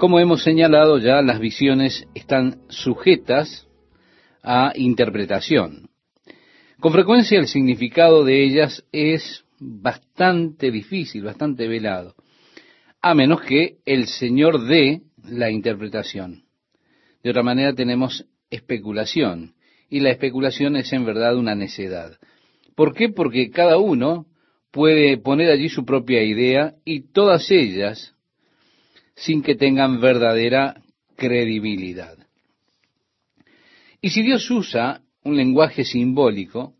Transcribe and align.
Como 0.00 0.18
hemos 0.18 0.42
señalado 0.42 0.96
ya, 0.96 1.20
las 1.20 1.38
visiones 1.38 2.08
están 2.14 2.62
sujetas 2.70 3.68
a 4.42 4.72
interpretación. 4.74 5.90
Con 6.80 6.94
frecuencia 6.94 7.38
el 7.38 7.48
significado 7.48 8.24
de 8.24 8.42
ellas 8.42 8.82
es 8.92 9.44
bastante 9.58 10.70
difícil, 10.70 11.24
bastante 11.24 11.68
velado, 11.68 12.14
a 13.02 13.14
menos 13.14 13.42
que 13.42 13.76
el 13.84 14.06
Señor 14.06 14.66
dé 14.66 15.02
la 15.22 15.50
interpretación. 15.50 16.44
De 17.22 17.28
otra 17.28 17.42
manera 17.42 17.74
tenemos 17.74 18.24
especulación, 18.48 19.52
y 19.90 20.00
la 20.00 20.12
especulación 20.12 20.76
es 20.76 20.90
en 20.94 21.04
verdad 21.04 21.36
una 21.36 21.54
necedad. 21.54 22.16
¿Por 22.74 22.94
qué? 22.94 23.10
Porque 23.10 23.50
cada 23.50 23.76
uno 23.76 24.24
puede 24.70 25.18
poner 25.18 25.50
allí 25.50 25.68
su 25.68 25.84
propia 25.84 26.22
idea 26.22 26.72
y 26.86 27.12
todas 27.12 27.50
ellas 27.50 28.16
sin 29.14 29.42
que 29.42 29.54
tengan 29.54 30.00
verdadera 30.00 30.82
credibilidad. 31.16 32.16
Y 34.00 34.10
si 34.10 34.22
Dios 34.22 34.50
usa 34.50 35.02
un 35.24 35.36
lenguaje 35.36 35.84
simbólico, 35.84 36.74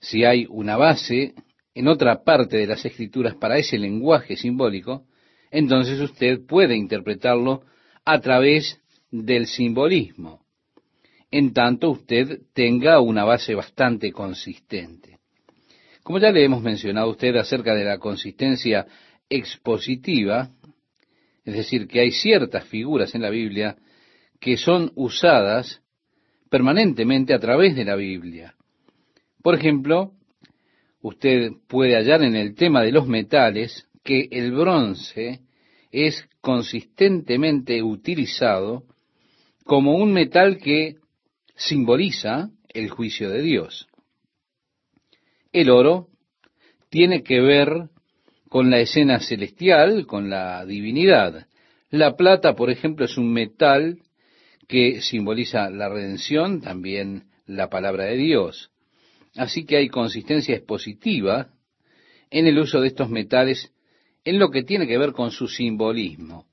si 0.00 0.24
hay 0.24 0.46
una 0.48 0.76
base 0.76 1.34
en 1.74 1.88
otra 1.88 2.22
parte 2.22 2.56
de 2.58 2.66
las 2.66 2.84
escrituras 2.84 3.34
para 3.34 3.58
ese 3.58 3.78
lenguaje 3.78 4.36
simbólico, 4.36 5.04
entonces 5.50 6.00
usted 6.00 6.46
puede 6.46 6.76
interpretarlo 6.76 7.62
a 8.04 8.20
través 8.20 8.80
del 9.10 9.46
simbolismo, 9.46 10.44
en 11.30 11.52
tanto 11.52 11.90
usted 11.90 12.40
tenga 12.54 13.00
una 13.00 13.24
base 13.24 13.54
bastante 13.54 14.12
consistente. 14.12 15.18
Como 16.02 16.18
ya 16.18 16.30
le 16.30 16.44
hemos 16.44 16.62
mencionado 16.62 17.06
a 17.08 17.10
usted 17.10 17.36
acerca 17.36 17.74
de 17.74 17.84
la 17.84 17.98
consistencia 17.98 18.86
expositiva, 19.28 20.50
es 21.44 21.54
decir, 21.54 21.88
que 21.88 22.00
hay 22.00 22.12
ciertas 22.12 22.64
figuras 22.66 23.14
en 23.14 23.22
la 23.22 23.30
Biblia 23.30 23.76
que 24.40 24.56
son 24.56 24.92
usadas 24.94 25.82
permanentemente 26.50 27.34
a 27.34 27.38
través 27.38 27.74
de 27.74 27.84
la 27.84 27.96
Biblia. 27.96 28.54
Por 29.42 29.54
ejemplo, 29.54 30.12
usted 31.00 31.52
puede 31.68 31.96
hallar 31.96 32.22
en 32.22 32.36
el 32.36 32.54
tema 32.54 32.82
de 32.82 32.92
los 32.92 33.06
metales 33.06 33.88
que 34.04 34.28
el 34.30 34.52
bronce 34.52 35.40
es 35.90 36.28
consistentemente 36.40 37.82
utilizado 37.82 38.84
como 39.64 39.94
un 39.94 40.12
metal 40.12 40.58
que 40.58 40.96
simboliza 41.54 42.50
el 42.68 42.90
juicio 42.90 43.30
de 43.30 43.42
Dios. 43.42 43.86
El 45.52 45.70
oro 45.70 46.08
tiene 46.88 47.22
que 47.22 47.40
ver 47.40 47.88
con 48.52 48.70
la 48.70 48.80
escena 48.80 49.18
celestial, 49.18 50.06
con 50.06 50.28
la 50.28 50.66
divinidad. 50.66 51.46
La 51.88 52.16
plata, 52.16 52.54
por 52.54 52.68
ejemplo, 52.68 53.06
es 53.06 53.16
un 53.16 53.32
metal 53.32 54.02
que 54.68 55.00
simboliza 55.00 55.70
la 55.70 55.88
redención, 55.88 56.60
también 56.60 57.30
la 57.46 57.70
palabra 57.70 58.04
de 58.04 58.18
Dios. 58.18 58.70
Así 59.36 59.64
que 59.64 59.78
hay 59.78 59.88
consistencia 59.88 60.54
expositiva 60.54 61.48
en 62.30 62.46
el 62.46 62.58
uso 62.58 62.82
de 62.82 62.88
estos 62.88 63.08
metales 63.08 63.72
en 64.22 64.38
lo 64.38 64.50
que 64.50 64.64
tiene 64.64 64.86
que 64.86 64.98
ver 64.98 65.12
con 65.12 65.30
su 65.30 65.48
simbolismo. 65.48 66.44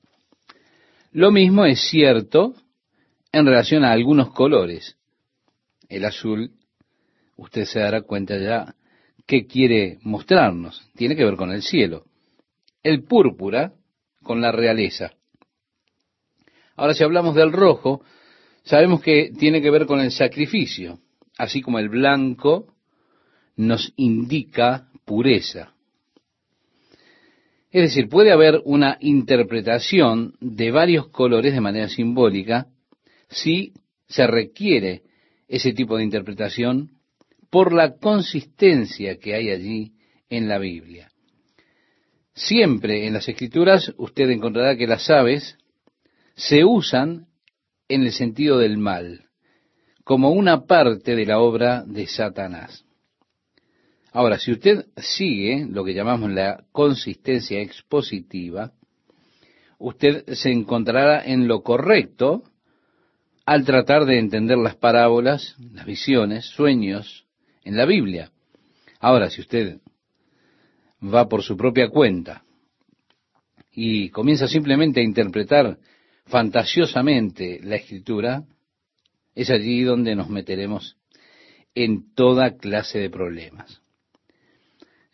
Lo 1.12 1.30
mismo 1.30 1.66
es 1.66 1.82
cierto 1.82 2.54
en 3.30 3.44
relación 3.44 3.84
a 3.84 3.92
algunos 3.92 4.30
colores. 4.30 4.96
El 5.90 6.06
azul, 6.06 6.52
usted 7.36 7.66
se 7.66 7.80
dará 7.80 8.00
cuenta 8.00 8.38
ya 8.38 8.74
¿qué 9.30 9.46
quiere 9.46 9.98
mostrarnos? 10.02 10.90
Tiene 10.96 11.14
que 11.14 11.24
ver 11.24 11.36
con 11.36 11.52
el 11.52 11.62
cielo. 11.62 12.04
El 12.82 13.04
púrpura 13.04 13.74
con 14.24 14.40
la 14.40 14.50
realeza. 14.50 15.12
Ahora, 16.74 16.94
si 16.94 17.04
hablamos 17.04 17.36
del 17.36 17.52
rojo, 17.52 18.02
sabemos 18.64 19.00
que 19.00 19.30
tiene 19.38 19.62
que 19.62 19.70
ver 19.70 19.86
con 19.86 20.00
el 20.00 20.10
sacrificio, 20.10 20.98
así 21.38 21.62
como 21.62 21.78
el 21.78 21.88
blanco 21.88 22.74
nos 23.54 23.92
indica 23.94 24.88
pureza. 25.04 25.74
Es 27.70 27.82
decir, 27.82 28.08
puede 28.08 28.32
haber 28.32 28.60
una 28.64 28.98
interpretación 29.00 30.34
de 30.40 30.72
varios 30.72 31.06
colores 31.06 31.54
de 31.54 31.60
manera 31.60 31.88
simbólica 31.88 32.66
si 33.28 33.74
se 34.08 34.26
requiere 34.26 35.02
ese 35.46 35.72
tipo 35.72 35.96
de 35.96 36.02
interpretación 36.02 36.99
por 37.50 37.72
la 37.72 37.96
consistencia 37.96 39.18
que 39.18 39.34
hay 39.34 39.50
allí 39.50 39.92
en 40.28 40.48
la 40.48 40.58
Biblia. 40.58 41.10
Siempre 42.32 43.06
en 43.06 43.14
las 43.14 43.28
escrituras 43.28 43.92
usted 43.98 44.30
encontrará 44.30 44.76
que 44.76 44.86
las 44.86 45.10
aves 45.10 45.58
se 46.36 46.64
usan 46.64 47.26
en 47.88 48.02
el 48.02 48.12
sentido 48.12 48.58
del 48.58 48.78
mal, 48.78 49.26
como 50.04 50.30
una 50.30 50.64
parte 50.64 51.16
de 51.16 51.26
la 51.26 51.40
obra 51.40 51.84
de 51.84 52.06
Satanás. 52.06 52.84
Ahora, 54.12 54.38
si 54.38 54.52
usted 54.52 54.86
sigue 54.96 55.66
lo 55.68 55.84
que 55.84 55.94
llamamos 55.94 56.30
la 56.30 56.64
consistencia 56.72 57.60
expositiva, 57.60 58.72
usted 59.78 60.24
se 60.34 60.50
encontrará 60.50 61.24
en 61.24 61.46
lo 61.46 61.62
correcto 61.62 62.44
al 63.44 63.64
tratar 63.64 64.04
de 64.04 64.18
entender 64.18 64.58
las 64.58 64.76
parábolas, 64.76 65.56
las 65.58 65.84
visiones, 65.84 66.46
sueños, 66.46 67.26
en 67.64 67.76
la 67.76 67.86
Biblia. 67.86 68.30
Ahora, 68.98 69.30
si 69.30 69.40
usted 69.40 69.78
va 71.02 71.28
por 71.28 71.42
su 71.42 71.56
propia 71.56 71.88
cuenta 71.88 72.44
y 73.72 74.10
comienza 74.10 74.46
simplemente 74.48 75.00
a 75.00 75.04
interpretar 75.04 75.78
fantasiosamente 76.26 77.60
la 77.62 77.76
escritura, 77.76 78.44
es 79.34 79.50
allí 79.50 79.82
donde 79.82 80.14
nos 80.14 80.28
meteremos 80.28 80.96
en 81.74 82.14
toda 82.14 82.56
clase 82.56 82.98
de 82.98 83.10
problemas. 83.10 83.80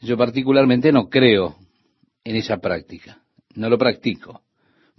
Yo 0.01 0.17
particularmente 0.17 0.93
no 0.93 1.09
creo 1.09 1.57
en 2.25 2.37
esa 2.37 2.59
práctica, 2.59 3.23
no 3.55 3.69
lo 3.69 3.79
practico. 3.79 4.43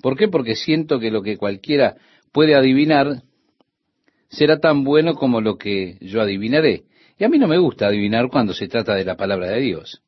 ¿Por 0.01 0.17
qué? 0.17 0.27
Porque 0.27 0.55
siento 0.55 0.99
que 0.99 1.11
lo 1.11 1.21
que 1.21 1.37
cualquiera 1.37 1.97
puede 2.31 2.55
adivinar 2.55 3.23
será 4.29 4.59
tan 4.59 4.83
bueno 4.83 5.15
como 5.15 5.41
lo 5.41 5.57
que 5.57 5.97
yo 6.01 6.21
adivinaré. 6.21 6.83
Y 7.17 7.23
a 7.23 7.29
mí 7.29 7.39
no 7.39 7.47
me 7.47 7.57
gusta 7.57 7.87
adivinar 7.87 8.29
cuando 8.29 8.53
se 8.53 8.67
trata 8.67 8.93
de 8.93 9.03
la 9.03 9.17
palabra 9.17 9.49
de 9.49 9.61
Dios. 9.61 10.03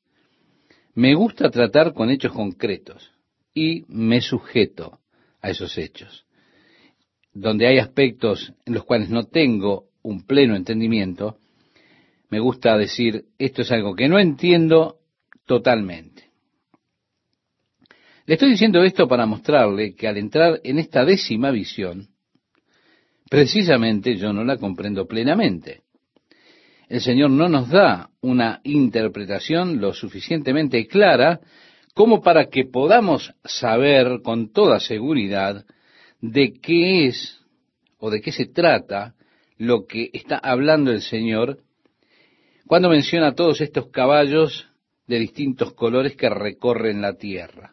Me 0.93 1.15
gusta 1.15 1.49
tratar 1.49 1.93
con 1.93 2.11
hechos 2.11 2.33
concretos 2.33 3.11
y 3.53 3.83
me 3.87 4.21
sujeto 4.21 4.99
a 5.41 5.49
esos 5.49 5.77
hechos. 5.77 6.25
Donde 7.33 7.67
hay 7.67 7.79
aspectos 7.79 8.53
en 8.65 8.73
los 8.73 8.83
cuales 8.83 9.09
no 9.09 9.23
tengo 9.23 9.85
un 10.03 10.25
pleno 10.25 10.55
entendimiento, 10.55 11.37
me 12.29 12.39
gusta 12.39 12.77
decir, 12.77 13.25
esto 13.39 13.63
es 13.63 13.71
algo 13.71 13.95
que 13.95 14.07
no 14.07 14.19
entiendo 14.19 14.99
totalmente. 15.45 16.29
Le 18.25 18.35
estoy 18.35 18.51
diciendo 18.51 18.83
esto 18.83 19.07
para 19.07 19.25
mostrarle 19.25 19.95
que 19.95 20.07
al 20.07 20.17
entrar 20.17 20.61
en 20.63 20.77
esta 20.77 21.03
décima 21.03 21.49
visión, 21.49 22.09
precisamente 23.29 24.15
yo 24.15 24.31
no 24.31 24.43
la 24.43 24.57
comprendo 24.57 25.07
plenamente 25.07 25.81
el 26.89 27.01
Señor 27.01 27.29
no 27.29 27.47
nos 27.47 27.69
da 27.69 28.09
una 28.19 28.61
interpretación 28.63 29.79
lo 29.79 29.93
suficientemente 29.93 30.87
clara 30.87 31.39
como 31.93 32.21
para 32.21 32.49
que 32.49 32.65
podamos 32.65 33.33
saber 33.45 34.21
con 34.23 34.51
toda 34.51 34.79
seguridad 34.79 35.65
de 36.19 36.53
qué 36.59 37.05
es 37.05 37.39
o 37.99 38.09
de 38.09 38.21
qué 38.21 38.31
se 38.31 38.47
trata 38.47 39.13
lo 39.57 39.85
que 39.85 40.09
está 40.13 40.37
hablando 40.37 40.91
el 40.91 41.01
Señor 41.01 41.59
cuando 42.65 42.89
menciona 42.89 43.35
todos 43.35 43.61
estos 43.61 43.89
caballos 43.89 44.67
de 45.05 45.19
distintos 45.19 45.73
colores 45.73 46.15
que 46.15 46.29
recorren 46.29 47.01
la 47.01 47.13
tierra. 47.13 47.71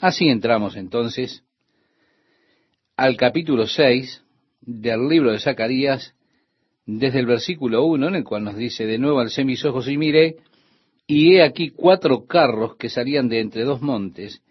Así 0.00 0.28
entramos 0.28 0.76
entonces 0.76 1.44
al 2.96 3.16
capítulo 3.16 3.66
6 3.66 4.22
del 4.62 5.08
libro 5.08 5.32
de 5.32 5.40
Zacarías 5.40 6.14
desde 6.86 7.20
el 7.20 7.26
versículo 7.26 7.84
1, 7.84 8.08
en 8.08 8.14
el 8.16 8.24
cual 8.24 8.44
nos 8.44 8.56
dice, 8.56 8.86
de 8.86 8.98
nuevo 8.98 9.20
alcé 9.20 9.44
mis 9.44 9.64
ojos 9.64 9.88
y 9.88 9.96
miré, 9.96 10.36
y 11.06 11.34
he 11.34 11.42
aquí 11.42 11.70
cuatro 11.70 12.26
carros 12.26 12.76
que 12.76 12.88
salían 12.88 13.28
de 13.28 13.40
entre 13.40 13.64
dos 13.64 13.80
montes, 13.80 14.42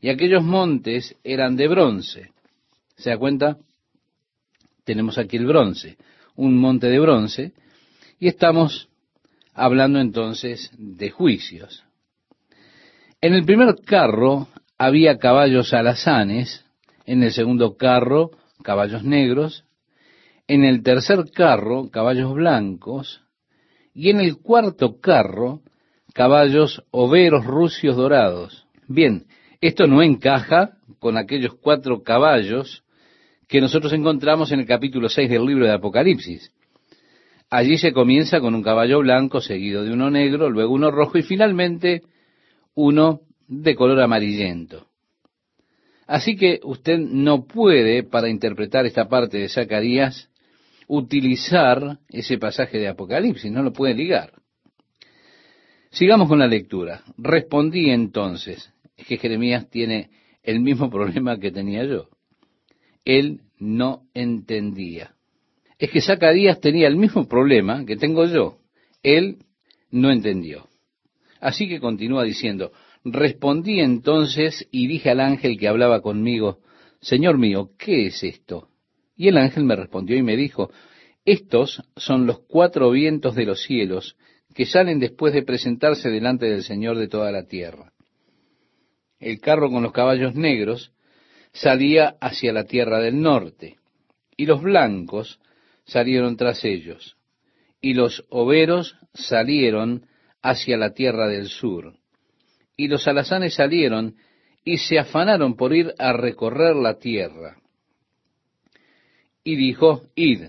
y 0.00 0.08
aquellos 0.08 0.42
montes 0.42 1.16
eran 1.24 1.56
de 1.56 1.68
bronce. 1.68 2.30
¿Se 2.96 3.10
da 3.10 3.18
cuenta? 3.18 3.58
Tenemos 4.84 5.18
aquí 5.18 5.36
el 5.36 5.46
bronce, 5.46 5.96
un 6.36 6.56
monte 6.58 6.88
de 6.88 7.00
bronce, 7.00 7.52
y 8.18 8.28
estamos 8.28 8.88
hablando 9.54 10.00
entonces 10.00 10.70
de 10.76 11.10
juicios. 11.10 11.84
En 13.20 13.32
el 13.32 13.44
primer 13.44 13.76
carro 13.84 14.48
había 14.76 15.18
caballos 15.18 15.72
alazanes, 15.72 16.64
en 17.06 17.22
el 17.22 17.32
segundo 17.32 17.76
carro 17.76 18.30
caballos 18.62 19.04
negros, 19.04 19.64
en 20.46 20.64
el 20.64 20.82
tercer 20.82 21.30
carro 21.32 21.90
caballos 21.90 22.34
blancos, 22.34 23.22
y 23.94 24.10
en 24.10 24.20
el 24.20 24.38
cuarto 24.38 25.00
carro 25.00 25.62
caballos 26.12 26.82
overos 26.90 27.46
rucios 27.46 27.96
dorados. 27.96 28.66
Bien, 28.88 29.26
esto 29.60 29.86
no 29.86 30.02
encaja 30.02 30.78
con 30.98 31.16
aquellos 31.16 31.54
cuatro 31.54 32.02
caballos 32.02 32.84
que 33.48 33.60
nosotros 33.60 33.92
encontramos 33.92 34.52
en 34.52 34.60
el 34.60 34.66
capítulo 34.66 35.08
6 35.08 35.30
del 35.30 35.44
libro 35.44 35.64
de 35.64 35.72
Apocalipsis. 35.72 36.52
Allí 37.50 37.78
se 37.78 37.92
comienza 37.92 38.40
con 38.40 38.54
un 38.54 38.62
caballo 38.62 38.98
blanco 38.98 39.40
seguido 39.40 39.84
de 39.84 39.92
uno 39.92 40.10
negro, 40.10 40.50
luego 40.50 40.74
uno 40.74 40.90
rojo 40.90 41.18
y 41.18 41.22
finalmente 41.22 42.02
uno 42.74 43.20
de 43.46 43.74
color 43.76 44.00
amarillento. 44.00 44.88
Así 46.06 46.36
que 46.36 46.60
usted 46.64 46.98
no 46.98 47.46
puede, 47.46 48.02
para 48.02 48.28
interpretar 48.28 48.86
esta 48.86 49.08
parte 49.08 49.38
de 49.38 49.48
Zacarías, 49.48 50.28
utilizar 50.88 51.98
ese 52.08 52.38
pasaje 52.38 52.78
de 52.78 52.88
Apocalipsis, 52.88 53.50
no 53.50 53.62
lo 53.62 53.72
puede 53.72 53.94
ligar. 53.94 54.32
Sigamos 55.90 56.28
con 56.28 56.38
la 56.38 56.46
lectura. 56.46 57.02
Respondí 57.16 57.90
entonces, 57.90 58.72
es 58.96 59.06
que 59.06 59.16
Jeremías 59.16 59.70
tiene 59.70 60.10
el 60.42 60.60
mismo 60.60 60.90
problema 60.90 61.38
que 61.38 61.52
tenía 61.52 61.84
yo. 61.84 62.08
Él 63.04 63.42
no 63.58 64.02
entendía. 64.14 65.14
Es 65.78 65.90
que 65.90 66.00
Zacarías 66.00 66.60
tenía 66.60 66.88
el 66.88 66.96
mismo 66.96 67.28
problema 67.28 67.84
que 67.84 67.96
tengo 67.96 68.26
yo. 68.26 68.58
Él 69.02 69.38
no 69.90 70.10
entendió. 70.10 70.68
Así 71.40 71.68
que 71.68 71.80
continúa 71.80 72.24
diciendo, 72.24 72.72
respondí 73.04 73.80
entonces 73.80 74.66
y 74.70 74.86
dije 74.86 75.10
al 75.10 75.20
ángel 75.20 75.58
que 75.58 75.68
hablaba 75.68 76.00
conmigo, 76.00 76.58
Señor 77.00 77.38
mío, 77.38 77.70
¿qué 77.78 78.06
es 78.06 78.22
esto? 78.24 78.68
Y 79.16 79.28
el 79.28 79.36
ángel 79.36 79.64
me 79.64 79.76
respondió 79.76 80.16
y 80.16 80.22
me 80.22 80.36
dijo, 80.36 80.70
estos 81.24 81.82
son 81.96 82.26
los 82.26 82.40
cuatro 82.40 82.90
vientos 82.90 83.34
de 83.34 83.46
los 83.46 83.62
cielos 83.62 84.16
que 84.54 84.66
salen 84.66 84.98
después 84.98 85.32
de 85.32 85.42
presentarse 85.42 86.10
delante 86.10 86.46
del 86.46 86.62
Señor 86.62 86.98
de 86.98 87.08
toda 87.08 87.32
la 87.32 87.44
tierra. 87.44 87.92
El 89.18 89.40
carro 89.40 89.70
con 89.70 89.82
los 89.82 89.92
caballos 89.92 90.34
negros 90.34 90.92
salía 91.52 92.16
hacia 92.20 92.52
la 92.52 92.64
tierra 92.64 92.98
del 93.00 93.20
norte, 93.20 93.76
y 94.36 94.46
los 94.46 94.62
blancos 94.62 95.40
salieron 95.84 96.36
tras 96.36 96.64
ellos, 96.64 97.16
y 97.80 97.94
los 97.94 98.24
overos 98.28 98.96
salieron 99.14 100.06
hacia 100.42 100.76
la 100.76 100.92
tierra 100.92 101.26
del 101.28 101.48
sur, 101.48 101.94
y 102.76 102.88
los 102.88 103.06
alazanes 103.08 103.54
salieron 103.54 104.16
y 104.64 104.78
se 104.78 104.98
afanaron 104.98 105.56
por 105.56 105.74
ir 105.74 105.94
a 105.98 106.12
recorrer 106.12 106.76
la 106.76 106.98
tierra. 106.98 107.56
Y 109.44 109.56
dijo, 109.56 110.02
id, 110.14 110.44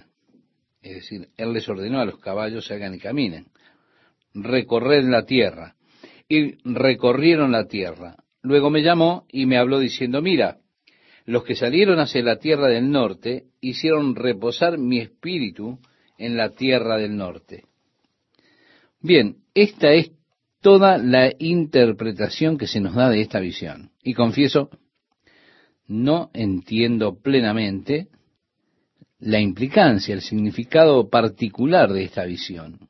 es 0.82 0.96
decir, 0.96 1.30
él 1.38 1.54
les 1.54 1.68
ordenó 1.68 2.00
a 2.00 2.06
los 2.06 2.20
caballos 2.20 2.72
hagan 2.72 2.96
y 2.96 3.00
caminen 3.00 3.48
recorred 4.36 5.06
la 5.06 5.26
tierra. 5.26 5.76
Y 6.28 6.58
recorrieron 6.64 7.52
la 7.52 7.68
tierra. 7.68 8.18
Luego 8.42 8.70
me 8.70 8.84
llamó 8.84 9.26
y 9.32 9.46
me 9.46 9.58
habló 9.58 9.80
diciendo, 9.80 10.22
mira, 10.22 10.58
los 11.26 11.44
que 11.44 11.56
salieron 11.56 12.00
hacia 12.00 12.22
la 12.22 12.38
tierra 12.38 12.68
del 12.68 12.92
norte 12.92 13.46
hicieron 13.62 14.16
reposar 14.16 14.78
mi 14.78 15.00
espíritu 15.00 15.80
en 16.18 16.38
la 16.38 16.50
tierra 16.52 16.98
del 16.98 17.16
norte. 17.16 17.64
Bien, 19.02 19.38
esta 19.54 19.92
es 19.94 20.12
toda 20.62 20.98
la 20.98 21.32
interpretación 21.40 22.58
que 22.58 22.68
se 22.68 22.80
nos 22.80 22.96
da 22.96 23.10
de 23.10 23.22
esta 23.22 23.40
visión. 23.40 23.92
Y 24.04 24.14
confieso, 24.14 24.70
no 25.88 26.30
entiendo 26.34 27.20
plenamente 27.20 28.08
la 29.25 29.39
implicancia, 29.39 30.13
el 30.13 30.22
significado 30.22 31.10
particular 31.10 31.92
de 31.92 32.04
esta 32.04 32.25
visión. 32.25 32.88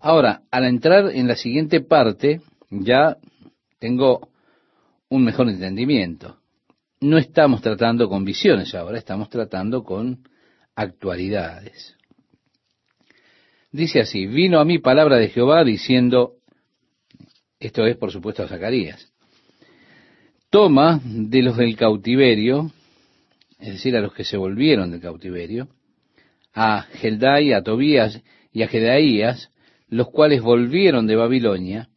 Ahora, 0.00 0.42
al 0.50 0.64
entrar 0.64 1.10
en 1.14 1.28
la 1.28 1.36
siguiente 1.36 1.80
parte, 1.80 2.40
ya 2.68 3.16
tengo 3.78 4.28
un 5.08 5.24
mejor 5.24 5.48
entendimiento. 5.48 6.38
No 7.00 7.16
estamos 7.16 7.62
tratando 7.62 8.08
con 8.08 8.24
visiones 8.24 8.74
ahora, 8.74 8.98
estamos 8.98 9.30
tratando 9.30 9.84
con 9.84 10.24
actualidades. 10.74 11.96
Dice 13.70 14.00
así, 14.00 14.26
vino 14.26 14.58
a 14.58 14.64
mí 14.64 14.80
palabra 14.80 15.16
de 15.16 15.28
Jehová 15.28 15.62
diciendo, 15.62 16.34
esto 17.60 17.86
es 17.86 17.96
por 17.96 18.10
supuesto 18.10 18.42
a 18.42 18.48
Zacarías, 18.48 19.12
toma 20.50 21.00
de 21.04 21.42
los 21.42 21.56
del 21.56 21.76
cautiverio, 21.76 22.72
es 23.58 23.68
decir, 23.68 23.96
a 23.96 24.00
los 24.00 24.12
que 24.12 24.24
se 24.24 24.36
volvieron 24.36 24.90
del 24.90 25.00
cautiverio, 25.00 25.68
a 26.54 26.82
Geldai, 26.82 27.52
a 27.52 27.62
Tobías 27.62 28.22
y 28.52 28.62
a 28.62 28.68
Gedaías, 28.68 29.50
los 29.88 30.10
cuales 30.10 30.42
volvieron 30.42 31.06
de 31.06 31.16
Babilonia, 31.16 31.88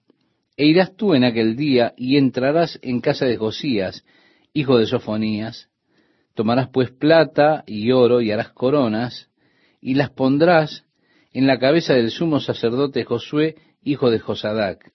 e 0.58 0.66
irás 0.66 0.96
tú 0.96 1.14
en 1.14 1.24
aquel 1.24 1.56
día 1.56 1.94
y 1.98 2.18
entrarás 2.18 2.80
en 2.82 3.02
casa 3.02 3.26
de 3.26 3.38
Josías, 3.38 4.06
hijo 4.54 4.78
de 4.78 4.86
Sofonías, 4.86 5.70
tomarás 6.34 6.70
pues 6.70 6.92
plata 6.92 7.64
y 7.66 7.92
oro 7.92 8.22
y 8.22 8.32
harás 8.32 8.50
coronas, 8.50 9.30
y 9.80 9.96
las 9.96 10.10
pondrás 10.12 10.86
en 11.34 11.48
la 11.48 11.60
cabeza 11.60 11.94
del 11.94 12.12
sumo 12.12 12.40
sacerdote 12.40 13.04
Josué, 13.04 13.56
hijo 13.84 14.10
de 14.10 14.20
Josadac, 14.20 14.92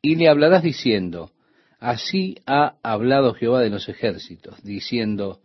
y 0.00 0.16
le 0.16 0.28
hablarás 0.28 0.62
diciendo, 0.62 1.30
así 1.78 2.36
ha 2.46 2.76
hablado 2.82 3.34
Jehová 3.34 3.60
de 3.60 3.70
los 3.70 3.88
ejércitos, 3.88 4.62
diciendo, 4.62 5.40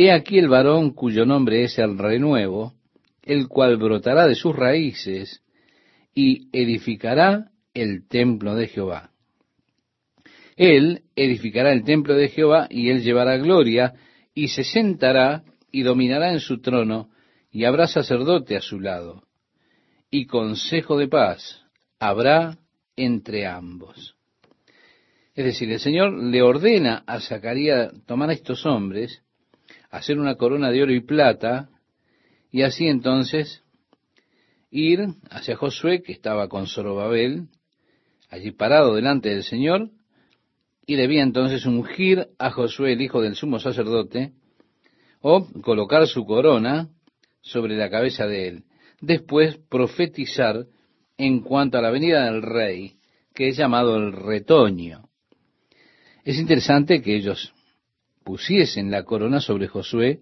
He 0.00 0.12
aquí 0.12 0.38
el 0.38 0.48
varón 0.48 0.92
cuyo 0.92 1.26
nombre 1.26 1.64
es 1.64 1.76
el 1.76 1.98
renuevo, 1.98 2.72
el 3.20 3.48
cual 3.48 3.78
brotará 3.78 4.28
de 4.28 4.36
sus 4.36 4.54
raíces, 4.54 5.42
y 6.14 6.46
edificará 6.56 7.50
el 7.74 8.06
templo 8.06 8.54
de 8.54 8.68
Jehová. 8.68 9.10
Él 10.54 11.02
edificará 11.16 11.72
el 11.72 11.82
templo 11.82 12.14
de 12.14 12.28
Jehová 12.28 12.68
y 12.70 12.90
él 12.90 13.02
llevará 13.02 13.38
gloria 13.38 13.94
y 14.34 14.46
se 14.46 14.62
sentará 14.62 15.42
y 15.72 15.82
dominará 15.82 16.30
en 16.30 16.38
su 16.38 16.60
trono 16.60 17.10
y 17.50 17.64
habrá 17.64 17.88
sacerdote 17.88 18.54
a 18.54 18.60
su 18.60 18.78
lado 18.78 19.24
y 20.12 20.26
consejo 20.26 20.96
de 20.96 21.08
paz 21.08 21.64
habrá 21.98 22.56
entre 22.94 23.48
ambos. 23.48 24.14
Es 25.34 25.44
decir, 25.44 25.72
el 25.72 25.80
Señor 25.80 26.12
le 26.12 26.40
ordena 26.40 27.02
a 27.04 27.18
Zacarías 27.18 27.92
tomar 28.06 28.30
a 28.30 28.34
estos 28.34 28.64
hombres, 28.64 29.24
hacer 29.90 30.18
una 30.18 30.36
corona 30.36 30.70
de 30.70 30.82
oro 30.82 30.92
y 30.92 31.00
plata, 31.00 31.68
y 32.50 32.62
así 32.62 32.86
entonces 32.86 33.62
ir 34.70 35.06
hacia 35.30 35.56
Josué, 35.56 36.02
que 36.02 36.12
estaba 36.12 36.48
con 36.48 36.66
Zorobabel, 36.66 37.48
allí 38.30 38.50
parado 38.50 38.94
delante 38.94 39.30
del 39.30 39.44
Señor, 39.44 39.90
y 40.86 40.96
debía 40.96 41.22
entonces 41.22 41.66
ungir 41.66 42.28
a 42.38 42.50
Josué, 42.50 42.92
el 42.94 43.02
hijo 43.02 43.20
del 43.20 43.34
sumo 43.34 43.58
sacerdote, 43.58 44.32
o 45.20 45.46
colocar 45.62 46.06
su 46.06 46.24
corona 46.24 46.88
sobre 47.40 47.76
la 47.76 47.90
cabeza 47.90 48.26
de 48.26 48.48
él. 48.48 48.64
Después 49.00 49.58
profetizar 49.68 50.66
en 51.16 51.40
cuanto 51.40 51.78
a 51.78 51.82
la 51.82 51.90
venida 51.90 52.24
del 52.24 52.42
rey, 52.42 52.94
que 53.34 53.48
es 53.48 53.56
llamado 53.56 53.96
el 53.96 54.12
retoño. 54.12 55.08
Es 56.24 56.38
interesante 56.38 57.02
que 57.02 57.16
ellos 57.16 57.52
pusiesen 58.28 58.90
la 58.90 59.04
corona 59.04 59.40
sobre 59.40 59.68
Josué, 59.68 60.20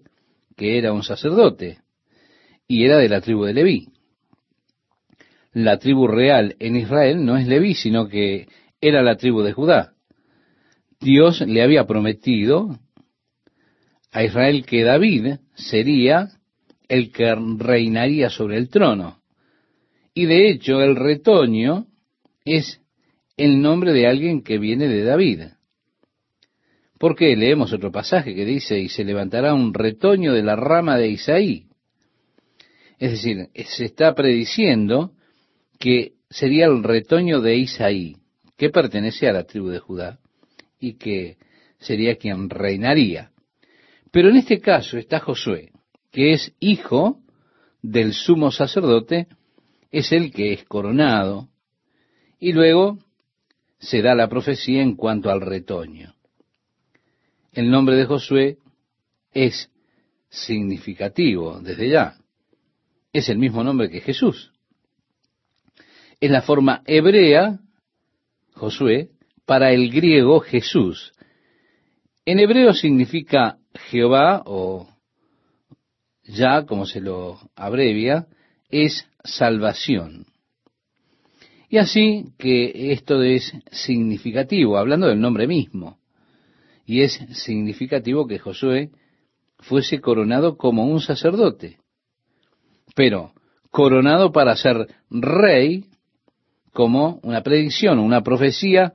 que 0.55 0.77
era 0.77 0.93
un 0.93 1.03
sacerdote, 1.03 1.79
y 2.65 2.85
era 2.85 2.97
de 2.99 3.09
la 3.09 3.19
tribu 3.19 3.43
de 3.43 3.53
Leví 3.53 3.89
la 5.57 5.79
tribu 5.79 6.07
real 6.07 6.55
en 6.59 6.75
Israel 6.75 7.25
no 7.25 7.35
es 7.35 7.47
Leví, 7.47 7.73
sino 7.73 8.07
que 8.07 8.47
era 8.79 9.01
la 9.01 9.15
tribu 9.15 9.41
de 9.41 9.53
Judá. 9.53 9.93
Dios 10.99 11.41
le 11.41 11.63
había 11.63 11.85
prometido 11.87 12.77
a 14.11 14.23
Israel 14.23 14.65
que 14.67 14.83
David 14.83 15.37
sería 15.55 16.29
el 16.87 17.11
que 17.11 17.33
reinaría 17.57 18.29
sobre 18.29 18.57
el 18.57 18.69
trono. 18.69 19.19
Y 20.13 20.27
de 20.27 20.49
hecho 20.51 20.81
el 20.81 20.95
retoño 20.95 21.87
es 22.45 22.79
el 23.35 23.59
nombre 23.59 23.93
de 23.93 24.05
alguien 24.05 24.43
que 24.43 24.59
viene 24.59 24.87
de 24.87 25.03
David. 25.03 25.41
Porque 26.99 27.35
leemos 27.35 27.73
otro 27.73 27.91
pasaje 27.91 28.33
que 28.33 28.45
dice, 28.45 28.79
y 28.79 28.89
se 28.89 29.03
levantará 29.03 29.53
un 29.53 29.73
retoño 29.73 30.33
de 30.33 30.43
la 30.43 30.55
rama 30.55 30.97
de 30.97 31.09
Isaí. 31.09 31.67
Es 32.99 33.11
decir, 33.11 33.49
se 33.53 33.85
está 33.85 34.15
prediciendo 34.15 35.11
que 35.79 36.13
sería 36.29 36.65
el 36.65 36.83
retoño 36.83 37.41
de 37.41 37.57
Isaí, 37.57 38.17
que 38.57 38.69
pertenece 38.69 39.27
a 39.27 39.33
la 39.33 39.43
tribu 39.43 39.69
de 39.69 39.79
Judá 39.79 40.19
y 40.79 40.93
que 40.93 41.37
sería 41.79 42.15
quien 42.15 42.49
reinaría. 42.49 43.31
Pero 44.11 44.29
en 44.29 44.37
este 44.37 44.59
caso 44.59 44.97
está 44.97 45.19
Josué, 45.19 45.71
que 46.11 46.33
es 46.33 46.53
hijo 46.59 47.19
del 47.81 48.13
sumo 48.13 48.51
sacerdote, 48.51 49.27
es 49.91 50.11
el 50.11 50.31
que 50.31 50.53
es 50.53 50.63
coronado, 50.63 51.49
y 52.39 52.53
luego 52.53 52.97
se 53.79 54.01
da 54.01 54.15
la 54.15 54.27
profecía 54.27 54.81
en 54.81 54.95
cuanto 54.95 55.29
al 55.29 55.41
retoño. 55.41 56.16
El 57.57 57.69
nombre 57.69 57.95
de 57.95 58.05
Josué 58.05 58.57
es 59.33 59.69
significativo 60.29 61.59
desde 61.59 61.89
ya. 61.89 62.15
Es 63.11 63.29
el 63.29 63.37
mismo 63.37 63.63
nombre 63.63 63.89
que 63.89 64.01
Jesús 64.01 64.51
es 66.19 66.31
la 66.31 66.41
forma 66.41 66.81
hebrea, 66.85 67.59
Josué, 68.53 69.09
para 69.45 69.71
el 69.71 69.91
griego 69.91 70.39
Jesús. 70.39 71.13
En 72.25 72.39
hebreo 72.39 72.73
significa 72.73 73.57
Jehová 73.89 74.43
o 74.45 74.89
ya 76.23 76.65
como 76.65 76.85
se 76.85 76.99
lo 76.99 77.39
abrevia, 77.55 78.27
es 78.69 79.07
salvación. 79.23 80.25
Y 81.69 81.77
así 81.77 82.33
que 82.37 82.91
esto 82.91 83.21
es 83.21 83.53
significativo, 83.71 84.77
hablando 84.77 85.07
del 85.07 85.19
nombre 85.19 85.47
mismo. 85.47 85.99
Y 86.87 87.01
es 87.01 87.19
significativo 87.33 88.27
que 88.27 88.39
Josué 88.39 88.91
fuese 89.59 89.99
coronado 89.99 90.55
como 90.55 90.85
un 90.85 91.01
sacerdote. 91.01 91.79
Pero 92.95 93.33
coronado 93.71 94.31
para 94.31 94.55
ser 94.55 94.87
rey 95.09 95.83
como 96.71 97.19
una 97.23 97.43
predicción, 97.43 97.99
una 97.99 98.23
profecía 98.23 98.93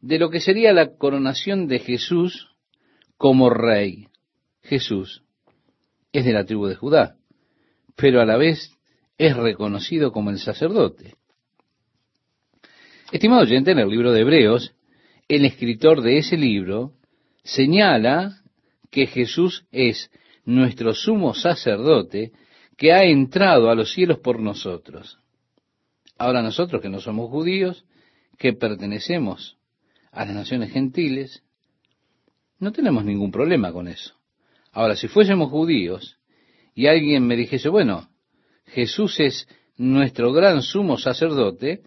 de 0.00 0.18
lo 0.18 0.30
que 0.30 0.40
sería 0.40 0.72
la 0.72 0.96
coronación 0.96 1.68
de 1.68 1.78
Jesús 1.78 2.48
como 3.18 3.50
rey. 3.50 4.08
Jesús 4.62 5.22
es 6.12 6.24
de 6.24 6.32
la 6.32 6.46
tribu 6.46 6.66
de 6.66 6.76
Judá, 6.76 7.16
pero 7.96 8.22
a 8.22 8.24
la 8.24 8.38
vez 8.38 8.72
es 9.18 9.36
reconocido 9.36 10.10
como 10.10 10.30
el 10.30 10.38
sacerdote. 10.38 11.16
Estimado 13.12 13.42
oyente, 13.42 13.72
en 13.72 13.78
el 13.78 13.90
libro 13.90 14.12
de 14.12 14.22
Hebreos, 14.22 14.74
el 15.28 15.44
escritor 15.44 16.00
de 16.00 16.18
ese 16.18 16.38
libro 16.38 16.94
señala 17.46 18.42
que 18.90 19.06
Jesús 19.06 19.66
es 19.70 20.10
nuestro 20.44 20.94
sumo 20.94 21.32
sacerdote 21.34 22.32
que 22.76 22.92
ha 22.92 23.04
entrado 23.04 23.70
a 23.70 23.74
los 23.74 23.92
cielos 23.92 24.18
por 24.18 24.40
nosotros. 24.40 25.18
Ahora 26.18 26.42
nosotros 26.42 26.82
que 26.82 26.88
no 26.88 27.00
somos 27.00 27.30
judíos, 27.30 27.84
que 28.36 28.52
pertenecemos 28.52 29.56
a 30.10 30.24
las 30.24 30.34
naciones 30.34 30.72
gentiles, 30.72 31.42
no 32.58 32.72
tenemos 32.72 33.04
ningún 33.04 33.30
problema 33.30 33.72
con 33.72 33.88
eso. 33.88 34.14
Ahora, 34.72 34.96
si 34.96 35.08
fuésemos 35.08 35.50
judíos 35.50 36.18
y 36.74 36.86
alguien 36.86 37.26
me 37.26 37.36
dijese, 37.36 37.68
bueno, 37.68 38.08
Jesús 38.66 39.20
es 39.20 39.48
nuestro 39.76 40.32
gran 40.32 40.62
sumo 40.62 40.98
sacerdote, 40.98 41.82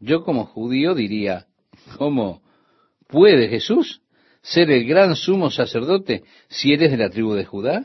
yo 0.00 0.24
como 0.24 0.46
judío 0.46 0.94
diría, 0.94 1.46
¿cómo 1.98 2.42
puede 3.08 3.48
Jesús 3.48 4.01
ser 4.42 4.70
el 4.70 4.84
gran 4.86 5.14
sumo 5.14 5.50
sacerdote 5.50 6.24
si 6.48 6.72
eres 6.72 6.90
de 6.90 6.96
la 6.96 7.10
tribu 7.10 7.34
de 7.34 7.44
Judá? 7.44 7.84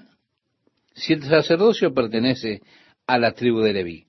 Si 0.94 1.14
el 1.14 1.24
sacerdocio 1.24 1.94
pertenece 1.94 2.62
a 3.06 3.20
la 3.20 3.34
tribu 3.34 3.62
de 3.62 3.74
Leví, 3.74 4.06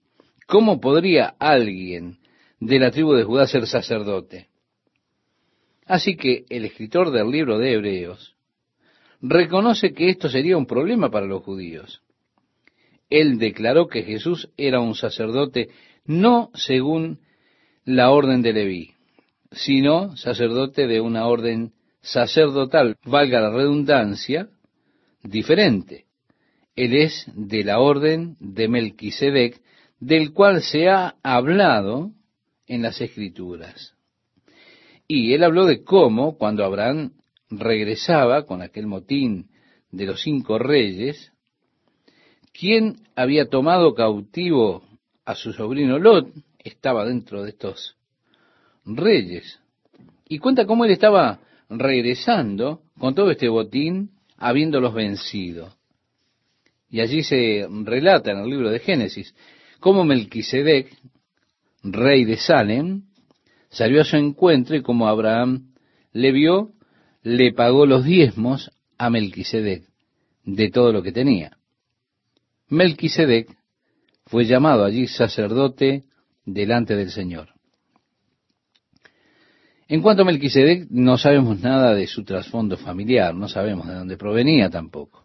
¿cómo 0.47 0.81
podría 0.81 1.35
alguien 1.39 2.19
de 2.59 2.79
la 2.79 2.91
tribu 2.91 3.13
de 3.13 3.25
Judá 3.25 3.47
ser 3.47 3.67
sacerdote? 3.67 4.49
Así 5.87 6.17
que 6.17 6.45
el 6.49 6.65
escritor 6.65 7.11
del 7.11 7.31
libro 7.31 7.59
de 7.59 7.75
Hebreos 7.75 8.35
reconoce 9.21 9.93
que 9.93 10.11
esto 10.11 10.29
sería 10.29 10.57
un 10.57 10.67
problema 10.67 11.11
para 11.11 11.27
los 11.27 11.43
judíos. 11.43 12.03
Él 13.11 13.39
declaró 13.39 13.89
que 13.89 14.03
Jesús 14.03 14.51
era 14.57 14.81
un 14.81 14.95
sacerdote 14.95 15.71
no 16.05 16.51
según 16.55 17.21
la 17.85 18.11
orden 18.11 18.43
de 18.43 18.53
Leví, 18.53 18.93
sino 19.51 20.17
sacerdote 20.17 20.87
de 20.87 21.01
una 21.01 21.27
orden 21.27 21.73
sacerdotal, 22.13 22.97
valga 23.05 23.41
la 23.41 23.51
redundancia, 23.51 24.49
diferente. 25.23 26.07
Él 26.77 26.95
es 26.95 27.27
de 27.35 27.65
la 27.65 27.81
orden 27.81 28.37
de 28.41 28.69
Melquisedec, 28.69 29.61
del 30.01 30.33
cual 30.33 30.63
se 30.63 30.89
ha 30.89 31.17
hablado 31.23 32.13
en 32.67 32.83
las 32.83 33.01
Escrituras. 33.01 33.95
Y 35.09 35.33
él 35.33 35.43
habló 35.43 35.67
de 35.67 35.83
cómo, 35.83 36.37
cuando 36.37 36.65
Abraham 36.65 37.13
regresaba 37.51 38.45
con 38.45 38.63
aquel 38.63 38.87
motín 38.87 39.49
de 39.91 40.07
los 40.07 40.23
cinco 40.23 40.59
reyes, 40.59 41.33
quien 42.53 43.01
había 43.17 43.49
tomado 43.49 43.95
cautivo 43.95 44.83
a 45.25 45.35
su 45.35 45.53
sobrino 45.53 45.99
Lot 45.99 46.29
estaba 46.59 47.05
dentro 47.05 47.43
de 47.43 47.51
estos 47.51 47.97
reyes. 48.85 49.61
Y 50.29 50.39
cuenta 50.39 50.67
cómo 50.67 50.85
él 50.85 50.91
estaba 50.91 51.41
regresando 51.69 52.83
con 52.99 53.15
todo 53.15 53.31
este 53.31 53.49
botín, 53.49 54.11
habiéndolos 54.37 54.95
vencido. 54.95 55.75
Y 56.91 57.01
allí 57.01 57.23
se 57.23 57.67
relata 57.85 58.33
en 58.33 58.39
el 58.39 58.49
libro 58.49 58.71
de 58.71 58.79
Génesis 58.79 59.35
cómo 59.81 60.05
Melquisedec, 60.05 60.91
rey 61.83 62.25
de 62.25 62.37
Salem, 62.37 63.03
salió 63.69 64.01
a 64.01 64.05
su 64.05 64.17
encuentro 64.17 64.77
y 64.77 64.83
como 64.83 65.09
Abraham 65.09 65.75
le 66.13 66.33
vio 66.33 66.73
le 67.23 67.53
pagó 67.53 67.85
los 67.85 68.05
diezmos 68.05 68.71
a 68.97 69.11
Melquisedec 69.11 69.85
de 70.45 70.71
todo 70.71 70.93
lo 70.93 71.03
que 71.03 71.13
tenía. 71.13 71.59
Melquisedec 72.69 73.55
fue 74.27 74.45
llamado 74.45 74.85
allí 74.85 75.07
sacerdote 75.07 76.05
delante 76.45 76.97
del 76.97 77.11
Señor. 77.11 77.58
En 79.89 80.03
cuanto 80.03 80.23
a 80.23 80.25
Melquisedec, 80.27 80.89
no 80.91 81.17
sabemos 81.17 81.61
nada 81.61 81.95
de 81.95 82.07
su 82.07 82.23
trasfondo 82.23 82.77
familiar, 82.77 83.35
no 83.35 83.49
sabemos 83.49 83.87
de 83.87 83.95
dónde 83.95 84.17
provenía 84.17 84.69
tampoco. 84.69 85.25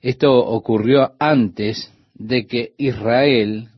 Esto 0.00 0.32
ocurrió 0.32 1.14
antes 1.18 1.92
de 2.14 2.46
que 2.46 2.74
Israel 2.78 3.68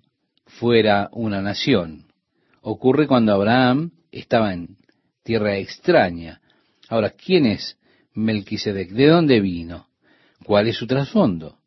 fuera 0.47 1.09
una 1.13 1.41
nación. 1.41 2.05
Ocurre 2.61 3.07
cuando 3.07 3.33
Abraham 3.33 3.93
estaba 4.13 4.53
en 4.53 4.77
tierra 5.23 5.57
extraña, 5.57 6.41
Ahora, 6.89 7.11
¿quién 7.11 7.47
es 7.47 7.77
Melquisedec? 8.15 8.91
¿De 8.91 9.09
dónde 9.09 9.41
vino? 9.41 9.89
¿Cuál 10.45 10.69
es 10.69 10.77
su 10.77 10.87
trasfondo? 10.87 11.59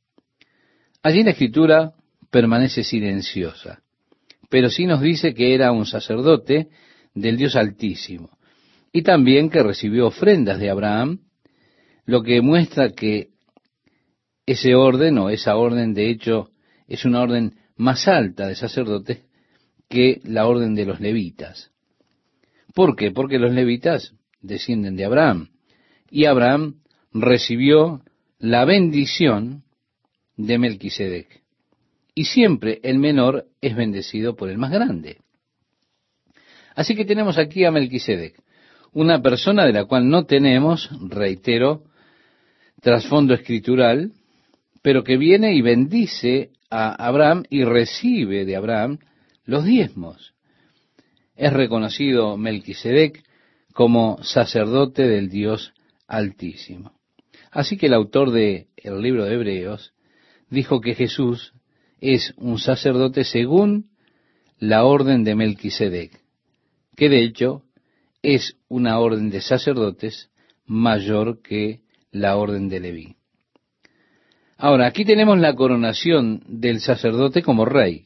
Allí 1.03 1.23
la 1.23 1.31
escritura 1.31 1.93
permanece 2.29 2.83
silenciosa, 2.83 3.81
pero 4.49 4.69
sí 4.69 4.85
nos 4.85 5.01
dice 5.01 5.33
que 5.33 5.53
era 5.53 5.71
un 5.71 5.85
sacerdote 5.85 6.69
del 7.13 7.37
Dios 7.37 7.55
Altísimo 7.55 8.29
y 8.91 9.03
también 9.03 9.49
que 9.49 9.63
recibió 9.63 10.07
ofrendas 10.07 10.59
de 10.59 10.69
Abraham, 10.69 11.19
lo 12.05 12.23
que 12.23 12.41
muestra 12.41 12.89
que 12.89 13.29
ese 14.45 14.73
orden 14.75 15.17
o 15.19 15.29
esa 15.29 15.55
orden 15.57 15.93
de 15.93 16.09
hecho 16.09 16.49
es 16.87 17.05
una 17.05 17.21
orden 17.21 17.55
más 17.75 18.07
alta 18.07 18.47
de 18.47 18.55
sacerdotes 18.55 19.19
que 19.87 20.21
la 20.23 20.47
orden 20.47 20.75
de 20.75 20.85
los 20.85 20.99
levitas. 20.99 21.71
¿Por 22.73 22.95
qué? 22.95 23.11
Porque 23.11 23.39
los 23.39 23.53
levitas 23.53 24.13
descienden 24.41 24.95
de 24.95 25.05
Abraham. 25.05 25.49
Y 26.09 26.25
Abraham 26.25 26.81
recibió 27.13 28.01
la 28.39 28.65
bendición 28.65 29.63
de 30.35 30.57
Melquisedec. 30.57 31.43
Y 32.15 32.25
siempre 32.25 32.79
el 32.83 32.97
menor 32.97 33.47
es 33.61 33.75
bendecido 33.75 34.35
por 34.35 34.49
el 34.49 34.57
más 34.57 34.71
grande. 34.71 35.17
Así 36.79 36.95
que 36.95 37.03
tenemos 37.03 37.37
aquí 37.37 37.65
a 37.65 37.71
Melquisedec, 37.71 38.41
una 38.93 39.21
persona 39.21 39.65
de 39.65 39.73
la 39.73 39.83
cual 39.83 40.07
no 40.07 40.23
tenemos, 40.23 40.89
reitero, 41.09 41.83
trasfondo 42.81 43.33
escritural, 43.33 44.13
pero 44.81 45.03
que 45.03 45.17
viene 45.17 45.53
y 45.53 45.61
bendice 45.61 46.51
a 46.69 46.91
Abraham 47.05 47.43
y 47.49 47.65
recibe 47.65 48.45
de 48.45 48.55
Abraham 48.55 48.99
los 49.43 49.65
diezmos. 49.65 50.33
Es 51.35 51.51
reconocido 51.51 52.37
Melquisedec 52.37 53.25
como 53.73 54.23
sacerdote 54.23 55.05
del 55.05 55.27
Dios 55.27 55.73
Altísimo. 56.07 56.93
Así 57.51 57.75
que 57.75 57.87
el 57.87 57.93
autor 57.93 58.31
del 58.31 58.67
el 58.77 59.01
libro 59.01 59.25
de 59.25 59.33
Hebreos 59.33 59.91
dijo 60.49 60.79
que 60.79 60.95
Jesús 60.95 61.51
es 61.99 62.33
un 62.37 62.57
sacerdote 62.57 63.25
según 63.25 63.89
la 64.59 64.85
orden 64.85 65.25
de 65.25 65.35
Melquisedec, 65.35 66.18
que 66.99 67.07
de 67.07 67.23
hecho 67.23 67.63
es 68.21 68.57
una 68.67 68.99
orden 68.99 69.29
de 69.29 69.39
sacerdotes 69.39 70.29
mayor 70.65 71.41
que 71.41 71.79
la 72.11 72.35
orden 72.35 72.67
de 72.67 72.81
Leví. 72.81 73.15
Ahora, 74.57 74.87
aquí 74.87 75.05
tenemos 75.05 75.39
la 75.39 75.55
coronación 75.55 76.43
del 76.45 76.81
sacerdote 76.81 77.41
como 77.41 77.63
rey. 77.63 78.05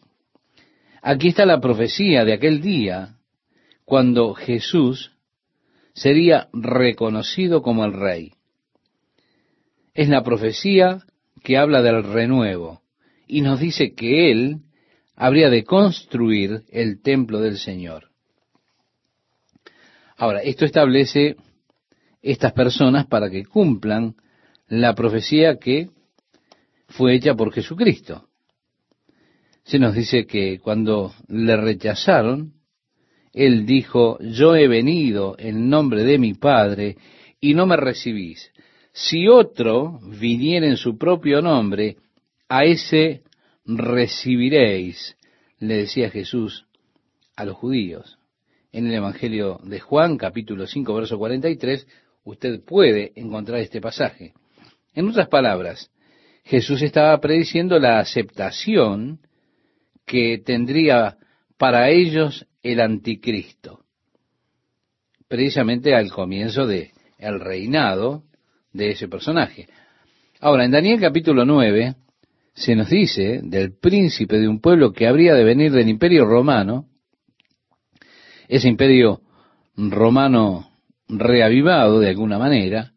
Aquí 1.01 1.29
está 1.29 1.47
la 1.47 1.59
profecía 1.59 2.23
de 2.23 2.33
aquel 2.33 2.62
día 2.62 3.17
cuando 3.83 4.35
Jesús 4.35 5.12
sería 5.95 6.50
reconocido 6.53 7.63
como 7.63 7.85
el 7.85 7.93
rey. 7.93 8.33
Es 9.95 10.07
la 10.07 10.23
profecía 10.23 11.00
que 11.43 11.57
habla 11.57 11.81
del 11.81 12.03
renuevo 12.03 12.83
y 13.25 13.41
nos 13.41 13.59
dice 13.59 13.95
que 13.95 14.29
él 14.31 14.57
habría 15.15 15.50
de 15.50 15.63
construir 15.63 16.62
el 16.69 17.01
templo 17.01 17.39
del 17.39 17.57
Señor. 17.57 18.12
Ahora, 20.17 20.41
esto 20.41 20.65
establece 20.65 21.36
estas 22.22 22.53
personas 22.53 23.08
para 23.08 23.29
que 23.29 23.46
cumplan 23.46 24.15
la 24.67 24.96
profecía 24.96 25.58
que 25.58 25.89
fue 26.88 27.15
hecha 27.15 27.36
por 27.36 27.51
Jesucristo. 27.51 28.27
Se 29.63 29.79
nos 29.79 29.96
dice 29.96 30.25
que 30.25 30.60
cuando 30.60 31.13
le 31.27 31.55
rechazaron, 31.58 32.53
él 33.34 33.65
dijo, 33.65 34.20
yo 34.20 34.55
he 34.55 34.67
venido 34.67 35.36
en 35.39 35.70
nombre 35.70 36.03
de 36.03 36.20
mi 36.20 36.34
Padre 36.34 36.98
y 37.39 37.53
no 37.53 37.65
me 37.65 37.77
recibís. 37.77 38.51
Si 38.91 39.27
otro 39.27 40.00
viniera 40.03 40.67
en 40.67 40.77
su 40.77 40.98
propio 40.98 41.41
nombre, 41.41 41.98
a 42.48 42.63
ese 42.65 43.24
recibiréis, 43.65 45.17
le 45.60 45.77
decía 45.77 46.12
Jesús 46.12 46.67
a 47.36 47.46
los 47.46 47.55
judíos. 47.55 48.20
En 48.74 48.88
el 48.88 48.96
Evangelio 48.96 49.60
de 49.63 49.80
Juan, 49.80 50.18
capítulo 50.18 50.65
5, 50.65 50.96
verso 50.96 51.20
43, 51.20 51.88
usted 52.24 52.60
puede 52.65 53.12
encontrar 53.15 53.60
este 53.60 53.80
pasaje. 53.80 54.34
En 54.96 55.08
otras 55.08 55.27
palabras, 55.27 55.92
Jesús 56.44 56.82
estaba 56.82 57.15
prediciendo 57.22 57.77
la 57.77 58.00
aceptación 58.00 59.20
que 60.08 60.42
tendría 60.44 61.18
para 61.56 61.92
ellos 61.92 62.48
el 62.63 62.80
anticristo, 62.80 63.82
precisamente 65.27 65.94
al 65.94 66.12
comienzo 66.12 66.65
de 66.65 66.94
reinado 67.20 68.24
de 68.72 68.89
ese 68.89 69.08
personaje. 69.08 69.68
Ahora, 70.39 70.65
en 70.65 70.72
Daniel 70.72 71.00
capítulo 71.00 71.46
9 71.46 71.94
se 72.56 72.75
nos 72.75 72.89
dice 72.89 73.39
del 73.44 73.77
príncipe 73.77 74.39
de 74.39 74.48
un 74.48 74.60
pueblo 74.60 74.94
que 74.94 75.06
habría 75.06 75.36
de 75.36 75.44
venir 75.44 75.72
del 75.72 75.89
imperio 75.89 76.25
romano, 76.25 76.88
ese 78.47 78.67
imperio 78.67 79.21
romano 79.75 80.69
reavivado 81.07 82.00
de 82.00 82.09
alguna 82.09 82.38
manera, 82.38 82.91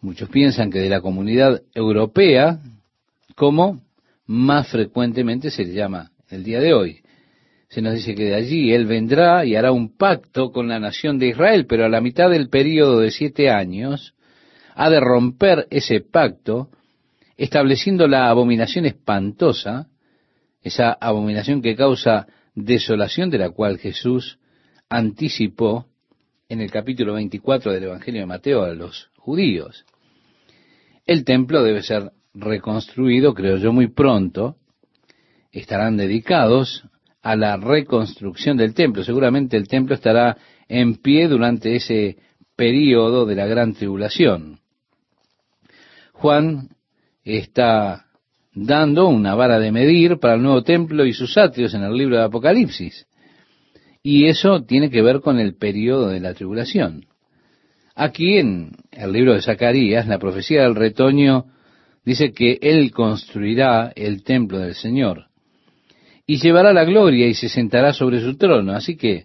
muchos 0.00 0.28
piensan 0.28 0.70
que 0.70 0.80
de 0.80 0.88
la 0.88 1.00
comunidad 1.00 1.62
europea, 1.74 2.60
como 3.34 3.80
más 4.26 4.68
frecuentemente 4.68 5.50
se 5.50 5.64
le 5.64 5.74
llama 5.74 6.10
el 6.28 6.44
día 6.44 6.60
de 6.60 6.74
hoy. 6.74 7.00
Se 7.68 7.82
nos 7.82 7.94
dice 7.94 8.14
que 8.14 8.24
de 8.24 8.34
allí 8.34 8.72
él 8.72 8.86
vendrá 8.86 9.44
y 9.44 9.56
hará 9.56 9.72
un 9.72 9.96
pacto 9.96 10.52
con 10.52 10.68
la 10.68 10.78
nación 10.78 11.18
de 11.18 11.28
Israel, 11.28 11.66
pero 11.66 11.84
a 11.84 11.88
la 11.88 12.00
mitad 12.00 12.30
del 12.30 12.48
periodo 12.48 13.00
de 13.00 13.10
siete 13.10 13.50
años 13.50 14.14
ha 14.74 14.90
de 14.90 15.00
romper 15.00 15.66
ese 15.70 16.00
pacto, 16.00 16.68
estableciendo 17.36 18.06
la 18.06 18.28
abominación 18.28 18.86
espantosa, 18.86 19.88
esa 20.62 20.92
abominación 20.92 21.62
que 21.62 21.74
causa 21.74 22.26
desolación 22.54 23.30
de 23.30 23.38
la 23.38 23.50
cual 23.50 23.78
Jesús 23.78 24.38
anticipó 24.88 25.86
en 26.48 26.60
el 26.60 26.70
capítulo 26.70 27.14
24 27.14 27.72
del 27.72 27.84
Evangelio 27.84 28.20
de 28.20 28.26
Mateo 28.26 28.62
a 28.62 28.74
los 28.74 29.10
judíos. 29.16 29.84
El 31.06 31.24
templo 31.24 31.62
debe 31.62 31.82
ser 31.82 32.12
reconstruido, 32.32 33.34
creo 33.34 33.56
yo, 33.56 33.72
muy 33.72 33.88
pronto. 33.88 34.56
Estarán 35.52 35.96
dedicados 35.96 36.84
a 37.22 37.36
la 37.36 37.56
reconstrucción 37.56 38.56
del 38.56 38.74
templo. 38.74 39.04
Seguramente 39.04 39.56
el 39.56 39.68
templo 39.68 39.94
estará 39.94 40.36
en 40.68 40.96
pie 40.96 41.28
durante 41.28 41.76
ese 41.76 42.18
período 42.56 43.26
de 43.26 43.34
la 43.34 43.46
gran 43.46 43.74
tribulación. 43.74 44.60
Juan 46.12 46.68
está 47.24 48.06
dando 48.54 49.08
una 49.08 49.34
vara 49.34 49.58
de 49.58 49.72
medir 49.72 50.18
para 50.18 50.34
el 50.34 50.42
nuevo 50.42 50.62
templo 50.62 51.04
y 51.04 51.12
sus 51.12 51.36
atrios 51.36 51.74
en 51.74 51.82
el 51.82 51.96
libro 51.96 52.16
de 52.16 52.24
Apocalipsis. 52.24 53.06
Y 54.02 54.26
eso 54.26 54.62
tiene 54.64 54.90
que 54.90 55.02
ver 55.02 55.20
con 55.20 55.38
el 55.38 55.56
periodo 55.56 56.08
de 56.08 56.20
la 56.20 56.34
tribulación. 56.34 57.06
Aquí 57.94 58.38
en 58.38 58.72
el 58.92 59.12
libro 59.12 59.34
de 59.34 59.42
Zacarías, 59.42 60.06
la 60.06 60.18
profecía 60.18 60.62
del 60.62 60.74
retoño 60.74 61.46
dice 62.04 62.32
que 62.32 62.58
Él 62.60 62.90
construirá 62.90 63.92
el 63.94 64.22
templo 64.22 64.58
del 64.58 64.74
Señor 64.74 65.26
y 66.26 66.38
llevará 66.38 66.72
la 66.72 66.84
gloria 66.84 67.26
y 67.26 67.34
se 67.34 67.48
sentará 67.48 67.92
sobre 67.92 68.20
su 68.20 68.36
trono. 68.36 68.72
Así 68.72 68.96
que 68.96 69.24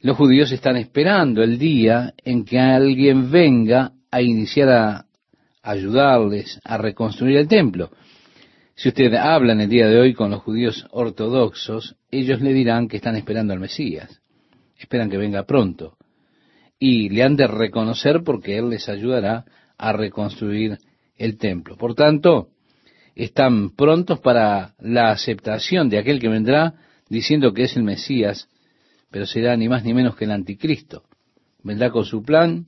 los 0.00 0.16
judíos 0.16 0.52
están 0.52 0.76
esperando 0.76 1.42
el 1.42 1.58
día 1.58 2.14
en 2.24 2.44
que 2.44 2.58
alguien 2.58 3.30
venga 3.30 3.92
a 4.10 4.20
iniciar 4.20 4.68
a 4.68 5.06
ayudarles 5.62 6.60
a 6.64 6.76
reconstruir 6.76 7.38
el 7.38 7.48
templo. 7.48 7.90
Si 8.76 8.88
usted 8.88 9.14
habla 9.14 9.52
en 9.52 9.60
el 9.60 9.68
día 9.68 9.88
de 9.88 10.00
hoy 10.00 10.14
con 10.14 10.30
los 10.30 10.42
judíos 10.42 10.86
ortodoxos, 10.90 11.96
ellos 12.10 12.40
le 12.40 12.52
dirán 12.52 12.88
que 12.88 12.96
están 12.96 13.14
esperando 13.14 13.52
al 13.52 13.60
Mesías, 13.60 14.20
esperan 14.76 15.08
que 15.08 15.16
venga 15.16 15.44
pronto, 15.44 15.96
y 16.78 17.08
le 17.08 17.22
han 17.22 17.36
de 17.36 17.46
reconocer 17.46 18.22
porque 18.24 18.58
Él 18.58 18.70
les 18.70 18.88
ayudará 18.88 19.44
a 19.78 19.92
reconstruir 19.92 20.78
el 21.16 21.38
templo. 21.38 21.76
Por 21.76 21.94
tanto, 21.94 22.48
están 23.14 23.70
prontos 23.70 24.18
para 24.18 24.74
la 24.80 25.10
aceptación 25.10 25.88
de 25.88 25.98
aquel 25.98 26.18
que 26.18 26.28
vendrá 26.28 26.74
diciendo 27.08 27.52
que 27.52 27.62
es 27.62 27.76
el 27.76 27.84
Mesías, 27.84 28.48
pero 29.10 29.24
será 29.24 29.56
ni 29.56 29.68
más 29.68 29.84
ni 29.84 29.94
menos 29.94 30.16
que 30.16 30.24
el 30.24 30.32
anticristo. 30.32 31.04
Vendrá 31.62 31.90
con 31.90 32.04
su 32.04 32.24
plan 32.24 32.66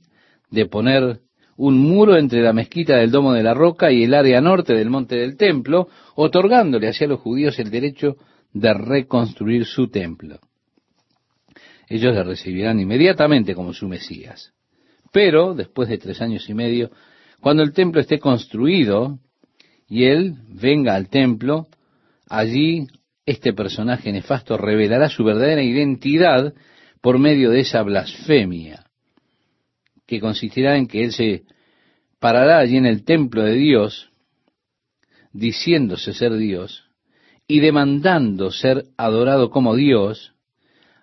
de 0.51 0.65
poner 0.67 1.19
un 1.57 1.79
muro 1.79 2.17
entre 2.17 2.41
la 2.41 2.53
mezquita 2.53 2.97
del 2.97 3.11
Domo 3.11 3.33
de 3.33 3.43
la 3.43 3.53
Roca 3.53 3.91
y 3.91 4.03
el 4.03 4.13
área 4.13 4.39
norte 4.41 4.73
del 4.73 4.89
monte 4.89 5.15
del 5.15 5.37
templo, 5.37 5.89
otorgándole 6.15 6.87
hacia 6.87 7.07
los 7.07 7.19
judíos 7.19 7.57
el 7.59 7.71
derecho 7.71 8.15
de 8.53 8.73
reconstruir 8.73 9.65
su 9.65 9.89
templo. 9.89 10.39
Ellos 11.89 12.13
le 12.13 12.23
recibirán 12.23 12.79
inmediatamente 12.79 13.55
como 13.55 13.73
su 13.73 13.87
Mesías. 13.87 14.53
Pero, 15.11 15.55
después 15.55 15.89
de 15.89 15.97
tres 15.97 16.21
años 16.21 16.47
y 16.49 16.53
medio, 16.53 16.91
cuando 17.41 17.63
el 17.63 17.73
templo 17.73 18.01
esté 18.01 18.19
construido 18.19 19.19
y 19.87 20.03
él 20.03 20.35
venga 20.49 20.95
al 20.95 21.09
templo, 21.09 21.67
allí 22.29 22.87
este 23.25 23.53
personaje 23.53 24.11
nefasto 24.11 24.57
revelará 24.57 25.09
su 25.09 25.23
verdadera 25.23 25.63
identidad 25.63 26.53
por 27.01 27.19
medio 27.19 27.49
de 27.51 27.61
esa 27.61 27.81
blasfemia 27.83 28.86
que 30.07 30.19
consistirá 30.19 30.77
en 30.77 30.87
que 30.87 31.03
Él 31.03 31.11
se 31.11 31.43
parará 32.19 32.59
allí 32.59 32.77
en 32.77 32.85
el 32.85 33.03
templo 33.03 33.43
de 33.43 33.53
Dios, 33.53 34.09
diciéndose 35.33 36.13
ser 36.13 36.33
Dios, 36.35 36.85
y 37.47 37.59
demandando 37.59 38.51
ser 38.51 38.85
adorado 38.97 39.51
como 39.51 39.75
Dios, 39.75 40.33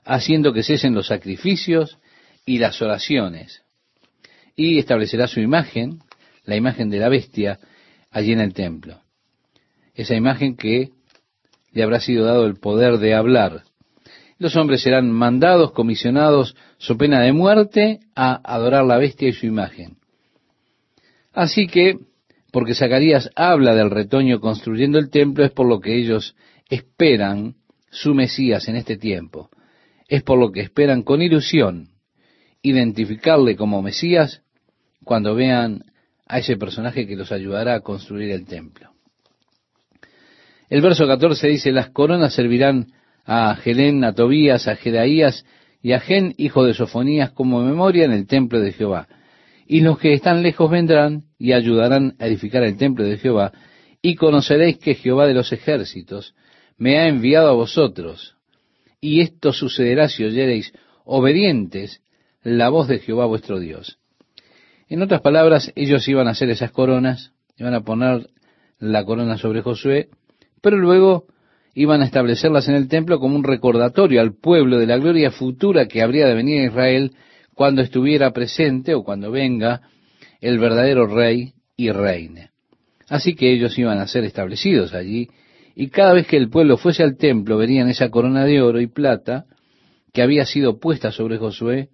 haciendo 0.04 0.52
que 0.52 0.62
cesen 0.62 0.94
los 0.94 1.06
sacrificios 1.06 1.98
y 2.44 2.58
las 2.58 2.82
oraciones, 2.82 3.62
y 4.56 4.78
establecerá 4.78 5.26
su 5.26 5.40
imagen, 5.40 6.00
la 6.44 6.56
imagen 6.56 6.90
de 6.90 6.98
la 6.98 7.08
bestia, 7.08 7.58
allí 8.10 8.32
en 8.32 8.40
el 8.40 8.54
templo. 8.54 9.00
Esa 9.94 10.14
imagen 10.14 10.56
que 10.56 10.90
le 11.72 11.82
habrá 11.82 12.00
sido 12.00 12.24
dado 12.24 12.46
el 12.46 12.56
poder 12.56 12.98
de 12.98 13.14
hablar. 13.14 13.64
Los 14.38 14.56
hombres 14.56 14.82
serán 14.82 15.10
mandados, 15.10 15.72
comisionados, 15.72 16.56
su 16.84 16.98
pena 16.98 17.22
de 17.22 17.32
muerte, 17.32 18.00
a 18.14 18.42
adorar 18.44 18.84
la 18.84 18.98
bestia 18.98 19.26
y 19.26 19.32
su 19.32 19.46
imagen. 19.46 19.96
Así 21.32 21.66
que, 21.66 21.96
porque 22.52 22.74
Zacarías 22.74 23.30
habla 23.36 23.74
del 23.74 23.90
retoño 23.90 24.38
construyendo 24.38 24.98
el 24.98 25.08
templo, 25.08 25.46
es 25.46 25.50
por 25.50 25.66
lo 25.66 25.80
que 25.80 25.96
ellos 25.96 26.36
esperan 26.68 27.54
su 27.90 28.12
Mesías 28.14 28.68
en 28.68 28.76
este 28.76 28.98
tiempo. 28.98 29.48
Es 30.08 30.22
por 30.22 30.38
lo 30.38 30.52
que 30.52 30.60
esperan 30.60 31.02
con 31.02 31.22
ilusión 31.22 31.88
identificarle 32.60 33.56
como 33.56 33.80
Mesías 33.80 34.42
cuando 35.04 35.34
vean 35.34 35.84
a 36.26 36.40
ese 36.40 36.58
personaje 36.58 37.06
que 37.06 37.16
los 37.16 37.32
ayudará 37.32 37.76
a 37.76 37.80
construir 37.80 38.30
el 38.30 38.44
templo. 38.44 38.90
El 40.68 40.82
verso 40.82 41.06
14 41.06 41.48
dice, 41.48 41.72
las 41.72 41.88
coronas 41.88 42.34
servirán 42.34 42.92
a 43.24 43.56
Gelén, 43.56 44.04
a 44.04 44.12
Tobías, 44.12 44.68
a 44.68 44.76
Jedaías 44.76 45.46
y 45.84 45.92
a 45.92 46.00
Gen, 46.00 46.34
hijo 46.38 46.64
de 46.64 46.72
Sofonías, 46.72 47.32
como 47.32 47.62
memoria 47.62 48.06
en 48.06 48.12
el 48.12 48.26
templo 48.26 48.58
de 48.58 48.72
Jehová. 48.72 49.06
Y 49.66 49.82
los 49.82 49.98
que 49.98 50.14
están 50.14 50.42
lejos 50.42 50.70
vendrán 50.70 51.24
y 51.38 51.52
ayudarán 51.52 52.16
a 52.18 52.26
edificar 52.26 52.62
el 52.62 52.78
templo 52.78 53.04
de 53.04 53.18
Jehová, 53.18 53.52
y 54.00 54.14
conoceréis 54.14 54.78
que 54.78 54.94
Jehová 54.94 55.26
de 55.26 55.34
los 55.34 55.52
ejércitos 55.52 56.34
me 56.78 56.98
ha 56.98 57.06
enviado 57.06 57.50
a 57.50 57.52
vosotros. 57.52 58.34
Y 58.98 59.20
esto 59.20 59.52
sucederá 59.52 60.08
si 60.08 60.24
oyereis 60.24 60.72
obedientes 61.04 62.00
la 62.42 62.70
voz 62.70 62.88
de 62.88 63.00
Jehová 63.00 63.26
vuestro 63.26 63.60
Dios. 63.60 63.98
En 64.88 65.02
otras 65.02 65.20
palabras, 65.20 65.70
ellos 65.76 66.08
iban 66.08 66.28
a 66.28 66.30
hacer 66.30 66.48
esas 66.48 66.70
coronas, 66.70 67.32
iban 67.58 67.74
a 67.74 67.82
poner 67.82 68.30
la 68.78 69.04
corona 69.04 69.36
sobre 69.36 69.60
Josué, 69.60 70.08
pero 70.62 70.78
luego 70.78 71.26
iban 71.74 72.02
a 72.02 72.04
establecerlas 72.04 72.68
en 72.68 72.76
el 72.76 72.88
templo 72.88 73.18
como 73.18 73.36
un 73.36 73.44
recordatorio 73.44 74.20
al 74.20 74.34
pueblo 74.34 74.78
de 74.78 74.86
la 74.86 74.96
gloria 74.96 75.30
futura 75.30 75.86
que 75.86 76.02
habría 76.02 76.26
de 76.26 76.34
venir 76.34 76.60
a 76.60 76.66
Israel 76.66 77.12
cuando 77.54 77.82
estuviera 77.82 78.32
presente 78.32 78.94
o 78.94 79.02
cuando 79.02 79.30
venga 79.30 79.82
el 80.40 80.58
verdadero 80.58 81.06
rey 81.06 81.54
y 81.76 81.90
reine. 81.90 82.50
Así 83.08 83.34
que 83.34 83.52
ellos 83.52 83.78
iban 83.78 83.98
a 83.98 84.06
ser 84.06 84.24
establecidos 84.24 84.94
allí 84.94 85.28
y 85.74 85.88
cada 85.88 86.12
vez 86.12 86.26
que 86.26 86.36
el 86.36 86.48
pueblo 86.48 86.76
fuese 86.76 87.02
al 87.02 87.16
templo 87.16 87.56
verían 87.58 87.88
esa 87.88 88.10
corona 88.10 88.44
de 88.44 88.62
oro 88.62 88.80
y 88.80 88.86
plata 88.86 89.46
que 90.12 90.22
había 90.22 90.46
sido 90.46 90.78
puesta 90.78 91.10
sobre 91.10 91.38
Josué 91.38 91.88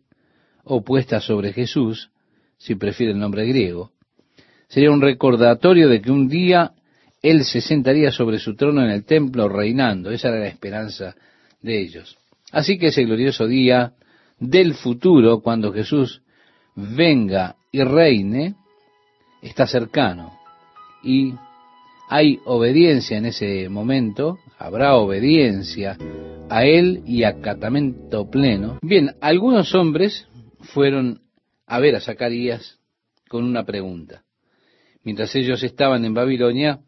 o 0.62 0.84
puesta 0.84 1.20
sobre 1.20 1.52
Jesús, 1.54 2.10
si 2.58 2.74
prefiere 2.74 3.12
el 3.12 3.18
nombre 3.18 3.46
griego. 3.46 3.92
Sería 4.68 4.90
un 4.90 5.00
recordatorio 5.00 5.88
de 5.88 6.02
que 6.02 6.12
un 6.12 6.28
día 6.28 6.72
él 7.22 7.44
se 7.44 7.60
sentaría 7.60 8.10
sobre 8.10 8.38
su 8.38 8.54
trono 8.54 8.82
en 8.82 8.90
el 8.90 9.04
templo 9.04 9.48
reinando. 9.48 10.10
Esa 10.10 10.28
era 10.28 10.38
la 10.40 10.48
esperanza 10.48 11.14
de 11.60 11.80
ellos. 11.80 12.16
Así 12.52 12.78
que 12.78 12.88
ese 12.88 13.04
glorioso 13.04 13.46
día 13.46 13.92
del 14.38 14.74
futuro, 14.74 15.40
cuando 15.40 15.72
Jesús 15.72 16.22
venga 16.74 17.56
y 17.70 17.82
reine, 17.82 18.54
está 19.42 19.66
cercano. 19.66 20.38
Y 21.02 21.34
hay 22.08 22.40
obediencia 22.44 23.18
en 23.18 23.26
ese 23.26 23.68
momento, 23.68 24.38
habrá 24.58 24.96
obediencia 24.96 25.96
a 26.48 26.64
él 26.64 27.02
y 27.06 27.24
acatamento 27.24 28.28
pleno. 28.28 28.78
Bien, 28.82 29.14
algunos 29.20 29.74
hombres 29.74 30.26
fueron 30.60 31.20
a 31.66 31.78
ver 31.78 31.94
a 31.94 32.00
Zacarías 32.00 32.78
con 33.28 33.44
una 33.44 33.64
pregunta. 33.64 34.24
Mientras 35.04 35.34
ellos 35.36 35.62
estaban 35.62 36.04
en 36.04 36.14
Babilonia, 36.14 36.80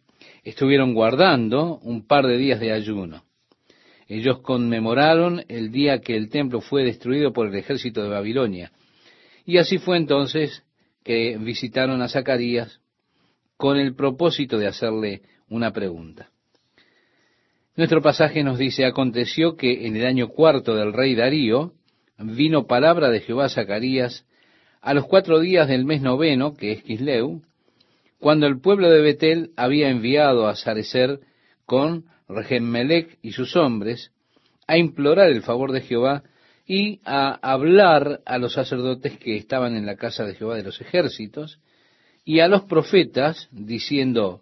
estuvieron 0.42 0.94
guardando 0.94 1.78
un 1.78 2.06
par 2.06 2.26
de 2.26 2.36
días 2.36 2.60
de 2.60 2.72
ayuno. 2.72 3.22
Ellos 4.08 4.40
conmemoraron 4.40 5.44
el 5.48 5.70
día 5.70 6.00
que 6.00 6.16
el 6.16 6.28
templo 6.28 6.60
fue 6.60 6.84
destruido 6.84 7.32
por 7.32 7.48
el 7.48 7.54
ejército 7.54 8.02
de 8.02 8.10
Babilonia. 8.10 8.72
Y 9.44 9.58
así 9.58 9.78
fue 9.78 9.96
entonces 9.96 10.64
que 11.04 11.36
visitaron 11.38 12.02
a 12.02 12.08
Zacarías 12.08 12.80
con 13.56 13.78
el 13.78 13.94
propósito 13.94 14.58
de 14.58 14.66
hacerle 14.66 15.22
una 15.48 15.72
pregunta. 15.72 16.30
Nuestro 17.74 18.02
pasaje 18.02 18.42
nos 18.42 18.58
dice, 18.58 18.84
aconteció 18.84 19.56
que 19.56 19.86
en 19.86 19.96
el 19.96 20.04
año 20.04 20.28
cuarto 20.28 20.74
del 20.74 20.92
rey 20.92 21.14
Darío 21.14 21.72
vino 22.18 22.66
palabra 22.66 23.08
de 23.08 23.20
Jehová 23.20 23.46
a 23.46 23.48
Zacarías 23.48 24.26
a 24.82 24.94
los 24.94 25.06
cuatro 25.06 25.40
días 25.40 25.68
del 25.68 25.84
mes 25.84 26.02
noveno, 26.02 26.54
que 26.54 26.72
es 26.72 26.82
Quisleu, 26.82 27.42
cuando 28.22 28.46
el 28.46 28.60
pueblo 28.60 28.88
de 28.88 29.00
Betel 29.00 29.50
había 29.56 29.90
enviado 29.90 30.46
a 30.46 30.54
Sarecer 30.54 31.18
con 31.66 32.04
Regemmelech 32.28 33.18
y 33.20 33.32
sus 33.32 33.56
hombres 33.56 34.12
a 34.68 34.78
implorar 34.78 35.28
el 35.28 35.42
favor 35.42 35.72
de 35.72 35.80
Jehová 35.80 36.22
y 36.64 37.00
a 37.04 37.32
hablar 37.42 38.20
a 38.24 38.38
los 38.38 38.52
sacerdotes 38.52 39.18
que 39.18 39.36
estaban 39.36 39.74
en 39.74 39.86
la 39.86 39.96
casa 39.96 40.24
de 40.24 40.36
Jehová 40.36 40.54
de 40.54 40.62
los 40.62 40.80
ejércitos 40.80 41.58
y 42.24 42.38
a 42.38 42.46
los 42.46 42.62
profetas 42.62 43.48
diciendo, 43.50 44.40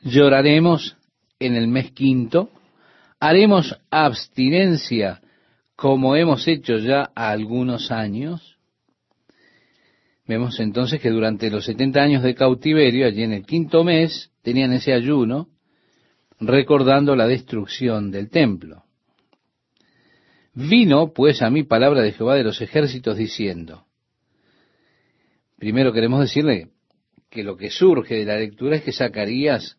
lloraremos 0.00 0.96
en 1.38 1.54
el 1.54 1.68
mes 1.68 1.92
quinto, 1.92 2.50
haremos 3.20 3.78
abstinencia 3.92 5.20
como 5.76 6.16
hemos 6.16 6.48
hecho 6.48 6.78
ya 6.78 7.12
algunos 7.14 7.92
años, 7.92 8.51
Vemos 10.26 10.60
entonces 10.60 11.00
que 11.00 11.10
durante 11.10 11.50
los 11.50 11.64
70 11.64 12.00
años 12.00 12.22
de 12.22 12.34
cautiverio, 12.34 13.06
allí 13.06 13.22
en 13.22 13.32
el 13.32 13.44
quinto 13.44 13.82
mes, 13.82 14.30
tenían 14.42 14.72
ese 14.72 14.92
ayuno, 14.92 15.48
recordando 16.38 17.16
la 17.16 17.26
destrucción 17.26 18.10
del 18.10 18.30
templo. 18.30 18.84
Vino 20.54 21.12
pues 21.12 21.42
a 21.42 21.50
mí 21.50 21.64
palabra 21.64 22.02
de 22.02 22.12
Jehová 22.12 22.36
de 22.36 22.44
los 22.44 22.60
ejércitos 22.60 23.16
diciendo, 23.16 23.86
primero 25.56 25.92
queremos 25.92 26.20
decirle 26.20 26.68
que 27.30 27.42
lo 27.42 27.56
que 27.56 27.70
surge 27.70 28.16
de 28.16 28.24
la 28.24 28.36
lectura 28.36 28.76
es 28.76 28.82
que 28.82 28.92
Zacarías 28.92 29.78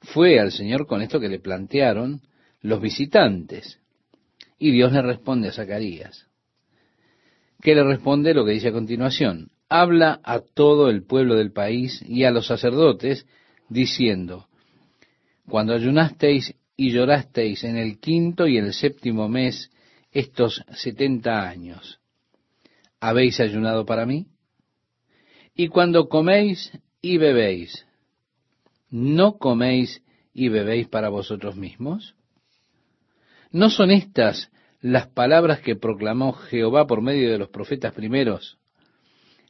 fue 0.00 0.40
al 0.40 0.52
Señor 0.52 0.86
con 0.86 1.00
esto 1.02 1.20
que 1.20 1.28
le 1.28 1.38
plantearon 1.38 2.22
los 2.60 2.80
visitantes. 2.80 3.80
Y 4.58 4.72
Dios 4.72 4.92
le 4.92 5.02
responde 5.02 5.48
a 5.48 5.52
Zacarías. 5.52 6.26
¿Qué 7.62 7.74
le 7.74 7.84
responde? 7.84 8.34
Lo 8.34 8.44
que 8.44 8.52
dice 8.52 8.68
a 8.68 8.72
continuación 8.72 9.52
habla 9.68 10.20
a 10.24 10.40
todo 10.40 10.88
el 10.88 11.04
pueblo 11.04 11.34
del 11.34 11.52
país 11.52 12.02
y 12.06 12.24
a 12.24 12.30
los 12.30 12.46
sacerdotes, 12.46 13.26
diciendo, 13.68 14.48
Cuando 15.48 15.74
ayunasteis 15.74 16.54
y 16.76 16.90
llorasteis 16.90 17.64
en 17.64 17.76
el 17.76 17.98
quinto 17.98 18.46
y 18.46 18.56
el 18.56 18.72
séptimo 18.72 19.28
mes 19.28 19.70
estos 20.10 20.64
setenta 20.72 21.48
años, 21.48 22.00
¿habéis 23.00 23.40
ayunado 23.40 23.84
para 23.84 24.06
mí? 24.06 24.26
Y 25.54 25.68
cuando 25.68 26.08
coméis 26.08 26.72
y 27.02 27.18
bebéis, 27.18 27.86
¿no 28.90 29.38
coméis 29.38 30.02
y 30.32 30.48
bebéis 30.48 30.88
para 30.88 31.08
vosotros 31.08 31.56
mismos? 31.56 32.14
¿No 33.50 33.68
son 33.70 33.90
estas 33.90 34.50
las 34.80 35.08
palabras 35.08 35.60
que 35.60 35.74
proclamó 35.74 36.32
Jehová 36.32 36.86
por 36.86 37.02
medio 37.02 37.30
de 37.30 37.38
los 37.38 37.48
profetas 37.48 37.92
primeros 37.92 38.58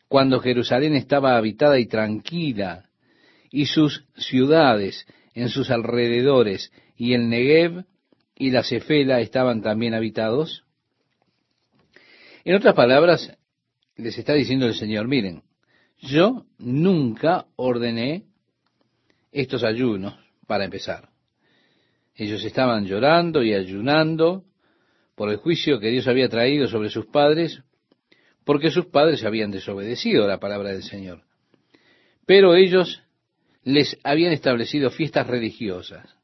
cuando 0.09 0.41
Jerusalén 0.41 0.95
estaba 0.95 1.37
habitada 1.37 1.79
y 1.79 1.87
tranquila, 1.87 2.89
y 3.51 3.67
sus 3.67 4.05
ciudades 4.17 5.07
en 5.35 5.49
sus 5.49 5.71
alrededores, 5.71 6.73
y 6.97 7.15
el 7.15 7.29
Negev 7.29 7.85
y 8.35 8.51
la 8.51 8.63
Cefela 8.63 9.21
estaban 9.21 9.63
también 9.63 9.95
habitados? 9.95 10.65
En 12.45 12.55
otras 12.57 12.75
palabras, 12.75 13.37
les 13.97 14.17
está 14.19 14.33
diciendo 14.35 14.67
el 14.67 14.75
Señor, 14.75 15.07
miren, 15.09 15.43
yo 15.99 16.47
nunca 16.59 17.47
ordené 17.57 18.25
estos 19.33 19.65
ayunos 19.65 20.15
para 20.47 20.65
empezar. 20.65 21.11
Ellos 22.15 22.45
estaban 22.45 22.87
llorando 22.87 23.43
y 23.43 23.55
ayunando 23.55 24.45
por 25.15 25.31
el 25.31 25.37
juicio 25.37 25.79
que 25.79 25.91
Dios 25.91 26.09
había 26.09 26.29
traído 26.29 26.69
sobre 26.69 26.91
sus 26.91 27.07
padres 27.07 27.63
porque 28.49 28.71
sus 28.71 28.87
padres 28.87 29.25
habían 29.25 29.51
desobedecido 29.51 30.27
la 30.27 30.41
palabra 30.41 30.71
del 30.71 30.83
Señor. 30.83 31.21
Pero 32.25 32.55
ellos 32.55 33.03
les 33.63 33.99
habían 34.05 34.33
establecido 34.33 34.89
fiestas 34.89 35.27
religiosas 35.27 36.17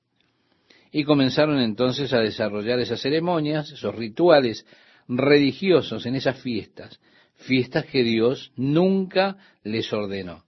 y 0.90 1.04
comenzaron 1.04 1.60
entonces 1.60 2.14
a 2.14 2.20
desarrollar 2.20 2.78
esas 2.78 3.02
ceremonias, 3.02 3.70
esos 3.72 3.94
rituales 3.94 4.64
religiosos 5.06 6.06
en 6.06 6.14
esas 6.14 6.40
fiestas, 6.40 6.98
fiestas 7.34 7.84
que 7.84 8.02
Dios 8.02 8.52
nunca 8.56 9.36
les 9.62 9.92
ordenó, 9.92 10.46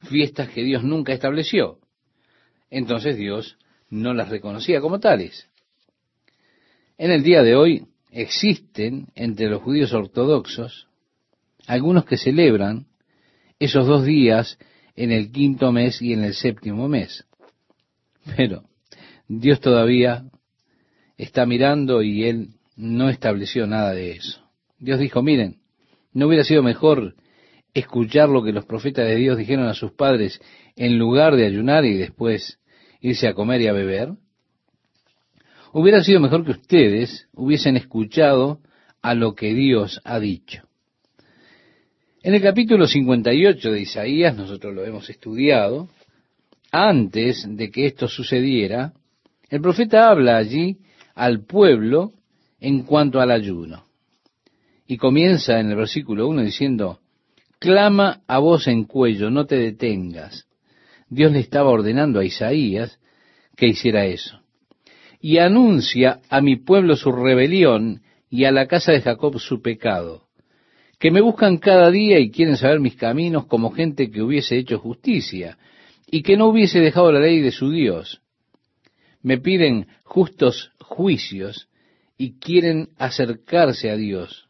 fiestas 0.00 0.48
que 0.48 0.64
Dios 0.64 0.82
nunca 0.82 1.12
estableció. 1.12 1.78
Entonces 2.70 3.16
Dios 3.16 3.56
no 3.88 4.14
las 4.14 4.30
reconocía 4.30 4.80
como 4.80 4.98
tales. 4.98 5.48
En 6.96 7.12
el 7.12 7.22
día 7.22 7.44
de 7.44 7.54
hoy 7.54 7.86
existen 8.10 9.08
entre 9.14 9.48
los 9.48 9.62
judíos 9.62 9.92
ortodoxos 9.92 10.88
algunos 11.66 12.04
que 12.04 12.16
celebran 12.16 12.86
esos 13.58 13.86
dos 13.86 14.04
días 14.04 14.58
en 14.96 15.12
el 15.12 15.30
quinto 15.30 15.70
mes 15.70 16.00
y 16.00 16.12
en 16.12 16.24
el 16.24 16.34
séptimo 16.34 16.88
mes. 16.88 17.26
Pero 18.36 18.64
Dios 19.28 19.60
todavía 19.60 20.24
está 21.16 21.46
mirando 21.46 22.02
y 22.02 22.24
Él 22.24 22.48
no 22.76 23.10
estableció 23.10 23.66
nada 23.66 23.92
de 23.92 24.12
eso. 24.12 24.40
Dios 24.78 24.98
dijo, 24.98 25.22
miren, 25.22 25.58
¿no 26.12 26.26
hubiera 26.26 26.44
sido 26.44 26.62
mejor 26.62 27.16
escuchar 27.74 28.28
lo 28.28 28.42
que 28.42 28.52
los 28.52 28.64
profetas 28.64 29.06
de 29.06 29.16
Dios 29.16 29.36
dijeron 29.36 29.66
a 29.66 29.74
sus 29.74 29.92
padres 29.92 30.40
en 30.76 30.98
lugar 30.98 31.36
de 31.36 31.46
ayunar 31.46 31.84
y 31.84 31.94
después 31.94 32.58
irse 33.00 33.28
a 33.28 33.34
comer 33.34 33.60
y 33.60 33.66
a 33.66 33.72
beber? 33.72 34.12
Hubiera 35.80 36.02
sido 36.02 36.18
mejor 36.18 36.44
que 36.44 36.50
ustedes 36.50 37.28
hubiesen 37.34 37.76
escuchado 37.76 38.58
a 39.00 39.14
lo 39.14 39.36
que 39.36 39.54
Dios 39.54 40.00
ha 40.02 40.18
dicho. 40.18 40.64
En 42.20 42.34
el 42.34 42.42
capítulo 42.42 42.88
58 42.88 43.70
de 43.70 43.82
Isaías, 43.82 44.36
nosotros 44.36 44.74
lo 44.74 44.84
hemos 44.84 45.08
estudiado, 45.08 45.88
antes 46.72 47.46
de 47.48 47.70
que 47.70 47.86
esto 47.86 48.08
sucediera, 48.08 48.92
el 49.50 49.60
profeta 49.60 50.10
habla 50.10 50.36
allí 50.36 50.78
al 51.14 51.44
pueblo 51.44 52.12
en 52.58 52.82
cuanto 52.82 53.20
al 53.20 53.30
ayuno. 53.30 53.84
Y 54.84 54.96
comienza 54.96 55.60
en 55.60 55.70
el 55.70 55.76
versículo 55.76 56.26
1 56.26 56.42
diciendo, 56.42 56.98
clama 57.60 58.22
a 58.26 58.40
voz 58.40 58.66
en 58.66 58.82
cuello, 58.82 59.30
no 59.30 59.46
te 59.46 59.54
detengas. 59.54 60.48
Dios 61.08 61.30
le 61.30 61.38
estaba 61.38 61.70
ordenando 61.70 62.18
a 62.18 62.24
Isaías 62.24 62.98
que 63.54 63.68
hiciera 63.68 64.06
eso. 64.06 64.40
Y 65.20 65.38
anuncia 65.38 66.20
a 66.28 66.40
mi 66.40 66.56
pueblo 66.56 66.96
su 66.96 67.12
rebelión 67.12 68.02
y 68.30 68.44
a 68.44 68.52
la 68.52 68.66
casa 68.66 68.92
de 68.92 69.00
Jacob 69.00 69.38
su 69.38 69.62
pecado 69.62 70.28
que 70.98 71.10
me 71.10 71.20
buscan 71.20 71.58
cada 71.58 71.90
día 71.90 72.18
y 72.18 72.30
quieren 72.30 72.56
saber 72.56 72.80
mis 72.80 72.96
caminos 72.96 73.46
como 73.46 73.70
gente 73.70 74.10
que 74.10 74.22
hubiese 74.22 74.58
hecho 74.58 74.78
justicia 74.78 75.56
y 76.10 76.22
que 76.22 76.36
no 76.36 76.48
hubiese 76.48 76.80
dejado 76.80 77.12
la 77.12 77.20
ley 77.20 77.40
de 77.40 77.52
su 77.52 77.70
Dios. 77.70 78.20
Me 79.22 79.38
piden 79.38 79.86
justos 80.02 80.72
juicios 80.80 81.68
y 82.16 82.38
quieren 82.38 82.88
acercarse 82.98 83.90
a 83.90 83.96
Dios. 83.96 84.48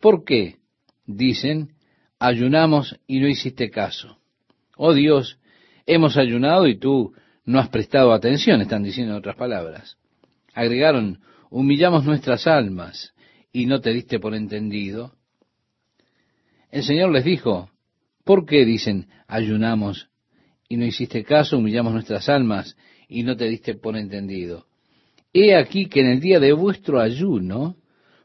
¿Por 0.00 0.24
qué? 0.24 0.56
Dicen, 1.06 1.74
ayunamos 2.18 2.98
y 3.06 3.20
no 3.20 3.28
hiciste 3.28 3.70
caso. 3.70 4.18
Oh 4.76 4.92
Dios, 4.92 5.38
hemos 5.86 6.16
ayunado 6.16 6.66
y 6.66 6.78
tú 6.78 7.12
no 7.48 7.60
has 7.60 7.70
prestado 7.70 8.12
atención, 8.12 8.60
están 8.60 8.82
diciendo 8.82 9.14
en 9.14 9.20
otras 9.20 9.34
palabras. 9.34 9.96
Agregaron, 10.52 11.20
humillamos 11.48 12.04
nuestras 12.04 12.46
almas 12.46 13.14
y 13.50 13.64
no 13.64 13.80
te 13.80 13.90
diste 13.90 14.20
por 14.20 14.34
entendido. 14.34 15.14
El 16.70 16.82
Señor 16.82 17.10
les 17.10 17.24
dijo, 17.24 17.70
¿por 18.22 18.44
qué 18.44 18.66
dicen 18.66 19.08
ayunamos 19.26 20.10
y 20.68 20.76
no 20.76 20.84
hiciste 20.84 21.24
caso, 21.24 21.56
humillamos 21.56 21.94
nuestras 21.94 22.28
almas 22.28 22.76
y 23.08 23.22
no 23.22 23.34
te 23.34 23.46
diste 23.46 23.76
por 23.76 23.96
entendido? 23.96 24.66
He 25.32 25.56
aquí 25.56 25.86
que 25.86 26.00
en 26.00 26.08
el 26.08 26.20
día 26.20 26.40
de 26.40 26.52
vuestro 26.52 27.00
ayuno 27.00 27.76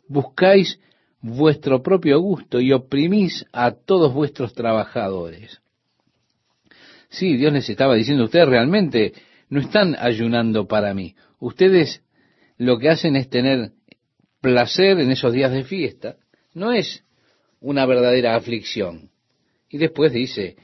buscáis 0.10 0.82
vuestro 1.22 1.82
propio 1.82 2.20
gusto 2.20 2.60
y 2.60 2.74
oprimís 2.74 3.46
a 3.54 3.72
todos 3.72 4.14
vuestros 4.14 4.54
trabajadores. 4.54 5.63
Sí, 7.14 7.38
Dios 7.38 7.54
les 7.54 7.70
estaba 7.70 7.94
diciendo, 7.94 8.24
ustedes 8.24 8.48
realmente 8.48 9.14
no 9.48 9.60
están 9.60 9.96
ayunando 10.00 10.68
para 10.68 10.96
mí. 10.96 11.16
Ustedes 11.40 12.02
lo 12.58 12.80
que 12.80 12.90
hacen 12.90 13.16
es 13.16 13.30
tener 13.30 13.72
placer 14.42 15.00
en 15.00 15.12
esos 15.12 15.32
días 15.32 15.52
de 15.52 15.64
fiesta. 15.64 16.16
No 16.56 16.72
es 16.72 17.04
una 17.60 17.86
verdadera 17.86 18.36
aflicción. 18.36 19.12
Y 19.70 19.78
después 19.78 20.12
dice, 20.12 20.56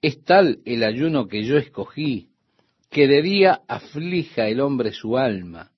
es 0.00 0.22
tal 0.22 0.60
el 0.64 0.84
ayuno 0.84 1.26
que 1.26 1.42
yo 1.42 1.56
escogí, 1.56 2.28
que 2.88 3.08
de 3.08 3.20
día 3.22 3.62
aflija 3.66 4.46
el 4.46 4.60
hombre 4.60 4.92
su 4.92 5.18
alma. 5.18 5.72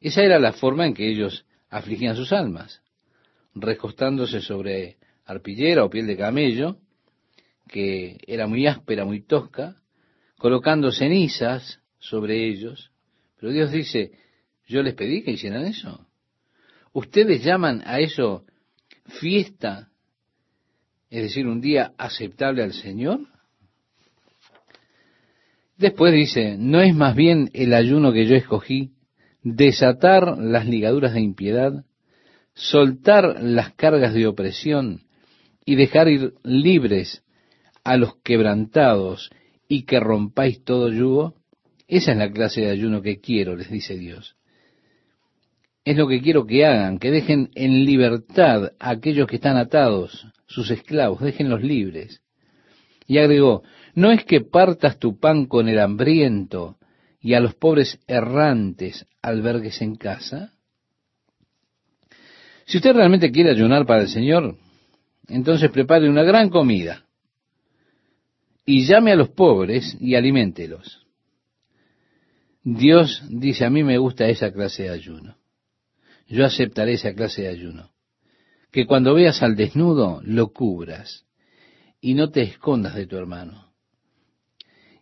Esa 0.00 0.24
era 0.24 0.40
la 0.40 0.54
forma 0.54 0.86
en 0.86 0.94
que 0.94 1.08
ellos 1.08 1.46
afligían 1.70 2.16
sus 2.16 2.32
almas, 2.32 2.82
recostándose 3.54 4.40
sobre 4.40 4.96
arpillera 5.24 5.84
o 5.84 5.90
piel 5.90 6.08
de 6.08 6.16
camello, 6.16 6.78
que 7.68 8.18
era 8.26 8.46
muy 8.46 8.66
áspera, 8.66 9.04
muy 9.04 9.22
tosca, 9.22 9.76
colocando 10.38 10.92
cenizas 10.92 11.80
sobre 11.98 12.46
ellos. 12.48 12.92
Pero 13.38 13.52
Dios 13.52 13.72
dice, 13.72 14.12
yo 14.66 14.82
les 14.82 14.94
pedí 14.94 15.22
que 15.22 15.32
hicieran 15.32 15.64
eso. 15.64 16.06
¿Ustedes 16.92 17.44
llaman 17.44 17.82
a 17.84 18.00
eso 18.00 18.44
fiesta? 19.20 19.90
Es 21.10 21.22
decir, 21.22 21.46
un 21.46 21.60
día 21.60 21.92
aceptable 21.98 22.62
al 22.62 22.72
Señor. 22.72 23.20
Después 25.76 26.12
dice, 26.14 26.56
¿no 26.58 26.80
es 26.80 26.94
más 26.94 27.14
bien 27.14 27.50
el 27.52 27.74
ayuno 27.74 28.12
que 28.12 28.26
yo 28.26 28.34
escogí 28.34 28.92
desatar 29.42 30.38
las 30.38 30.66
ligaduras 30.66 31.12
de 31.12 31.20
impiedad, 31.20 31.84
soltar 32.54 33.42
las 33.42 33.74
cargas 33.74 34.14
de 34.14 34.26
opresión 34.26 35.02
y 35.64 35.76
dejar 35.76 36.08
ir 36.08 36.34
libres 36.42 37.22
a 37.86 37.96
los 37.96 38.16
quebrantados 38.16 39.30
y 39.68 39.84
que 39.84 40.00
rompáis 40.00 40.64
todo 40.64 40.92
yugo? 40.92 41.36
Esa 41.86 42.12
es 42.12 42.18
la 42.18 42.32
clase 42.32 42.62
de 42.62 42.70
ayuno 42.70 43.00
que 43.00 43.20
quiero, 43.20 43.54
les 43.54 43.70
dice 43.70 43.96
Dios. 43.96 44.36
Es 45.84 45.96
lo 45.96 46.08
que 46.08 46.20
quiero 46.20 46.46
que 46.46 46.66
hagan, 46.66 46.98
que 46.98 47.12
dejen 47.12 47.48
en 47.54 47.84
libertad 47.84 48.72
a 48.80 48.90
aquellos 48.90 49.28
que 49.28 49.36
están 49.36 49.56
atados, 49.56 50.26
sus 50.48 50.68
esclavos, 50.72 51.20
déjenlos 51.20 51.62
libres. 51.62 52.22
Y 53.06 53.18
agregó, 53.18 53.62
no 53.94 54.10
es 54.10 54.24
que 54.24 54.40
partas 54.40 54.98
tu 54.98 55.20
pan 55.20 55.46
con 55.46 55.68
el 55.68 55.78
hambriento 55.78 56.78
y 57.20 57.34
a 57.34 57.40
los 57.40 57.54
pobres 57.54 58.00
errantes 58.08 59.06
albergues 59.22 59.80
en 59.80 59.94
casa. 59.94 60.54
Si 62.64 62.78
usted 62.78 62.94
realmente 62.94 63.30
quiere 63.30 63.50
ayunar 63.50 63.86
para 63.86 64.02
el 64.02 64.08
Señor, 64.08 64.56
entonces 65.28 65.70
prepare 65.70 66.10
una 66.10 66.24
gran 66.24 66.50
comida 66.50 67.05
y 68.66 68.84
llame 68.84 69.12
a 69.12 69.16
los 69.16 69.30
pobres 69.30 69.96
y 70.00 70.16
aliméntelos. 70.16 71.06
Dios 72.64 73.22
dice, 73.30 73.64
a 73.64 73.70
mí 73.70 73.84
me 73.84 73.96
gusta 73.96 74.28
esa 74.28 74.52
clase 74.52 74.82
de 74.82 74.90
ayuno. 74.90 75.36
Yo 76.26 76.44
aceptaré 76.44 76.94
esa 76.94 77.14
clase 77.14 77.42
de 77.42 77.48
ayuno. 77.48 77.92
Que 78.72 78.84
cuando 78.84 79.14
veas 79.14 79.40
al 79.44 79.54
desnudo, 79.54 80.20
lo 80.24 80.52
cubras 80.52 81.24
y 82.00 82.14
no 82.14 82.30
te 82.30 82.42
escondas 82.42 82.96
de 82.96 83.06
tu 83.06 83.16
hermano. 83.16 83.70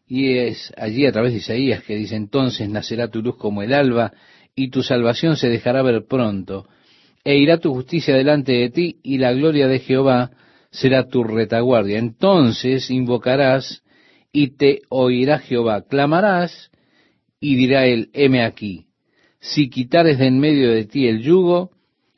Y 0.06 0.36
es 0.36 0.70
allí 0.76 1.06
a 1.06 1.12
través 1.12 1.32
de 1.32 1.38
Isaías 1.38 1.82
que 1.82 1.96
dice, 1.96 2.16
entonces 2.16 2.68
nacerá 2.68 3.08
tu 3.08 3.22
luz 3.22 3.36
como 3.36 3.62
el 3.62 3.72
alba 3.72 4.12
y 4.54 4.68
tu 4.68 4.82
salvación 4.82 5.36
se 5.36 5.48
dejará 5.48 5.82
ver 5.82 6.04
pronto, 6.06 6.68
e 7.24 7.38
irá 7.38 7.58
tu 7.58 7.72
justicia 7.72 8.14
delante 8.14 8.52
de 8.52 8.68
ti 8.68 9.00
y 9.02 9.16
la 9.16 9.32
gloria 9.32 9.66
de 9.66 9.78
Jehová 9.78 10.30
será 10.74 11.06
tu 11.06 11.22
retaguardia. 11.22 11.98
Entonces 11.98 12.90
invocarás 12.90 13.82
y 14.32 14.56
te 14.56 14.82
oirá 14.88 15.38
Jehová. 15.38 15.82
Clamarás 15.82 16.70
y 17.40 17.54
dirá 17.56 17.86
él, 17.86 18.10
heme 18.12 18.44
aquí. 18.44 18.88
Si 19.38 19.70
quitares 19.70 20.18
de 20.18 20.26
en 20.26 20.40
medio 20.40 20.70
de 20.72 20.84
ti 20.84 21.06
el 21.06 21.20
yugo, 21.20 21.70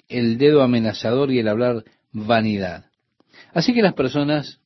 el 0.09 0.39
dedo 0.39 0.63
amenazador 0.63 1.31
y 1.33 1.39
el 1.39 1.49
hablar 1.49 1.85
vanidad. 2.13 2.87
Así 3.53 3.75
que 3.75 3.83
las 3.83 3.95
personas 3.95 4.61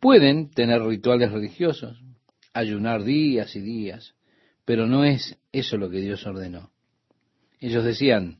pueden 0.00 0.50
tener 0.50 0.82
rituales 0.82 1.32
religiosos, 1.32 2.00
ayunar 2.54 3.04
días 3.04 3.54
y 3.56 3.60
días, 3.60 4.14
pero 4.64 4.86
no 4.86 5.04
es 5.04 5.38
eso 5.50 5.76
lo 5.76 5.90
que 5.90 6.00
Dios 6.00 6.26
ordenó. 6.26 6.70
Ellos 7.60 7.84
decían, 7.84 8.38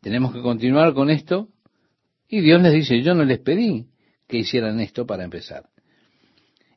tenemos 0.00 0.34
que 0.34 0.42
continuar 0.42 0.92
con 0.92 1.10
esto, 1.10 1.48
y 2.28 2.40
Dios 2.40 2.60
les 2.60 2.72
dice, 2.72 3.00
yo 3.00 3.14
no 3.14 3.24
les 3.24 3.38
pedí 3.38 3.86
que 4.28 4.38
hicieran 4.38 4.80
esto 4.80 5.06
para 5.06 5.24
empezar. 5.24 5.64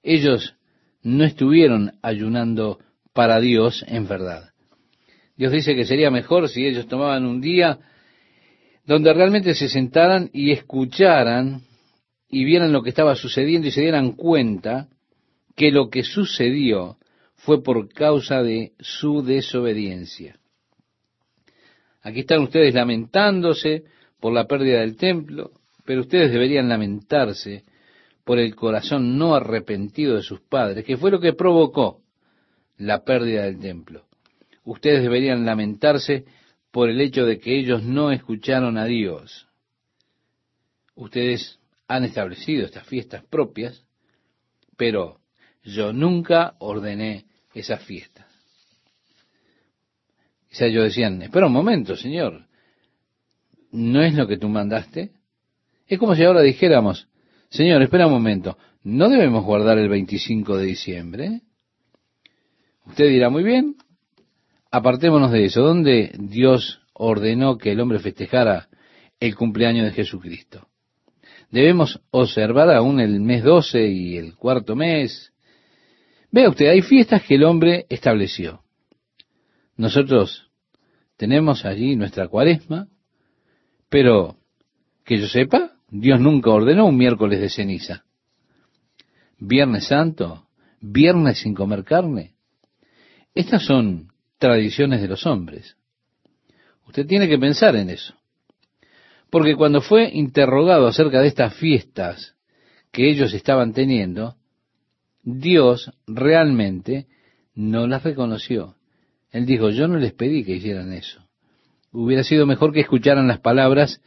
Ellos 0.03 0.55
no 1.01 1.23
estuvieron 1.23 1.93
ayunando 2.01 2.79
para 3.13 3.39
Dios 3.39 3.83
en 3.87 4.07
verdad. 4.07 4.51
Dios 5.35 5.51
dice 5.51 5.75
que 5.75 5.85
sería 5.85 6.09
mejor 6.09 6.49
si 6.49 6.65
ellos 6.65 6.87
tomaban 6.87 7.25
un 7.25 7.41
día 7.41 7.79
donde 8.85 9.13
realmente 9.13 9.53
se 9.53 9.69
sentaran 9.69 10.29
y 10.33 10.51
escucharan 10.51 11.61
y 12.29 12.43
vieran 12.45 12.71
lo 12.71 12.83
que 12.83 12.89
estaba 12.89 13.15
sucediendo 13.15 13.67
y 13.67 13.71
se 13.71 13.81
dieran 13.81 14.13
cuenta 14.13 14.87
que 15.55 15.71
lo 15.71 15.89
que 15.89 16.03
sucedió 16.03 16.97
fue 17.35 17.63
por 17.63 17.91
causa 17.93 18.41
de 18.41 18.73
su 18.79 19.23
desobediencia. 19.23 20.37
Aquí 22.01 22.21
están 22.21 22.41
ustedes 22.41 22.73
lamentándose 22.73 23.83
por 24.19 24.33
la 24.33 24.47
pérdida 24.47 24.79
del 24.79 24.95
templo, 24.95 25.51
pero 25.87 26.01
ustedes 26.01 26.33
deberían 26.33 26.67
lamentarse 26.67 27.63
por 28.25 28.39
el 28.39 28.53
corazón 28.55 29.17
no 29.17 29.35
arrepentido 29.35 30.15
de 30.17 30.21
sus 30.21 30.41
padres, 30.41 30.83
que 30.83 30.97
fue 30.97 31.11
lo 31.11 31.21
que 31.21 31.31
provocó 31.31 32.01
la 32.77 33.05
pérdida 33.05 33.43
del 33.43 33.57
templo. 33.57 34.05
Ustedes 34.65 35.01
deberían 35.01 35.45
lamentarse 35.45 36.25
por 36.71 36.89
el 36.89 36.99
hecho 36.99 37.25
de 37.25 37.39
que 37.39 37.57
ellos 37.57 37.83
no 37.83 38.11
escucharon 38.11 38.77
a 38.77 38.83
Dios. 38.83 39.47
Ustedes 40.93 41.57
han 41.87 42.03
establecido 42.03 42.65
estas 42.65 42.85
fiestas 42.85 43.23
propias, 43.23 43.85
pero 44.75 45.21
yo 45.63 45.93
nunca 45.93 46.55
ordené 46.59 47.27
esas 47.53 47.81
fiestas. 47.81 48.27
sea, 50.51 50.67
ellos 50.67 50.83
decían, 50.83 51.21
espera 51.21 51.47
un 51.47 51.53
momento, 51.53 51.95
Señor, 51.95 52.45
¿no 53.71 54.01
es 54.01 54.15
lo 54.15 54.27
que 54.27 54.37
tú 54.37 54.49
mandaste? 54.49 55.11
Es 55.87 55.99
como 55.99 56.15
si 56.15 56.23
ahora 56.23 56.41
dijéramos, 56.41 57.07
Señor, 57.49 57.81
espera 57.81 58.07
un 58.07 58.13
momento, 58.13 58.57
¿no 58.83 59.09
debemos 59.09 59.45
guardar 59.45 59.77
el 59.77 59.87
25 59.87 60.57
de 60.57 60.65
diciembre? 60.65 61.41
Usted 62.85 63.09
dirá, 63.09 63.29
muy 63.29 63.43
bien, 63.43 63.75
apartémonos 64.71 65.31
de 65.31 65.45
eso. 65.45 65.61
¿Dónde 65.61 66.13
Dios 66.19 66.81
ordenó 66.93 67.57
que 67.57 67.71
el 67.71 67.79
hombre 67.79 67.99
festejara 67.99 68.67
el 69.19 69.35
cumpleaños 69.35 69.85
de 69.85 69.91
Jesucristo? 69.91 70.67
Debemos 71.51 72.01
observar 72.11 72.69
aún 72.71 72.99
el 72.99 73.21
mes 73.21 73.43
12 73.43 73.87
y 73.87 74.17
el 74.17 74.35
cuarto 74.35 74.75
mes. 74.75 75.31
Vea 76.31 76.49
usted, 76.49 76.67
hay 76.67 76.81
fiestas 76.81 77.23
que 77.23 77.35
el 77.35 77.45
hombre 77.45 77.85
estableció. 77.89 78.61
Nosotros 79.77 80.49
tenemos 81.15 81.63
allí 81.63 81.95
nuestra 81.95 82.27
cuaresma, 82.27 82.87
pero 83.89 84.35
que 85.05 85.17
yo 85.17 85.27
sepa, 85.27 85.76
Dios 85.89 86.19
nunca 86.19 86.49
ordenó 86.49 86.85
un 86.87 86.97
miércoles 86.97 87.39
de 87.39 87.49
ceniza. 87.49 88.03
Viernes 89.39 89.87
Santo, 89.87 90.47
viernes 90.81 91.39
sin 91.39 91.53
comer 91.53 91.83
carne. 91.83 92.33
Estas 93.33 93.63
son 93.63 94.11
tradiciones 94.37 95.01
de 95.01 95.07
los 95.07 95.25
hombres. 95.25 95.77
Usted 96.87 97.05
tiene 97.05 97.27
que 97.27 97.37
pensar 97.37 97.75
en 97.75 97.89
eso. 97.89 98.15
Porque 99.29 99.55
cuando 99.55 99.81
fue 99.81 100.09
interrogado 100.13 100.87
acerca 100.87 101.21
de 101.21 101.27
estas 101.27 101.53
fiestas 101.55 102.35
que 102.91 103.09
ellos 103.09 103.33
estaban 103.33 103.73
teniendo, 103.73 104.35
Dios 105.23 105.91
realmente 106.07 107.07
no 107.53 107.87
las 107.87 108.03
reconoció. 108.03 108.75
Él 109.31 109.45
dijo, 109.45 109.69
yo 109.69 109.87
no 109.87 109.97
les 109.97 110.13
pedí 110.13 110.43
que 110.43 110.55
hicieran 110.55 110.93
eso. 110.93 111.21
Hubiera 111.91 112.23
sido 112.23 112.45
mejor 112.45 112.73
que 112.73 112.79
escucharan 112.79 113.27
las 113.27 113.39
palabras 113.39 114.01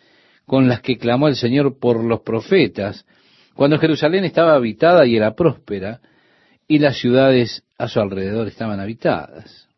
con 0.51 0.67
las 0.67 0.81
que 0.81 0.99
clamó 0.99 1.29
el 1.29 1.37
Señor 1.37 1.79
por 1.79 2.03
los 2.03 2.23
profetas, 2.23 3.07
cuando 3.55 3.79
Jerusalén 3.79 4.25
estaba 4.25 4.55
habitada 4.55 5.07
y 5.07 5.15
era 5.15 5.37
próspera, 5.37 6.01
y 6.67 6.81
las 6.81 6.99
ciudades 6.99 7.63
a 7.79 7.87
su 7.87 8.01
alrededor 8.01 8.49
estaban 8.49 8.81
habitadas. 8.81 9.69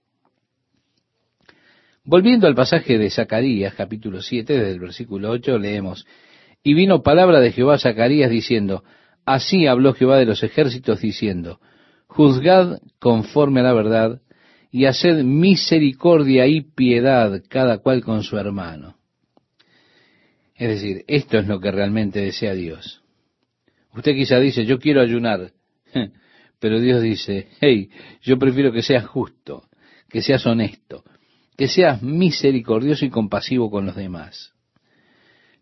Volviendo 2.05 2.47
al 2.47 2.55
pasaje 2.55 2.97
de 2.97 3.11
Zacarías, 3.11 3.75
capítulo 3.75 4.23
7, 4.23 4.51
desde 4.51 4.71
el 4.71 4.81
versículo 4.81 5.29
8, 5.33 5.59
leemos, 5.59 6.07
Y 6.63 6.73
vino 6.73 7.03
palabra 7.03 7.41
de 7.41 7.53
Jehová 7.53 7.75
a 7.75 7.79
Zacarías 7.79 8.31
diciendo, 8.31 8.83
Así 9.27 9.67
habló 9.67 9.93
Jehová 9.93 10.17
de 10.17 10.25
los 10.25 10.43
ejércitos 10.43 11.03
diciendo, 11.03 11.61
Juzgad 12.07 12.79
conforme 12.99 13.61
a 13.61 13.65
la 13.65 13.75
verdad, 13.75 14.23
y 14.71 14.87
haced 14.87 15.23
misericordia 15.23 16.47
y 16.47 16.63
piedad 16.63 17.43
cada 17.51 17.77
cual 17.77 18.03
con 18.03 18.23
su 18.23 18.39
hermano. 18.39 19.02
Es 20.57 20.69
decir, 20.69 21.05
esto 21.09 21.39
es 21.39 21.47
lo 21.47 21.61
que 21.61 21.71
realmente 21.71 22.21
desea 22.21 22.55
Dios. 22.55 23.03
Usted 23.95 24.15
quizá 24.15 24.39
dice, 24.39 24.65
yo 24.65 24.79
quiero 24.79 25.01
ayunar, 25.01 25.53
pero 26.59 26.81
Dios 26.81 27.03
dice, 27.03 27.49
hey, 27.61 27.91
yo 28.23 28.39
prefiero 28.39 28.73
que 28.73 28.83
seas 28.83 29.07
justo, 29.07 29.69
que 30.09 30.23
seas 30.23 30.47
honesto, 30.47 31.05
que 31.57 31.69
seas 31.69 32.03
misericordioso 32.03 33.05
y 33.05 33.11
compasivo 33.11 33.71
con 33.71 33.87
los 33.87 33.97
demás. 33.97 34.53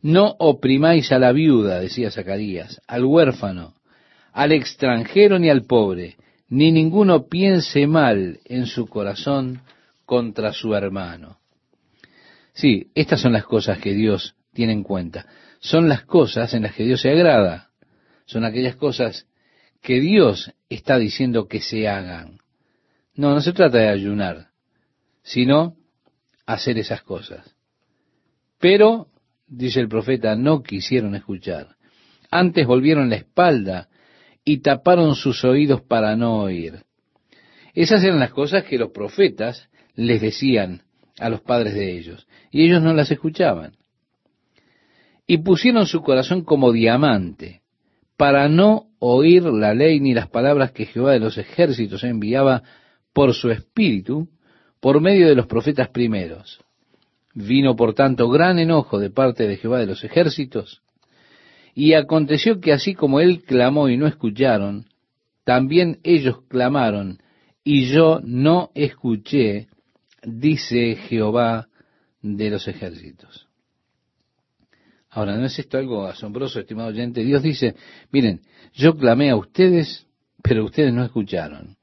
No 0.03 0.35
oprimáis 0.39 1.13
a 1.13 1.19
la 1.19 1.33
viuda, 1.33 1.81
decía 1.81 2.11
Zacarías, 2.11 2.81
al 2.87 3.05
huérfano, 3.05 3.75
al 4.33 4.53
extranjero 4.53 5.39
ni 5.39 5.51
al 5.51 5.65
pobre, 5.65 6.17
ni 6.49 6.73
ninguno 6.73 7.27
piense 7.29 7.87
mal 7.87 8.41
en 8.45 8.67
su 8.67 8.87
corazón 8.87 9.63
contra 10.05 10.53
su 10.53 10.75
hermano. 10.75 11.39
Sí, 12.53 12.91
estas 12.95 13.21
son 13.21 13.33
las 13.33 13.45
cosas 13.45 13.79
que 13.79 13.93
Dios 13.93 14.35
tiene 14.53 14.73
en 14.73 14.83
cuenta. 14.83 15.27
Son 15.61 15.89
las 15.89 16.05
cosas 16.05 16.55
en 16.55 16.63
las 16.63 16.75
que 16.75 16.85
Dios 16.85 17.01
se 17.01 17.11
agrada. 17.11 17.71
Son 18.27 18.45
aquellas 18.45 18.77
cosas 18.77 19.27
que 19.83 20.01
Dios 20.01 20.53
está 20.69 20.99
diciendo 20.99 21.49
que 21.49 21.61
se 21.61 21.89
hagan. 21.89 22.39
No, 23.15 23.35
no 23.35 23.41
se 23.41 23.53
trata 23.53 23.79
de 23.79 23.89
ayunar, 23.89 24.49
sino 25.23 25.77
hacer 26.47 26.79
esas 26.79 27.03
cosas. 27.03 27.55
Pero, 28.59 29.09
dice 29.47 29.81
el 29.81 29.89
profeta, 29.89 30.37
no 30.37 30.63
quisieron 30.63 31.15
escuchar. 31.15 31.77
Antes 32.31 32.67
volvieron 32.67 33.11
la 33.11 33.17
espalda 33.17 33.89
y 34.45 34.59
taparon 34.59 35.15
sus 35.15 35.45
oídos 35.45 35.83
para 35.83 36.17
no 36.17 36.43
oír. 36.43 36.85
Esas 37.75 38.03
eran 38.05 38.21
las 38.21 38.31
cosas 38.31 38.65
que 38.65 38.79
los 38.79 38.91
profetas 38.91 39.69
les 39.95 40.21
decían 40.21 40.83
a 41.19 41.29
los 41.29 41.41
padres 41.41 41.75
de 41.75 41.97
ellos, 41.97 42.27
y 42.51 42.65
ellos 42.65 42.83
no 42.83 42.95
las 42.95 43.11
escuchaban. 43.11 43.77
Y 45.31 45.39
pusieron 45.39 45.87
su 45.87 46.03
corazón 46.03 46.43
como 46.43 46.73
diamante, 46.73 47.61
para 48.17 48.49
no 48.49 48.87
oír 48.99 49.45
la 49.45 49.75
ley 49.75 50.01
ni 50.01 50.13
las 50.13 50.29
palabras 50.29 50.73
que 50.73 50.87
Jehová 50.87 51.13
de 51.13 51.21
los 51.21 51.39
ejércitos 51.39 52.03
enviaba 52.03 52.65
por 53.13 53.33
su 53.33 53.49
espíritu, 53.53 54.29
por 54.81 55.01
medio 55.01 55.29
de 55.29 55.37
los 55.37 55.47
profetas 55.47 55.89
primeros. 55.91 56.59
Vino 57.33 57.77
por 57.77 57.95
tanto 57.95 58.29
gran 58.29 58.59
enojo 58.59 58.99
de 58.99 59.11
parte 59.11 59.47
de 59.47 59.57
Jehová 59.57 59.79
de 59.79 59.87
los 59.87 60.03
ejércitos, 60.03 60.83
y 61.77 61.93
aconteció 61.93 62.61
que 62.61 62.73
así 62.73 62.95
como 62.95 63.21
él 63.21 63.45
clamó 63.45 63.89
y 63.89 63.97
no 63.97 64.09
escucharon, 64.09 64.87
también 65.45 66.01
ellos 66.03 66.43
clamaron, 66.49 67.19
y 67.63 67.85
yo 67.85 68.19
no 68.25 68.73
escuché, 68.75 69.69
dice 70.25 70.97
Jehová 70.97 71.69
de 72.21 72.51
los 72.51 72.67
ejércitos. 72.67 73.47
Ahora, 75.11 75.37
¿no 75.37 75.47
es 75.47 75.59
esto 75.59 75.77
algo 75.77 76.07
asombroso, 76.07 76.61
estimado 76.61 76.89
oyente? 76.89 77.25
Dios 77.25 77.43
dice, 77.43 77.75
miren, 78.13 78.43
yo 78.73 78.97
clamé 78.97 79.31
a 79.31 79.37
ustedes, 79.37 80.07
pero 80.43 80.65
ustedes 80.65 80.93
no 80.93 81.05
escucharon. 81.05 81.77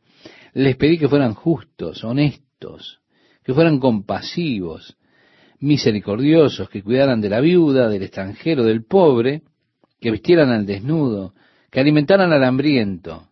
Les 0.54 0.78
pedí 0.78 0.98
que 0.98 1.10
fueran 1.10 1.34
justos, 1.34 2.04
honestos, 2.06 3.02
que 3.44 3.54
fueran 3.54 3.80
compasivos, 3.80 4.98
misericordiosos, 5.60 6.70
que 6.70 6.82
cuidaran 6.82 7.20
de 7.20 7.30
la 7.30 7.42
viuda, 7.42 7.90
del 7.90 8.04
extranjero, 8.04 8.64
del 8.64 8.86
pobre, 8.86 9.44
que 10.00 10.12
vistieran 10.12 10.50
al 10.50 10.66
desnudo, 10.66 11.34
que 11.70 11.82
alimentaran 11.82 12.32
al 12.32 12.44
hambriento. 12.44 13.28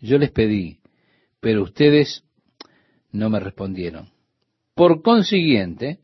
Yo 0.00 0.18
les 0.18 0.32
pedí, 0.32 0.80
pero 1.40 1.62
ustedes 1.62 2.24
no 3.12 3.30
me 3.30 3.38
respondieron. 3.38 4.08
Por 4.74 5.02
consiguiente, 5.02 6.00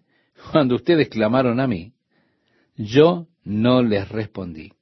cuando 0.52 0.76
ustedes 0.76 1.08
clamaron 1.08 1.58
a 1.58 1.66
mí, 1.66 1.94
yo 2.78 3.26
no 3.44 3.82
les 3.82 4.08
respondí. 4.08 4.72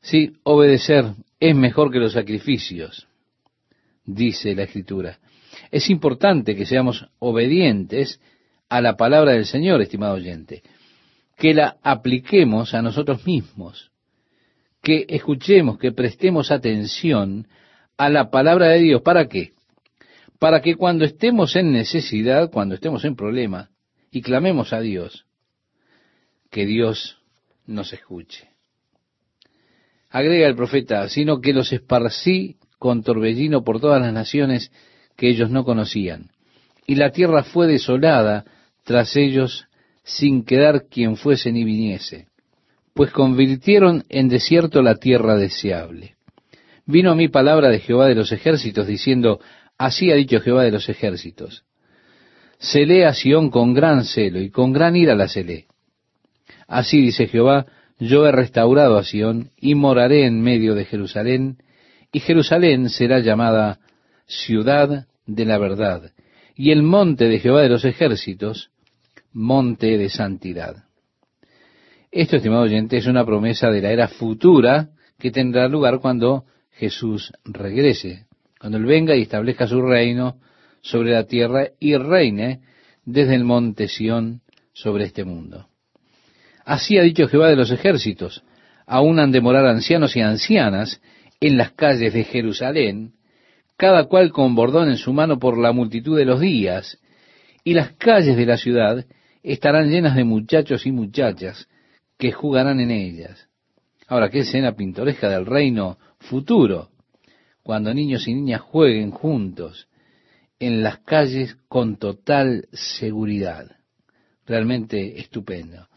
Sí, 0.00 0.32
obedecer 0.44 1.12
es 1.38 1.54
mejor 1.54 1.92
que 1.92 1.98
los 1.98 2.14
sacrificios, 2.14 3.06
dice 4.04 4.54
la 4.54 4.62
Escritura. 4.62 5.18
Es 5.70 5.90
importante 5.90 6.56
que 6.56 6.64
seamos 6.64 7.06
obedientes 7.18 8.20
a 8.70 8.80
la 8.80 8.96
palabra 8.96 9.32
del 9.32 9.44
Señor, 9.44 9.82
estimado 9.82 10.14
oyente 10.14 10.62
que 11.42 11.54
la 11.54 11.78
apliquemos 11.82 12.72
a 12.72 12.82
nosotros 12.82 13.26
mismos, 13.26 13.90
que 14.80 15.06
escuchemos, 15.08 15.76
que 15.76 15.90
prestemos 15.90 16.52
atención 16.52 17.48
a 17.96 18.08
la 18.08 18.30
palabra 18.30 18.68
de 18.68 18.78
Dios. 18.78 19.02
¿Para 19.02 19.26
qué? 19.26 19.50
Para 20.38 20.60
que 20.60 20.76
cuando 20.76 21.04
estemos 21.04 21.56
en 21.56 21.72
necesidad, 21.72 22.48
cuando 22.52 22.76
estemos 22.76 23.04
en 23.04 23.16
problema, 23.16 23.70
y 24.12 24.22
clamemos 24.22 24.72
a 24.72 24.80
Dios, 24.80 25.26
que 26.52 26.66
Dios 26.66 27.18
nos 27.66 27.92
escuche. 27.94 28.50
Agrega 30.10 30.46
el 30.46 30.54
profeta, 30.54 31.08
sino 31.08 31.40
que 31.40 31.54
los 31.54 31.72
esparcí 31.72 32.58
con 32.78 33.02
torbellino 33.02 33.64
por 33.64 33.80
todas 33.80 34.02
las 34.02 34.12
naciones 34.12 34.70
que 35.16 35.30
ellos 35.30 35.50
no 35.50 35.64
conocían. 35.64 36.30
Y 36.86 36.96
la 36.96 37.10
tierra 37.10 37.42
fue 37.42 37.66
desolada 37.66 38.44
tras 38.84 39.16
ellos 39.16 39.66
sin 40.04 40.44
quedar 40.44 40.88
quien 40.90 41.16
fuese 41.16 41.50
ni 41.52 41.64
viniese, 41.64 42.26
pues 42.92 43.10
convirtieron 43.12 44.04
en 44.10 44.28
desierto 44.28 44.82
la 44.82 44.96
tierra 44.96 45.36
deseable. 45.36 46.16
Vino 46.84 47.12
a 47.12 47.14
mí 47.14 47.28
palabra 47.28 47.70
de 47.70 47.80
Jehová 47.80 48.08
de 48.08 48.16
los 48.16 48.30
ejércitos, 48.30 48.86
diciendo, 48.86 49.40
así 49.78 50.10
ha 50.10 50.16
dicho 50.16 50.40
Jehová 50.40 50.64
de 50.64 50.72
los 50.72 50.88
ejércitos, 50.90 51.64
celé 52.58 53.06
a 53.06 53.14
Sión 53.14 53.50
con 53.50 53.72
gran 53.72 54.04
celo 54.04 54.40
y 54.40 54.50
con 54.50 54.72
gran 54.72 54.96
ira 54.96 55.14
la 55.14 55.28
celé. 55.28 55.66
Así 56.72 57.02
dice 57.02 57.26
Jehová, 57.26 57.66
yo 57.98 58.26
he 58.26 58.32
restaurado 58.32 58.96
a 58.96 59.04
Sión 59.04 59.50
y 59.58 59.74
moraré 59.74 60.24
en 60.24 60.40
medio 60.40 60.74
de 60.74 60.86
Jerusalén, 60.86 61.58
y 62.10 62.20
Jerusalén 62.20 62.88
será 62.88 63.18
llamada 63.18 63.78
ciudad 64.26 65.06
de 65.26 65.44
la 65.44 65.58
verdad, 65.58 66.12
y 66.56 66.70
el 66.70 66.82
monte 66.82 67.26
de 67.26 67.40
Jehová 67.40 67.60
de 67.60 67.68
los 67.68 67.84
ejércitos, 67.84 68.70
monte 69.34 69.98
de 69.98 70.08
santidad. 70.08 70.84
Esto, 72.10 72.36
estimado 72.36 72.62
oyente, 72.62 72.96
es 72.96 73.06
una 73.06 73.26
promesa 73.26 73.70
de 73.70 73.82
la 73.82 73.90
era 73.90 74.08
futura 74.08 74.88
que 75.18 75.30
tendrá 75.30 75.68
lugar 75.68 75.98
cuando 76.00 76.46
Jesús 76.70 77.34
regrese, 77.44 78.24
cuando 78.58 78.78
Él 78.78 78.86
venga 78.86 79.14
y 79.14 79.22
establezca 79.22 79.66
su 79.66 79.82
reino 79.82 80.38
sobre 80.80 81.12
la 81.12 81.24
tierra 81.24 81.68
y 81.78 81.94
reine 81.98 82.62
desde 83.04 83.34
el 83.34 83.44
monte 83.44 83.88
Sión 83.88 84.40
sobre 84.72 85.04
este 85.04 85.24
mundo. 85.24 85.68
Así 86.64 86.98
ha 86.98 87.02
dicho 87.02 87.28
Jehová 87.28 87.48
de 87.48 87.56
los 87.56 87.70
ejércitos, 87.70 88.42
aún 88.86 89.18
han 89.18 89.32
de 89.32 89.40
morar 89.40 89.66
ancianos 89.66 90.16
y 90.16 90.20
ancianas 90.20 91.00
en 91.40 91.56
las 91.56 91.72
calles 91.72 92.12
de 92.12 92.24
Jerusalén, 92.24 93.14
cada 93.76 94.04
cual 94.04 94.30
con 94.30 94.54
bordón 94.54 94.88
en 94.88 94.96
su 94.96 95.12
mano 95.12 95.38
por 95.38 95.58
la 95.58 95.72
multitud 95.72 96.16
de 96.16 96.24
los 96.24 96.40
días, 96.40 96.98
y 97.64 97.74
las 97.74 97.92
calles 97.92 98.36
de 98.36 98.46
la 98.46 98.56
ciudad 98.56 99.04
estarán 99.42 99.90
llenas 99.90 100.14
de 100.14 100.24
muchachos 100.24 100.86
y 100.86 100.92
muchachas 100.92 101.68
que 102.18 102.32
jugarán 102.32 102.80
en 102.80 102.90
ellas. 102.90 103.48
Ahora, 104.06 104.30
qué 104.30 104.40
escena 104.40 104.76
pintoresca 104.76 105.28
del 105.28 105.46
reino 105.46 105.98
futuro, 106.18 106.90
cuando 107.62 107.94
niños 107.94 108.28
y 108.28 108.34
niñas 108.34 108.60
jueguen 108.60 109.10
juntos 109.10 109.88
en 110.58 110.82
las 110.82 110.98
calles 110.98 111.56
con 111.68 111.96
total 111.96 112.68
seguridad. 112.72 113.66
Realmente 114.46 115.18
estupendo. 115.20 115.88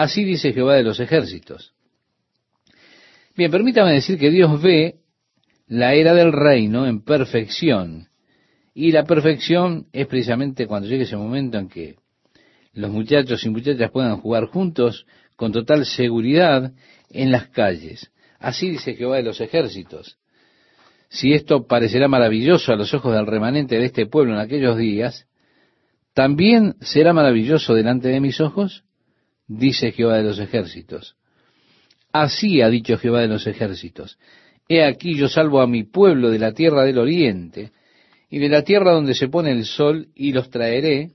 Así 0.00 0.24
dice 0.24 0.54
Jehová 0.54 0.76
de 0.76 0.82
los 0.82 0.98
ejércitos. 0.98 1.74
Bien, 3.36 3.50
permítame 3.50 3.92
decir 3.92 4.18
que 4.18 4.30
Dios 4.30 4.62
ve 4.62 4.94
la 5.66 5.92
era 5.92 6.14
del 6.14 6.32
reino 6.32 6.86
en 6.86 7.02
perfección. 7.04 8.08
Y 8.72 8.92
la 8.92 9.04
perfección 9.04 9.88
es 9.92 10.06
precisamente 10.06 10.66
cuando 10.66 10.88
llegue 10.88 11.02
ese 11.02 11.18
momento 11.18 11.58
en 11.58 11.68
que 11.68 11.96
los 12.72 12.90
muchachos 12.90 13.44
y 13.44 13.50
muchachas 13.50 13.90
puedan 13.90 14.16
jugar 14.16 14.46
juntos 14.46 15.04
con 15.36 15.52
total 15.52 15.84
seguridad 15.84 16.72
en 17.10 17.30
las 17.30 17.48
calles. 17.48 18.10
Así 18.38 18.70
dice 18.70 18.94
Jehová 18.94 19.16
de 19.16 19.24
los 19.24 19.42
ejércitos. 19.42 20.16
Si 21.10 21.34
esto 21.34 21.66
parecerá 21.66 22.08
maravilloso 22.08 22.72
a 22.72 22.76
los 22.76 22.94
ojos 22.94 23.12
del 23.12 23.26
remanente 23.26 23.78
de 23.78 23.84
este 23.84 24.06
pueblo 24.06 24.32
en 24.32 24.40
aquellos 24.40 24.78
días, 24.78 25.26
¿también 26.14 26.76
será 26.80 27.12
maravilloso 27.12 27.74
delante 27.74 28.08
de 28.08 28.20
mis 28.20 28.40
ojos? 28.40 28.84
Dice 29.52 29.90
Jehová 29.90 30.18
de 30.18 30.22
los 30.22 30.38
ejércitos. 30.38 31.16
Así 32.12 32.62
ha 32.62 32.68
dicho 32.68 32.96
Jehová 32.96 33.22
de 33.22 33.26
los 33.26 33.48
ejércitos. 33.48 34.16
He 34.68 34.84
aquí 34.84 35.16
yo 35.16 35.28
salvo 35.28 35.60
a 35.60 35.66
mi 35.66 35.82
pueblo 35.82 36.30
de 36.30 36.38
la 36.38 36.52
tierra 36.52 36.84
del 36.84 36.98
oriente 36.98 37.72
y 38.30 38.38
de 38.38 38.48
la 38.48 38.62
tierra 38.62 38.92
donde 38.92 39.12
se 39.12 39.26
pone 39.26 39.50
el 39.50 39.64
sol 39.64 40.06
y 40.14 40.30
los 40.30 40.50
traeré 40.50 41.10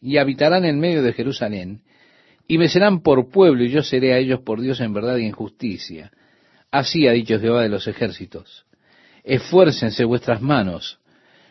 y 0.00 0.16
habitarán 0.16 0.64
en 0.64 0.80
medio 0.80 1.04
de 1.04 1.12
Jerusalén, 1.12 1.82
y 2.48 2.58
me 2.58 2.68
serán 2.68 3.00
por 3.00 3.30
pueblo, 3.30 3.62
y 3.62 3.70
yo 3.70 3.82
seré 3.84 4.12
a 4.12 4.18
ellos 4.18 4.40
por 4.40 4.60
Dios 4.60 4.80
en 4.80 4.92
verdad 4.92 5.16
y 5.18 5.26
en 5.26 5.32
justicia. 5.32 6.10
Así 6.72 7.06
ha 7.06 7.12
dicho 7.12 7.38
Jehová 7.38 7.62
de 7.62 7.68
los 7.68 7.86
ejércitos. 7.86 8.66
Esfuércense 9.22 10.04
vuestras 10.04 10.42
manos, 10.42 10.98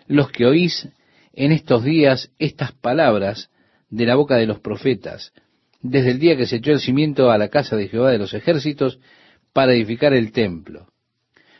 los 0.07 0.29
que 0.29 0.45
oís 0.45 0.89
en 1.31 1.53
estos 1.53 1.85
días 1.85 2.31
estas 2.37 2.73
palabras 2.73 3.49
de 3.89 4.05
la 4.05 4.15
boca 4.15 4.35
de 4.35 4.45
los 4.45 4.59
profetas. 4.59 5.31
Desde 5.89 6.11
el 6.11 6.19
día 6.19 6.35
que 6.35 6.45
se 6.45 6.57
echó 6.57 6.71
el 6.71 6.79
cimiento 6.79 7.31
a 7.31 7.37
la 7.37 7.49
casa 7.49 7.75
de 7.75 7.87
Jehová 7.87 8.11
de 8.11 8.17
los 8.17 8.33
ejércitos 8.33 8.99
para 9.53 9.73
edificar 9.73 10.13
el 10.13 10.31
templo. 10.31 10.87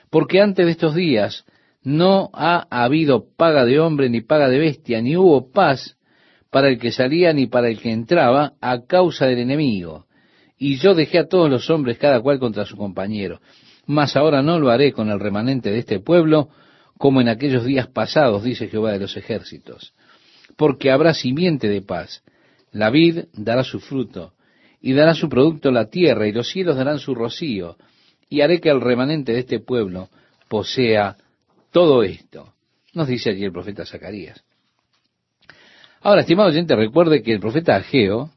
Porque 0.10 0.42
antes 0.42 0.66
de 0.66 0.72
estos 0.72 0.96
días 0.96 1.46
no 1.84 2.30
ha 2.34 2.68
habido 2.70 3.26
paga 3.36 3.66
de 3.66 3.80
hombre 3.80 4.10
ni 4.10 4.22
paga 4.22 4.50
de 4.50 4.60
bestia, 4.60 5.02
ni 5.02 5.16
hubo 5.16 5.52
paz 5.52 5.98
para 6.50 6.70
el 6.70 6.80
que 6.80 6.92
salía 6.92 7.34
ni 7.34 7.48
para 7.48 7.70
el 7.70 7.80
que 7.80 7.92
entraba 7.92 8.54
a 8.62 8.86
causa 8.86 9.26
del 9.26 9.40
enemigo. 9.40 10.06
Y 10.58 10.78
yo 10.78 10.96
dejé 10.96 11.20
a 11.20 11.28
todos 11.28 11.50
los 11.50 11.70
hombres 11.70 11.98
cada 11.98 12.22
cual 12.22 12.40
contra 12.40 12.66
su 12.66 12.76
compañero. 12.76 13.40
Mas 13.86 14.16
ahora 14.16 14.42
no 14.42 14.60
lo 14.60 14.70
haré 14.70 14.92
con 14.92 15.10
el 15.10 15.20
remanente 15.20 15.72
de 15.72 15.80
este 15.80 16.00
pueblo, 16.00 16.50
como 16.98 17.22
en 17.22 17.30
aquellos 17.30 17.64
días 17.64 17.88
pasados, 17.88 18.44
dice 18.44 18.68
Jehová 18.68 18.92
de 18.92 19.00
los 19.00 19.16
ejércitos. 19.16 19.94
Porque 20.56 20.92
habrá 20.92 21.14
simiente 21.14 21.70
de 21.70 21.82
paz. 21.82 22.24
La 22.72 22.90
vid 22.90 23.26
dará 23.34 23.64
su 23.64 23.80
fruto, 23.80 24.34
y 24.82 24.94
dará 24.94 25.14
su 25.14 25.30
producto 25.30 25.72
la 25.72 25.90
tierra, 25.90 26.28
y 26.28 26.32
los 26.32 26.50
cielos 26.50 26.76
darán 26.76 27.00
su 27.00 27.16
rocío, 27.16 27.78
y 28.30 28.42
haré 28.42 28.60
que 28.60 28.70
el 28.70 28.82
remanente 28.82 29.34
de 29.34 29.40
este 29.40 29.60
pueblo 29.60 30.10
posea 30.48 31.18
todo 31.72 32.04
esto. 32.04 32.54
Nos 32.94 33.08
dice 33.08 33.30
allí 33.32 33.44
el 33.44 33.52
profeta 33.52 33.86
Zacarías. 33.86 34.44
Ahora, 36.02 36.22
estimado 36.22 36.50
oyente, 36.50 36.76
recuerde 36.76 37.22
que 37.22 37.34
el 37.34 37.40
profeta 37.40 37.76
Ageo 37.76 38.32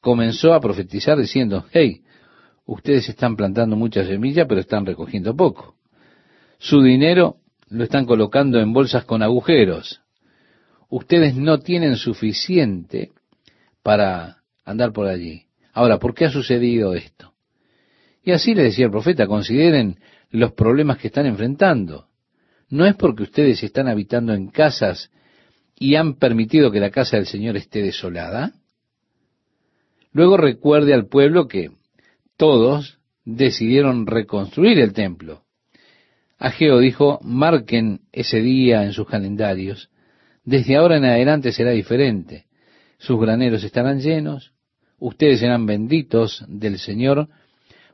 comenzó 0.00 0.54
a 0.54 0.60
profetizar 0.60 1.18
diciendo, 1.18 1.66
hey, 1.72 2.02
ustedes 2.66 3.08
están 3.08 3.36
plantando 3.36 3.76
mucha 3.76 4.04
semilla, 4.04 4.46
pero 4.46 4.60
están 4.60 4.86
recogiendo 4.86 5.34
poco. 5.34 5.74
Su 6.58 6.82
dinero 6.82 7.36
lo 7.68 7.84
están 7.84 8.06
colocando 8.06 8.60
en 8.60 8.72
bolsas 8.72 9.04
con 9.04 9.22
agujeros. 9.22 10.00
Ustedes 10.88 11.34
no 11.34 11.58
tienen 11.58 11.96
suficiente 11.96 13.10
para 13.86 14.42
andar 14.64 14.92
por 14.92 15.06
allí. 15.06 15.44
Ahora, 15.72 16.00
¿por 16.00 16.12
qué 16.12 16.24
ha 16.24 16.30
sucedido 16.30 16.94
esto? 16.94 17.34
Y 18.24 18.32
así 18.32 18.52
le 18.52 18.64
decía 18.64 18.86
el 18.86 18.90
profeta, 18.90 19.28
consideren 19.28 20.00
los 20.30 20.54
problemas 20.54 20.98
que 20.98 21.06
están 21.06 21.24
enfrentando. 21.24 22.08
No 22.68 22.84
es 22.84 22.96
porque 22.96 23.22
ustedes 23.22 23.62
están 23.62 23.86
habitando 23.86 24.34
en 24.34 24.48
casas 24.48 25.12
y 25.76 25.94
han 25.94 26.14
permitido 26.14 26.72
que 26.72 26.80
la 26.80 26.90
casa 26.90 27.16
del 27.16 27.26
Señor 27.26 27.56
esté 27.56 27.80
desolada. 27.80 28.54
Luego 30.10 30.36
recuerde 30.36 30.92
al 30.92 31.06
pueblo 31.06 31.46
que 31.46 31.70
todos 32.36 32.98
decidieron 33.24 34.08
reconstruir 34.08 34.80
el 34.80 34.94
templo. 34.94 35.44
Ageo 36.38 36.80
dijo, 36.80 37.20
marquen 37.22 38.00
ese 38.10 38.40
día 38.40 38.82
en 38.82 38.92
sus 38.92 39.06
calendarios. 39.06 39.90
Desde 40.42 40.74
ahora 40.74 40.96
en 40.96 41.04
adelante 41.04 41.52
será 41.52 41.70
diferente. 41.70 42.46
Sus 42.98 43.20
graneros 43.20 43.62
estarán 43.64 44.00
llenos, 44.00 44.52
ustedes 44.98 45.40
serán 45.40 45.66
benditos 45.66 46.44
del 46.48 46.78
Señor, 46.78 47.28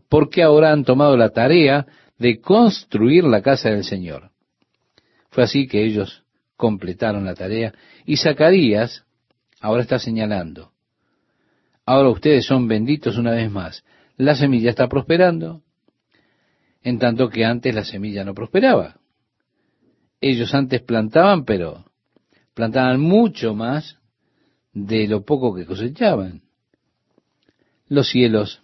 porque 0.08 0.42
ahora 0.42 0.72
han 0.72 0.84
tomado 0.84 1.16
la 1.16 1.30
tarea 1.30 1.86
de 2.18 2.40
construir 2.40 3.24
la 3.24 3.42
casa 3.42 3.70
del 3.70 3.84
Señor. 3.84 4.30
Fue 5.30 5.44
así 5.44 5.66
que 5.66 5.84
ellos 5.84 6.22
completaron 6.56 7.24
la 7.24 7.34
tarea 7.34 7.72
y 8.04 8.16
Zacarías 8.16 9.04
ahora 9.60 9.82
está 9.82 9.98
señalando, 9.98 10.72
ahora 11.86 12.10
ustedes 12.10 12.46
son 12.46 12.68
benditos 12.68 13.16
una 13.16 13.32
vez 13.32 13.50
más, 13.50 13.84
la 14.16 14.34
semilla 14.34 14.70
está 14.70 14.88
prosperando, 14.88 15.62
en 16.82 16.98
tanto 16.98 17.28
que 17.28 17.44
antes 17.44 17.74
la 17.74 17.84
semilla 17.84 18.24
no 18.24 18.34
prosperaba. 18.34 18.96
Ellos 20.20 20.54
antes 20.54 20.82
plantaban, 20.82 21.44
pero 21.44 21.84
plantaban 22.54 23.00
mucho 23.00 23.54
más 23.54 23.98
de 24.72 25.06
lo 25.06 25.24
poco 25.24 25.54
que 25.54 25.66
cosechaban. 25.66 26.42
Los 27.88 28.08
cielos 28.10 28.62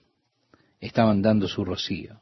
estaban 0.80 1.22
dando 1.22 1.48
su 1.48 1.64
rocío. 1.64 2.20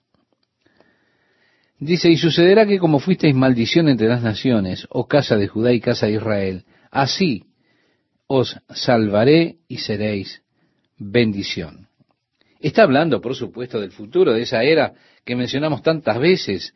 Dice, 1.79 2.11
y 2.11 2.17
sucederá 2.17 2.67
que 2.67 2.79
como 2.79 2.99
fuisteis 2.99 3.35
maldición 3.35 3.89
entre 3.89 4.09
las 4.09 4.23
naciones, 4.23 4.87
oh 4.91 5.07
casa 5.07 5.37
de 5.37 5.47
Judá 5.47 5.73
y 5.73 5.81
casa 5.81 6.07
de 6.07 6.15
Israel, 6.15 6.65
así 6.91 7.45
os 8.27 8.59
salvaré 8.71 9.57
y 9.69 9.79
seréis 9.79 10.43
bendición. 10.97 11.89
Está 12.61 12.83
hablando, 12.83 13.21
por 13.21 13.35
supuesto, 13.35 13.79
del 13.81 13.93
futuro, 13.93 14.33
de 14.33 14.43
esa 14.43 14.63
era 14.63 14.95
que 15.25 15.37
mencionamos 15.37 15.83
tantas 15.83 16.19
veces, 16.19 16.75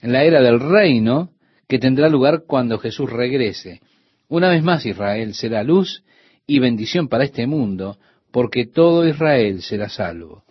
la 0.00 0.22
era 0.22 0.40
del 0.40 0.60
reino 0.60 1.32
que 1.68 1.80
tendrá 1.80 2.08
lugar 2.08 2.44
cuando 2.46 2.78
Jesús 2.78 3.10
regrese. 3.10 3.80
Una 4.28 4.48
vez 4.50 4.62
más 4.62 4.86
Israel 4.86 5.34
será 5.34 5.64
luz 5.64 6.04
y 6.46 6.58
bendición 6.58 7.08
para 7.08 7.24
este 7.24 7.46
mundo, 7.46 7.98
porque 8.30 8.66
todo 8.66 9.06
Israel 9.06 9.62
será 9.62 9.88
salvo. 9.88 10.44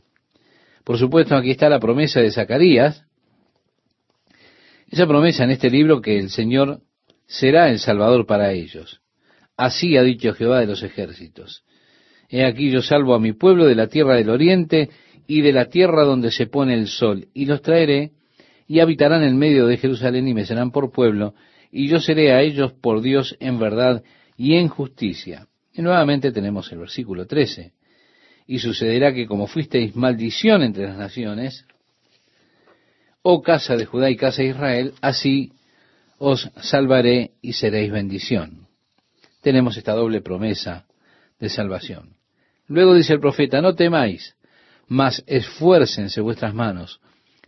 Por 0.84 0.98
supuesto, 0.98 1.36
aquí 1.36 1.52
está 1.52 1.70
la 1.70 1.80
promesa 1.80 2.20
de 2.20 2.32
Zacarías, 2.32 3.06
esa 4.90 5.08
promesa 5.08 5.44
en 5.44 5.52
este 5.52 5.70
libro 5.70 6.02
que 6.02 6.20
el 6.20 6.30
Señor 6.30 6.82
será 7.26 7.70
el 7.70 7.80
Salvador 7.80 8.26
para 8.26 8.52
ellos. 8.52 9.02
Así 9.58 9.98
ha 9.98 10.04
dicho 10.04 10.34
Jehová 10.34 10.60
de 10.60 10.68
los 10.68 10.84
ejércitos. 10.84 11.64
He 12.30 12.46
aquí 12.46 12.70
yo 12.70 12.82
salvo 12.82 13.16
a 13.16 13.20
mi 13.20 13.34
pueblo 13.34 13.66
de 13.66 13.76
la 13.76 13.88
tierra 13.88 14.16
del 14.16 14.30
oriente 14.30 14.90
y 15.28 15.42
de 15.42 15.54
la 15.54 15.66
tierra 15.66 16.04
donde 16.04 16.32
se 16.32 16.48
pone 16.48 16.74
el 16.74 16.88
sol, 16.88 17.28
y 17.34 17.46
los 17.46 17.62
traeré, 17.62 18.12
y 18.68 18.80
habitarán 18.80 19.24
en 19.24 19.38
medio 19.38 19.68
de 19.68 19.78
Jerusalén 19.78 20.28
y 20.28 20.34
me 20.34 20.46
serán 20.46 20.72
por 20.72 20.92
pueblo, 20.92 21.34
y 21.72 21.88
yo 21.88 22.00
seré 22.00 22.32
a 22.32 22.42
ellos 22.42 22.74
por 22.74 23.02
Dios 23.02 23.36
en 23.40 23.60
verdad 23.60 24.04
y 24.38 24.56
en 24.56 24.68
justicia. 24.68 25.48
Y 25.76 25.82
nuevamente 25.82 26.32
tenemos 26.32 26.72
el 26.72 26.80
versículo 26.80 27.28
13. 27.28 27.74
Y 28.48 28.60
sucederá 28.60 29.14
que 29.14 29.28
como 29.28 29.48
fuisteis 29.48 29.96
maldición 29.96 30.64
entre 30.64 30.88
las 30.88 30.98
naciones, 30.98 31.66
oh 33.22 33.42
casa 33.42 33.76
de 33.76 33.86
Judá 33.86 34.10
y 34.10 34.16
casa 34.16 34.42
de 34.42 34.50
Israel, 34.50 34.94
así 35.02 35.52
os 36.18 36.50
salvaré 36.62 37.32
y 37.42 37.54
seréis 37.54 37.92
bendición. 37.92 38.68
Tenemos 39.42 39.76
esta 39.78 39.94
doble 39.94 40.22
promesa 40.22 40.86
de 41.40 41.50
salvación. 41.50 42.16
Luego 42.68 42.94
dice 42.94 43.14
el 43.14 43.20
profeta, 43.20 43.62
no 43.62 43.76
temáis, 43.76 44.36
mas 44.88 45.24
esfuércense 45.28 46.22
vuestras 46.22 46.54
manos, 46.54 47.02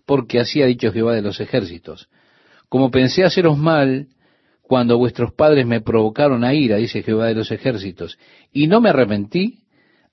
porque 0.05 0.39
así 0.39 0.61
ha 0.61 0.65
dicho 0.65 0.91
Jehová 0.91 1.13
de 1.13 1.21
los 1.21 1.39
ejércitos. 1.39 2.09
Como 2.69 2.91
pensé 2.91 3.23
haceros 3.23 3.57
mal 3.57 4.07
cuando 4.67 4.97
vuestros 4.97 5.33
padres 5.33 5.65
me 5.65 5.81
provocaron 5.81 6.43
a 6.43 6.53
ira, 6.53 6.77
dice 6.77 7.01
Jehová 7.01 7.27
de 7.27 7.35
los 7.35 7.51
ejércitos, 7.51 8.19
y 8.51 8.67
no 8.67 8.81
me 8.81 8.89
arrepentí, 8.89 9.59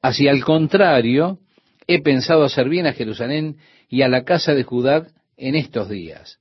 así 0.01 0.29
al 0.29 0.45
contrario, 0.45 1.39
he 1.87 2.01
pensado 2.03 2.45
hacer 2.45 2.69
bien 2.69 2.87
a 2.87 2.93
Jerusalén 2.93 3.57
y 3.89 4.03
a 4.03 4.09
la 4.09 4.25
casa 4.25 4.55
de 4.55 4.63
Judá 4.63 5.09
en 5.37 5.57
estos 5.57 5.89
días. 5.89 6.39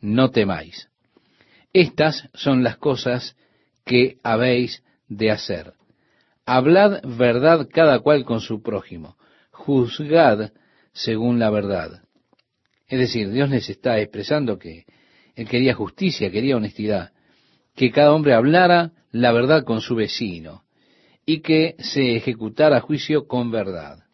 No 0.00 0.30
temáis. 0.30 0.88
Estas 1.72 2.28
son 2.32 2.62
las 2.62 2.78
cosas 2.78 3.36
que 3.84 4.16
habéis 4.22 4.82
de 5.08 5.30
hacer. 5.30 5.74
Hablad 6.46 7.02
verdad 7.04 7.68
cada 7.70 8.00
cual 8.00 8.24
con 8.24 8.40
su 8.40 8.62
prójimo. 8.62 9.16
Juzgad 9.50 10.52
según 10.92 11.38
la 11.38 11.50
verdad. 11.50 12.02
Es 12.88 12.98
decir, 12.98 13.30
Dios 13.30 13.50
les 13.50 13.68
está 13.68 13.98
expresando 13.98 14.58
que 14.58 14.84
Él 15.34 15.48
quería 15.48 15.74
justicia, 15.74 16.30
quería 16.30 16.56
honestidad, 16.56 17.12
que 17.76 17.92
cada 17.92 18.12
hombre 18.12 18.34
hablara 18.34 18.92
la 19.12 19.32
verdad 19.32 19.64
con 19.64 19.80
su 19.80 19.94
vecino 19.94 20.64
y 21.24 21.40
que 21.40 21.76
se 21.78 22.16
ejecutara 22.16 22.80
juicio 22.80 23.26
con 23.26 23.50
verdad. 23.50 24.04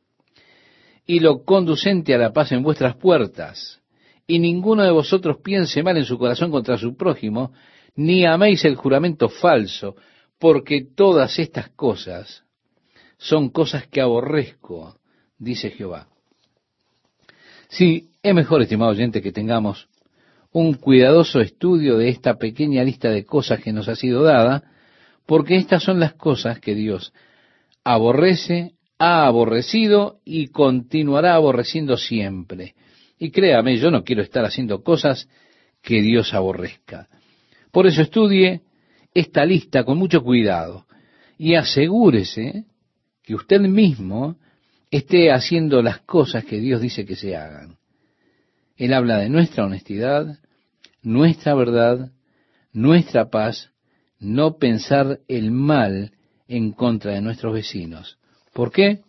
Y 1.06 1.20
lo 1.20 1.44
conducente 1.44 2.14
a 2.14 2.18
la 2.18 2.32
paz 2.32 2.52
en 2.52 2.62
vuestras 2.62 2.96
puertas, 2.96 3.80
y 4.26 4.38
ninguno 4.38 4.82
de 4.82 4.90
vosotros 4.90 5.38
piense 5.42 5.82
mal 5.82 5.96
en 5.96 6.04
su 6.04 6.18
corazón 6.18 6.50
contra 6.50 6.78
su 6.78 6.96
prójimo, 6.96 7.52
ni 7.94 8.24
améis 8.24 8.64
el 8.64 8.76
juramento 8.76 9.28
falso, 9.28 9.96
porque 10.38 10.86
todas 10.94 11.38
estas 11.38 11.68
cosas 11.70 12.44
son 13.18 13.50
cosas 13.50 13.86
que 13.88 14.00
aborrezco, 14.00 14.96
dice 15.38 15.70
Jehová. 15.70 16.08
Sí, 17.68 18.10
es 18.22 18.34
mejor, 18.34 18.62
estimado 18.62 18.90
oyente, 18.90 19.22
que 19.22 19.32
tengamos 19.32 19.88
un 20.52 20.74
cuidadoso 20.74 21.40
estudio 21.40 21.96
de 21.96 22.08
esta 22.08 22.36
pequeña 22.36 22.84
lista 22.84 23.10
de 23.10 23.24
cosas 23.24 23.60
que 23.60 23.72
nos 23.72 23.88
ha 23.88 23.96
sido 23.96 24.22
dada, 24.22 24.62
porque 25.26 25.56
estas 25.56 25.82
son 25.82 25.98
las 25.98 26.14
cosas 26.14 26.60
que 26.60 26.74
Dios 26.74 27.12
aborrece, 27.84 28.72
ha 28.98 29.26
aborrecido 29.26 30.20
y 30.24 30.48
continuará 30.48 31.34
aborreciendo 31.34 31.96
siempre. 31.96 32.74
Y 33.18 33.30
créame, 33.30 33.76
yo 33.78 33.90
no 33.90 34.04
quiero 34.04 34.22
estar 34.22 34.44
haciendo 34.44 34.82
cosas 34.82 35.28
que 35.80 36.02
Dios 36.02 36.34
aborrezca. 36.34 37.08
Por 37.70 37.86
eso 37.86 38.02
estudie 38.02 38.60
esta 39.14 39.44
lista 39.44 39.84
con 39.84 39.98
mucho 39.98 40.22
cuidado 40.22 40.86
y 41.38 41.54
asegúrese 41.54 42.66
que 43.22 43.34
usted 43.34 43.60
mismo 43.60 44.36
esté 44.90 45.32
haciendo 45.32 45.82
las 45.82 46.00
cosas 46.00 46.44
que 46.44 46.60
Dios 46.60 46.80
dice 46.80 47.06
que 47.06 47.16
se 47.16 47.34
hagan. 47.36 47.76
Él 48.76 48.92
habla 48.94 49.18
de 49.18 49.28
nuestra 49.28 49.64
honestidad, 49.64 50.38
nuestra 51.02 51.54
verdad, 51.54 52.12
nuestra 52.72 53.30
paz, 53.30 53.70
no 54.18 54.56
pensar 54.58 55.20
el 55.28 55.50
mal 55.50 56.12
en 56.48 56.72
contra 56.72 57.12
de 57.12 57.20
nuestros 57.20 57.54
vecinos. 57.54 58.18
¿Por 58.52 58.70
qué? 58.70 59.02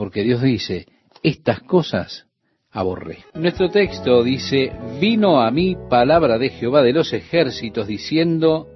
porque 0.00 0.22
Dios 0.22 0.40
dice, 0.40 0.86
estas 1.22 1.60
cosas 1.60 2.26
aborré. 2.70 3.18
Nuestro 3.34 3.68
texto 3.68 4.24
dice, 4.24 4.72
vino 4.98 5.42
a 5.42 5.50
mí 5.50 5.76
palabra 5.90 6.38
de 6.38 6.48
Jehová 6.48 6.82
de 6.82 6.94
los 6.94 7.12
ejércitos 7.12 7.86
diciendo, 7.86 8.66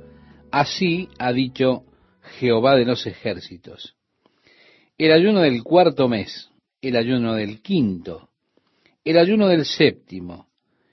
así 0.53 1.09
ha 1.19 1.33
dicho 1.33 1.85
Jehová 2.39 2.77
de 2.77 2.85
los 2.85 3.07
ejércitos. 3.07 3.97
El 4.99 5.13
ayuno 5.13 5.41
del 5.41 5.63
cuarto 5.63 6.09
mes, 6.09 6.51
el 6.83 6.95
ayuno 6.95 7.33
del 7.33 7.63
quinto, 7.63 8.29
el 9.05 9.19
ayuno 9.19 9.49
del 9.49 9.65
séptimo 9.67 10.49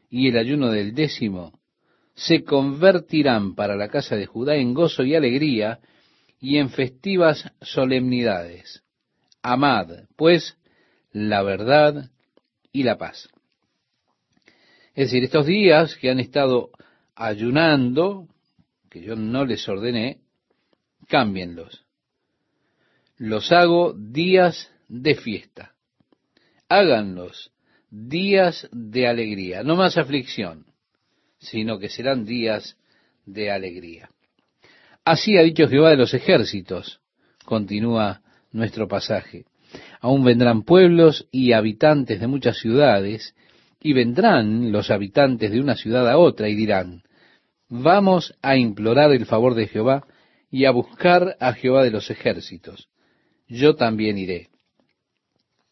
y 0.09 0.28
el 0.28 0.38
ayuno 0.38 0.70
del 0.70 0.93
décimo 0.93 1.59
se 2.14 2.43
convertirán 2.43 3.55
para 3.55 3.76
la 3.76 3.88
casa 3.88 4.16
de 4.16 4.26
Judá 4.26 4.57
en 4.57 4.74
gozo 4.74 5.03
y 5.03 5.16
alegría 5.16 5.80
y 6.39 6.57
en 6.57 6.70
festivas 6.70 7.49
solemnidades. 7.62 8.84
Amad, 9.41 10.05
pues, 10.18 10.57
la 11.12 11.41
verdad 11.41 12.12
y 12.72 12.84
la 12.84 12.97
paz. 12.97 13.30
Es 14.93 15.07
decir, 15.07 15.24
estos 15.24 15.45
días 15.45 15.95
que 15.95 16.09
han 16.09 16.20
estado 16.20 16.72
ayunando, 17.16 18.28
que 18.89 19.01
yo 19.01 19.16
no 19.16 19.45
les 19.45 19.68
ordené, 19.70 20.20
cámbienlos. 21.07 21.86
Los 23.18 23.51
hago 23.51 23.93
días 23.93 24.70
de 24.89 25.16
fiesta. 25.16 25.74
Háganlos 26.68 27.51
días 27.92 28.70
de 28.72 29.08
alegría, 29.08 29.64
no 29.64 29.76
más 29.76 29.98
aflicción, 29.98 30.66
sino 31.39 31.78
que 31.78 31.89
serán 31.89 32.26
días 32.26 32.78
de 33.26 33.52
alegría. 33.52 34.10
Así 35.04 35.38
ha 35.38 35.44
dicho 35.44 35.68
Jehová 35.68 35.89
de 35.89 35.98
los 35.98 36.14
ejércitos, 36.14 37.02
continúa 37.46 38.22
nuestro 38.52 38.88
pasaje. 38.88 39.46
Aún 40.00 40.24
vendrán 40.24 40.64
pueblos 40.64 41.28
y 41.32 41.52
habitantes 41.52 42.20
de 42.20 42.28
muchas 42.28 42.58
ciudades, 42.58 43.36
y 43.82 43.94
vendrán 43.94 44.72
los 44.72 44.92
habitantes 44.92 45.52
de 45.52 45.60
una 45.60 45.76
ciudad 45.76 46.08
a 46.08 46.18
otra 46.18 46.48
y 46.48 46.56
dirán, 46.56 47.04
vamos 47.68 48.36
a 48.42 48.56
implorar 48.56 49.12
el 49.12 49.26
favor 49.26 49.56
de 49.56 49.68
Jehová 49.68 50.06
y 50.52 50.66
a 50.66 50.72
buscar 50.72 51.36
a 51.39 51.54
Jehová 51.54 51.84
de 51.84 51.92
los 51.92 52.10
ejércitos. 52.12 52.89
Yo 53.48 53.76
también 53.76 54.18
iré. 54.18 54.50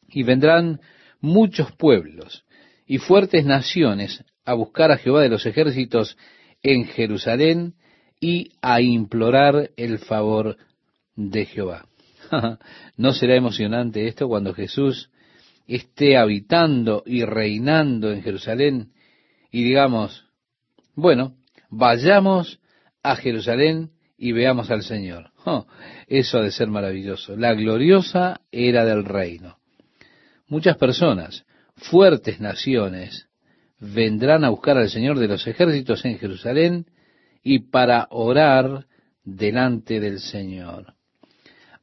Y 0.08 0.24
vendrán 0.24 0.80
muchos 1.22 1.72
pueblos 1.74 2.46
y 2.86 2.98
fuertes 2.98 3.46
naciones 3.46 4.24
a 4.46 4.54
buscar 4.54 4.92
a 4.92 4.98
Jehová 4.98 5.22
de 5.22 5.30
los 5.30 5.46
ejércitos 5.46 6.18
en 6.64 6.86
Jerusalén 6.86 7.76
y 8.20 8.52
a 8.62 8.82
implorar 8.82 9.72
el 9.78 10.00
favor 10.00 10.58
de 11.16 11.46
Jehová. 11.46 11.86
¿No 12.98 13.14
será 13.14 13.36
emocionante 13.36 14.08
esto 14.08 14.28
cuando 14.28 14.54
Jesús 14.54 15.10
esté 15.68 16.18
habitando 16.18 17.04
y 17.06 17.24
reinando 17.26 18.12
en 18.12 18.24
Jerusalén 18.24 18.92
y 19.52 19.64
digamos, 19.64 20.26
bueno, 20.96 21.36
vayamos 21.70 22.60
a 23.04 23.16
Jerusalén 23.16 23.92
y 24.18 24.32
veamos 24.32 24.72
al 24.72 24.84
Señor? 24.84 25.32
Eso 26.08 26.40
ha 26.40 26.42
de 26.42 26.52
ser 26.52 26.68
maravilloso. 26.68 27.36
La 27.36 27.54
gloriosa 27.54 28.42
era 28.52 28.84
del 28.86 29.06
reino. 29.06 29.59
Muchas 30.50 30.78
personas, 30.78 31.45
fuertes 31.76 32.39
naciones, 32.39 33.28
vendrán 33.80 34.43
a 34.43 34.50
buscar 34.50 34.78
al 34.78 34.89
Señor 34.89 35.20
de 35.20 35.28
los 35.28 35.45
ejércitos 35.45 36.04
en 36.06 36.18
Jerusalén 36.18 36.88
y 37.43 37.60
para 37.60 38.08
orar 38.10 38.88
delante 39.24 40.00
del 40.00 40.20
Señor. 40.20 40.95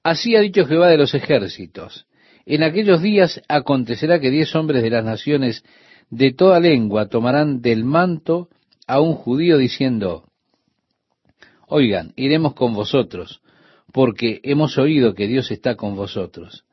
Así 0.03 0.37
ha 0.37 0.41
dicho 0.41 0.67
Jehová 0.67 0.89
de 0.89 0.99
los 0.99 1.15
ejércitos. 1.15 2.07
En 2.45 2.65
aquellos 2.65 3.03
días 3.03 3.41
acontecerá 3.49 4.21
que 4.21 4.31
diez 4.31 4.55
hombres 4.55 4.83
de 4.83 4.91
las 4.91 5.05
naciones 5.05 5.65
de 6.11 6.33
toda 6.33 6.61
lengua 6.61 7.09
tomarán 7.09 7.61
del 7.61 7.85
manto 7.85 8.49
a 8.87 9.01
un 9.01 9.15
judío 9.15 9.59
diciendo, 9.59 10.25
Oigan, 11.69 12.13
iremos 12.17 12.55
con 12.55 12.75
vosotros, 12.75 13.43
porque 13.93 14.41
hemos 14.43 14.79
oído 14.79 15.15
que 15.15 15.27
Dios 15.27 15.51
está 15.51 15.75
con 15.77 15.97
vosotros. 15.97 16.65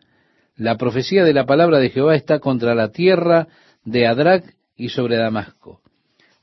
La 0.55 0.77
profecía 0.77 1.23
de 1.23 1.33
la 1.33 1.45
palabra 1.45 1.79
de 1.79 1.89
Jehová 1.89 2.15
está 2.15 2.39
contra 2.39 2.75
la 2.75 2.91
tierra 2.91 3.47
de 3.83 4.05
Adrac 4.05 4.55
y 4.75 4.89
sobre 4.89 5.17
Damasco, 5.17 5.81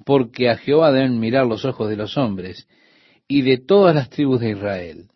porque 0.04 0.50
a 0.50 0.56
Jehová 0.56 0.90
deben 0.90 1.20
mirar 1.20 1.46
los 1.46 1.64
ojos 1.64 1.88
de 1.88 1.96
los 1.96 2.16
hombres 2.16 2.66
y 3.28 3.42
de 3.42 3.58
todas 3.58 3.94
las 3.94 4.10
tribus 4.10 4.40
de 4.40 4.50
Israel. 4.50 5.08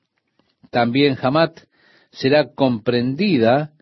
También 0.70 1.16
Hamat 1.20 1.60
será 2.10 2.52
comprendida 2.54 3.72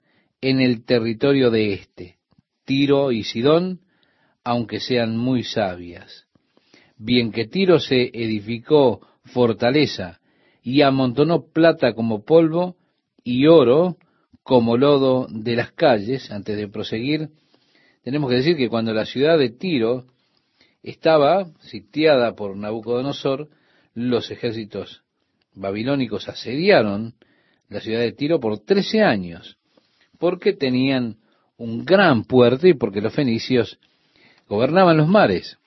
en 0.41 0.61
el 0.61 0.85
territorio 0.85 1.51
de 1.51 1.75
este, 1.75 2.17
Tiro 2.65 3.13
y 3.13 3.25
Sidón, 3.25 3.81
aunque 4.45 4.81
sean 4.81 5.17
muy 5.17 5.45
sabias. 5.45 6.27
Bien 6.97 7.33
que 7.33 7.47
Tiro 7.47 7.81
se 7.81 8.11
edificó 8.15 9.07
fortaleza 9.25 10.21
y 10.63 10.81
amontonó 10.83 11.45
plata 11.53 11.93
como 11.93 12.25
polvo 12.25 12.77
y 13.23 13.47
oro 13.47 13.97
como 14.43 14.77
lodo 14.77 15.27
de 15.31 15.57
las 15.57 15.73
calles, 15.73 16.31
antes 16.31 16.57
de 16.57 16.69
proseguir, 16.69 17.31
tenemos 18.03 18.31
que 18.31 18.37
decir 18.37 18.57
que 18.57 18.69
cuando 18.69 18.93
la 18.93 19.07
ciudad 19.07 19.39
de 19.39 19.51
Tiro 19.51 20.07
estaba 20.83 21.47
sitiada 21.61 22.35
por 22.35 22.57
Nabucodonosor, 22.57 23.49
los 23.95 24.31
ejércitos 24.31 25.03
babilónicos 25.55 26.29
asediaron 26.29 27.15
la 27.69 27.81
ciudad 27.81 28.01
de 28.01 28.13
Tiro 28.13 28.41
por 28.41 28.59
trece 28.59 29.03
años, 29.03 29.59
porque 30.19 30.53
tenían 30.53 31.19
un 31.57 31.85
gran 31.85 32.25
puerto 32.25 32.67
y 32.67 32.75
porque 32.75 33.01
los 33.01 33.15
fenicios 33.15 33.79
gobernaban 34.49 34.97
los 34.97 35.09
mares. 35.09 35.59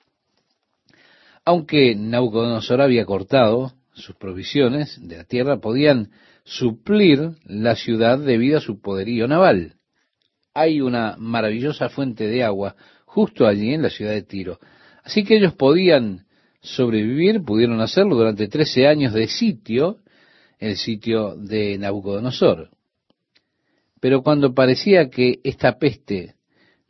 Aunque 1.44 1.94
Nabucodonosor 1.94 2.82
había 2.82 3.06
cortado 3.06 3.72
sus 3.94 4.14
provisiones 4.16 4.98
de 5.00 5.16
la 5.16 5.24
tierra, 5.24 5.58
podían 5.58 6.10
suplir 6.46 7.32
la 7.44 7.74
ciudad 7.74 8.18
debido 8.18 8.58
a 8.58 8.60
su 8.60 8.80
poderío 8.80 9.26
naval. 9.26 9.74
Hay 10.54 10.80
una 10.80 11.16
maravillosa 11.18 11.88
fuente 11.88 12.26
de 12.28 12.44
agua 12.44 12.76
justo 13.04 13.46
allí 13.46 13.74
en 13.74 13.82
la 13.82 13.90
ciudad 13.90 14.12
de 14.12 14.22
Tiro. 14.22 14.58
Así 15.02 15.24
que 15.24 15.36
ellos 15.36 15.54
podían 15.54 16.26
sobrevivir, 16.60 17.42
pudieron 17.42 17.80
hacerlo 17.80 18.14
durante 18.16 18.48
trece 18.48 18.86
años 18.86 19.12
de 19.12 19.26
sitio, 19.26 19.98
el 20.58 20.76
sitio 20.76 21.34
de 21.36 21.76
Nabucodonosor. 21.78 22.70
Pero 24.00 24.22
cuando 24.22 24.54
parecía 24.54 25.10
que 25.10 25.40
esta 25.42 25.78
peste 25.78 26.36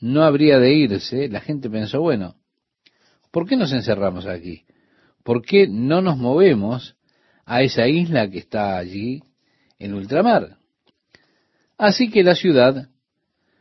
no 0.01 0.23
habría 0.23 0.59
de 0.59 0.75
irse, 0.75 1.29
la 1.29 1.41
gente 1.41 1.71
pensó, 1.71 2.01
bueno, 2.01 2.37
¿por 3.31 3.49
qué 3.49 3.57
nos 3.57 3.73
encerramos 3.73 4.27
aquí? 4.27 4.65
¿Por 5.25 5.43
qué 5.43 5.67
no 5.67 6.03
nos 6.03 6.19
movemos 6.19 6.97
a 7.47 7.63
esa 7.63 7.89
isla 7.89 8.29
que 8.29 8.39
está 8.39 8.77
allí 8.77 9.23
en 9.79 9.95
ultramar? 9.95 10.57
Así 11.79 12.11
que 12.11 12.23
la 12.23 12.35
ciudad 12.35 12.89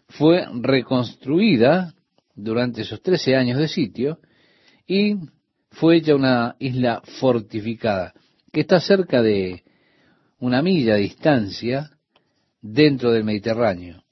fue 0.07 0.45
reconstruida 0.53 1.93
durante 2.36 2.82
esos 2.82 3.01
trece 3.01 3.36
años 3.36 3.57
de 3.57 3.68
sitio 3.68 4.20
y 4.88 5.16
fue 5.72 5.97
hecha 5.97 6.16
una 6.16 6.55
isla 6.59 7.01
fortificada 7.20 8.13
que 8.51 8.61
está 8.61 8.80
cerca 8.80 9.22
de 9.22 9.63
una 10.39 10.61
milla 10.61 10.93
de 10.93 11.01
distancia 11.01 11.91
dentro 12.61 13.11
del 13.11 13.24
Mediterráneo. 13.24 14.03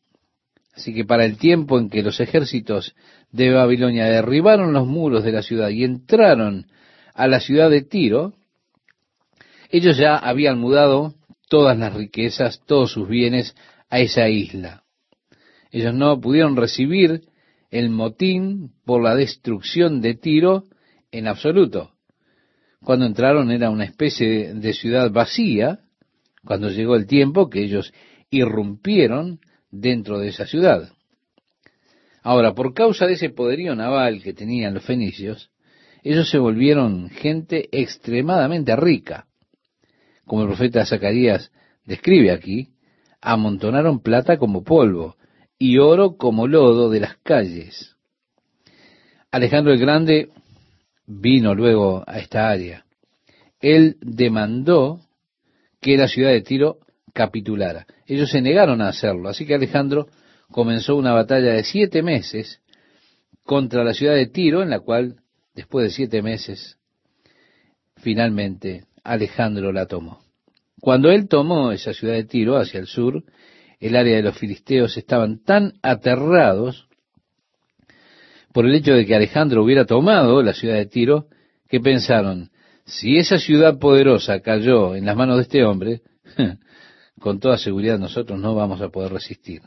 Así 0.75 0.93
que 0.93 1.05
para 1.05 1.25
el 1.25 1.37
tiempo 1.37 1.77
en 1.77 1.89
que 1.89 2.01
los 2.01 2.19
ejércitos 2.19 2.95
de 3.31 3.51
Babilonia 3.51 4.05
derribaron 4.05 4.73
los 4.73 4.87
muros 4.87 5.23
de 5.23 5.31
la 5.31 5.43
ciudad 5.43 5.69
y 5.69 5.83
entraron 5.83 6.67
a 7.13 7.27
la 7.27 7.39
ciudad 7.39 7.69
de 7.69 7.83
Tiro, 7.83 8.33
ellos 9.69 9.97
ya 9.97 10.17
habían 10.17 10.59
mudado 10.59 11.13
todas 11.53 11.77
las 11.77 11.93
riquezas, 11.93 12.61
todos 12.65 12.93
sus 12.93 13.07
bienes 13.07 13.55
a 13.87 13.99
esa 13.99 14.27
isla. 14.27 14.81
Ellos 15.69 15.93
no 15.93 16.19
pudieron 16.19 16.55
recibir 16.55 17.25
el 17.69 17.91
motín 17.91 18.71
por 18.85 19.03
la 19.03 19.13
destrucción 19.13 20.01
de 20.01 20.15
Tiro 20.15 20.63
en 21.11 21.27
absoluto. 21.27 21.91
Cuando 22.83 23.05
entraron 23.05 23.51
era 23.51 23.69
una 23.69 23.83
especie 23.83 24.55
de 24.55 24.73
ciudad 24.73 25.11
vacía, 25.11 25.81
cuando 26.43 26.71
llegó 26.71 26.95
el 26.95 27.05
tiempo 27.05 27.51
que 27.51 27.61
ellos 27.61 27.93
irrumpieron 28.31 29.39
dentro 29.69 30.17
de 30.17 30.29
esa 30.29 30.47
ciudad. 30.47 30.91
Ahora, 32.23 32.55
por 32.55 32.73
causa 32.73 33.05
de 33.05 33.13
ese 33.13 33.29
poderío 33.29 33.75
naval 33.75 34.23
que 34.23 34.33
tenían 34.33 34.73
los 34.73 34.85
fenicios, 34.85 35.51
ellos 36.01 36.31
se 36.31 36.39
volvieron 36.39 37.11
gente 37.11 37.69
extremadamente 37.71 38.75
rica. 38.75 39.27
Como 40.25 40.43
el 40.43 40.47
profeta 40.47 40.85
Zacarías 40.85 41.51
describe 41.85 42.31
aquí, 42.31 42.69
amontonaron 43.21 44.01
plata 44.01 44.37
como 44.37 44.63
polvo 44.63 45.15
y 45.57 45.77
oro 45.77 46.17
como 46.17 46.47
lodo 46.47 46.89
de 46.89 46.99
las 46.99 47.17
calles. 47.17 47.95
Alejandro 49.31 49.73
el 49.73 49.79
Grande 49.79 50.29
vino 51.07 51.55
luego 51.55 52.03
a 52.05 52.19
esta 52.19 52.49
área. 52.49 52.85
Él 53.59 53.97
demandó 54.01 54.99
que 55.81 55.97
la 55.97 56.07
ciudad 56.07 56.31
de 56.31 56.41
Tiro 56.41 56.79
capitulara. 57.13 57.85
Ellos 58.05 58.29
se 58.29 58.41
negaron 58.41 58.81
a 58.81 58.89
hacerlo, 58.89 59.29
así 59.29 59.45
que 59.45 59.55
Alejandro 59.55 60.07
comenzó 60.51 60.95
una 60.95 61.13
batalla 61.13 61.53
de 61.53 61.63
siete 61.63 62.03
meses 62.03 62.61
contra 63.43 63.83
la 63.83 63.93
ciudad 63.93 64.15
de 64.15 64.27
Tiro, 64.27 64.63
en 64.63 64.69
la 64.69 64.79
cual, 64.79 65.17
después 65.55 65.85
de 65.85 65.91
siete 65.91 66.21
meses, 66.21 66.77
finalmente 67.97 68.85
Alejandro 69.03 69.71
la 69.71 69.85
tomó. 69.85 70.21
Cuando 70.79 71.11
él 71.11 71.27
tomó 71.27 71.71
esa 71.71 71.93
ciudad 71.93 72.13
de 72.13 72.25
Tiro 72.25 72.57
hacia 72.57 72.79
el 72.79 72.87
sur, 72.87 73.23
el 73.79 73.95
área 73.95 74.17
de 74.17 74.23
los 74.23 74.37
filisteos 74.37 74.97
estaban 74.97 75.43
tan 75.43 75.73
aterrados 75.81 76.87
por 78.53 78.65
el 78.65 78.75
hecho 78.75 78.93
de 78.93 79.05
que 79.05 79.15
Alejandro 79.15 79.63
hubiera 79.63 79.85
tomado 79.85 80.41
la 80.43 80.53
ciudad 80.53 80.75
de 80.75 80.85
Tiro, 80.85 81.27
que 81.67 81.79
pensaron, 81.79 82.51
si 82.85 83.17
esa 83.17 83.39
ciudad 83.39 83.79
poderosa 83.79 84.41
cayó 84.41 84.95
en 84.95 85.05
las 85.05 85.15
manos 85.15 85.37
de 85.37 85.41
este 85.43 85.63
hombre, 85.63 86.01
con 87.19 87.39
toda 87.39 87.57
seguridad 87.57 87.97
nosotros 87.97 88.39
no 88.39 88.53
vamos 88.53 88.79
a 88.81 88.89
poder 88.89 89.11
resistir. 89.11 89.61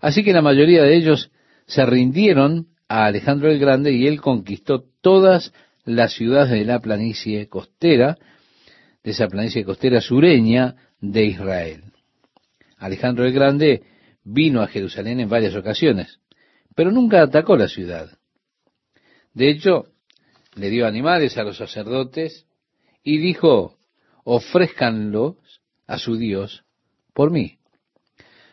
Así 0.00 0.22
que 0.22 0.32
la 0.32 0.42
mayoría 0.42 0.82
de 0.82 0.96
ellos 0.96 1.30
se 1.66 1.86
rindieron 1.86 2.66
a 2.88 3.06
Alejandro 3.06 3.50
el 3.50 3.58
Grande 3.58 3.92
y 3.92 4.06
él 4.06 4.20
conquistó 4.20 4.84
todas 5.00 5.52
las 5.84 6.12
ciudades 6.12 6.50
de 6.50 6.64
la 6.64 6.80
planicie 6.80 7.48
costera, 7.48 8.18
de 9.02 9.10
esa 9.10 9.28
planicie 9.28 9.64
costera 9.64 10.00
sureña 10.00 10.76
de 11.00 11.24
Israel. 11.24 11.84
Alejandro 12.78 13.24
el 13.24 13.32
Grande 13.32 13.82
vino 14.24 14.62
a 14.62 14.68
Jerusalén 14.68 15.20
en 15.20 15.28
varias 15.28 15.54
ocasiones, 15.54 16.20
pero 16.74 16.90
nunca 16.90 17.22
atacó 17.22 17.56
la 17.56 17.68
ciudad. 17.68 18.10
De 19.32 19.50
hecho, 19.50 19.86
le 20.54 20.70
dio 20.70 20.86
animales 20.86 21.36
a 21.38 21.44
los 21.44 21.56
sacerdotes 21.56 22.46
y 23.02 23.18
dijo, 23.18 23.78
ofrézcanlos 24.24 25.36
a 25.86 25.98
su 25.98 26.16
Dios 26.16 26.64
por 27.14 27.30
mí. 27.30 27.58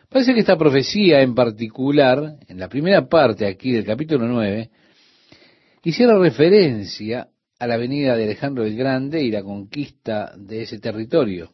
Parece 0.08 0.32
que 0.32 0.40
esta 0.40 0.56
profecía 0.56 1.20
en 1.20 1.34
particular, 1.34 2.36
en 2.46 2.58
la 2.58 2.68
primera 2.68 3.08
parte 3.08 3.46
aquí 3.46 3.72
del 3.72 3.84
capítulo 3.84 4.26
9, 4.26 4.70
hiciera 5.84 6.18
referencia 6.18 7.28
a 7.58 7.66
la 7.66 7.76
venida 7.76 8.16
de 8.16 8.24
Alejandro 8.24 8.64
el 8.64 8.76
Grande 8.76 9.22
y 9.22 9.30
la 9.30 9.42
conquista 9.42 10.32
de 10.36 10.62
ese 10.62 10.78
territorio. 10.78 11.52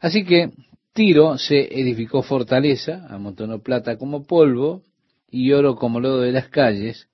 Así 0.00 0.24
que 0.24 0.50
Tiro 0.92 1.38
se 1.38 1.80
edificó 1.80 2.22
fortaleza, 2.22 3.06
amontonó 3.08 3.60
plata 3.60 3.96
como 3.96 4.24
polvo 4.24 4.82
y 5.30 5.52
oro 5.52 5.76
como 5.76 6.00
lodo 6.00 6.20
de 6.20 6.32
las 6.32 6.48
calles, 6.48 7.08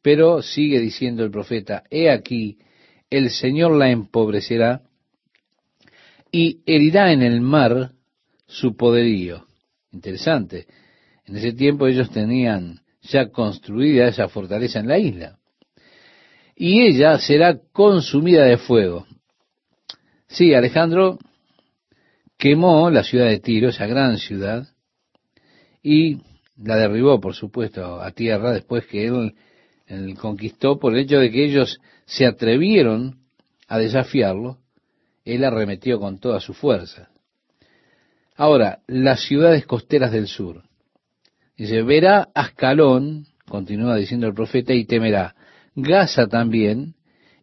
pero 0.00 0.42
sigue 0.42 0.80
diciendo 0.80 1.24
el 1.24 1.30
profeta, 1.30 1.82
he 1.90 2.10
aquí, 2.10 2.58
el 3.10 3.30
Señor 3.30 3.76
la 3.76 3.90
empobrecerá 3.90 4.82
y 6.30 6.62
herirá 6.64 7.12
en 7.12 7.22
el 7.22 7.40
mar 7.40 7.92
su 8.46 8.76
poderío. 8.76 9.46
Interesante. 9.92 10.66
En 11.26 11.36
ese 11.36 11.52
tiempo 11.52 11.86
ellos 11.86 12.10
tenían 12.10 12.80
ya 13.02 13.28
construida 13.30 14.08
esa 14.08 14.28
fortaleza 14.28 14.80
en 14.80 14.88
la 14.88 14.98
isla. 14.98 15.38
Y 16.54 16.82
ella 16.82 17.18
será 17.18 17.58
consumida 17.72 18.44
de 18.44 18.58
fuego. 18.58 19.06
Sí, 20.28 20.54
Alejandro 20.54 21.18
quemó 22.38 22.90
la 22.90 23.04
ciudad 23.04 23.26
de 23.26 23.38
Tiro, 23.38 23.68
esa 23.68 23.86
gran 23.86 24.18
ciudad, 24.18 24.66
y 25.82 26.18
la 26.56 26.76
derribó, 26.76 27.20
por 27.20 27.34
supuesto, 27.34 28.00
a 28.00 28.10
tierra 28.12 28.52
después 28.52 28.86
que 28.86 29.06
él, 29.06 29.34
él, 29.86 30.16
conquistó 30.16 30.78
por 30.78 30.94
el 30.94 31.00
hecho 31.00 31.18
de 31.18 31.30
que 31.30 31.44
ellos 31.44 31.80
se 32.04 32.26
atrevieron 32.26 33.18
a 33.68 33.78
desafiarlo, 33.78 34.58
él 35.24 35.44
arremetió 35.44 36.00
con 36.00 36.18
toda 36.18 36.40
su 36.40 36.54
fuerza. 36.54 37.10
Ahora, 38.36 38.80
las 38.86 39.20
ciudades 39.20 39.66
costeras 39.66 40.12
del 40.12 40.26
sur. 40.26 40.62
Dice, 41.56 41.82
verá 41.82 42.28
Ascalón, 42.34 43.26
continúa 43.46 43.96
diciendo 43.96 44.26
el 44.26 44.34
profeta, 44.34 44.72
y 44.72 44.84
temerá. 44.84 45.34
Gaza 45.74 46.26
también, 46.26 46.94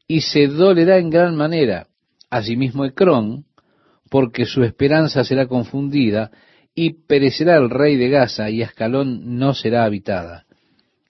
y 0.07 0.21
se 0.21 0.47
dolerá 0.47 0.97
en 0.97 1.09
gran 1.09 1.35
manera. 1.35 1.87
Asimismo 2.29 2.85
Ecrón, 2.85 3.45
porque 4.09 4.45
su 4.45 4.63
esperanza 4.63 5.23
será 5.23 5.47
confundida, 5.47 6.31
y 6.75 7.05
perecerá 7.05 7.57
el 7.57 7.69
rey 7.69 7.97
de 7.97 8.09
Gaza, 8.09 8.49
y 8.49 8.61
Ascalón 8.61 9.37
no 9.37 9.53
será 9.53 9.83
habitada. 9.83 10.45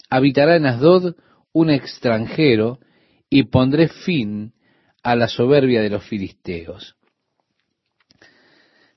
Habitará 0.10 0.56
en 0.56 0.66
Asdod 0.66 1.16
un 1.54 1.70
extranjero, 1.70 2.80
y 3.30 3.44
pondré 3.44 3.88
fin 3.88 4.54
a 5.04 5.16
la 5.16 5.28
soberbia 5.28 5.82
de 5.82 5.90
los 5.90 6.04
filisteos. 6.04 6.96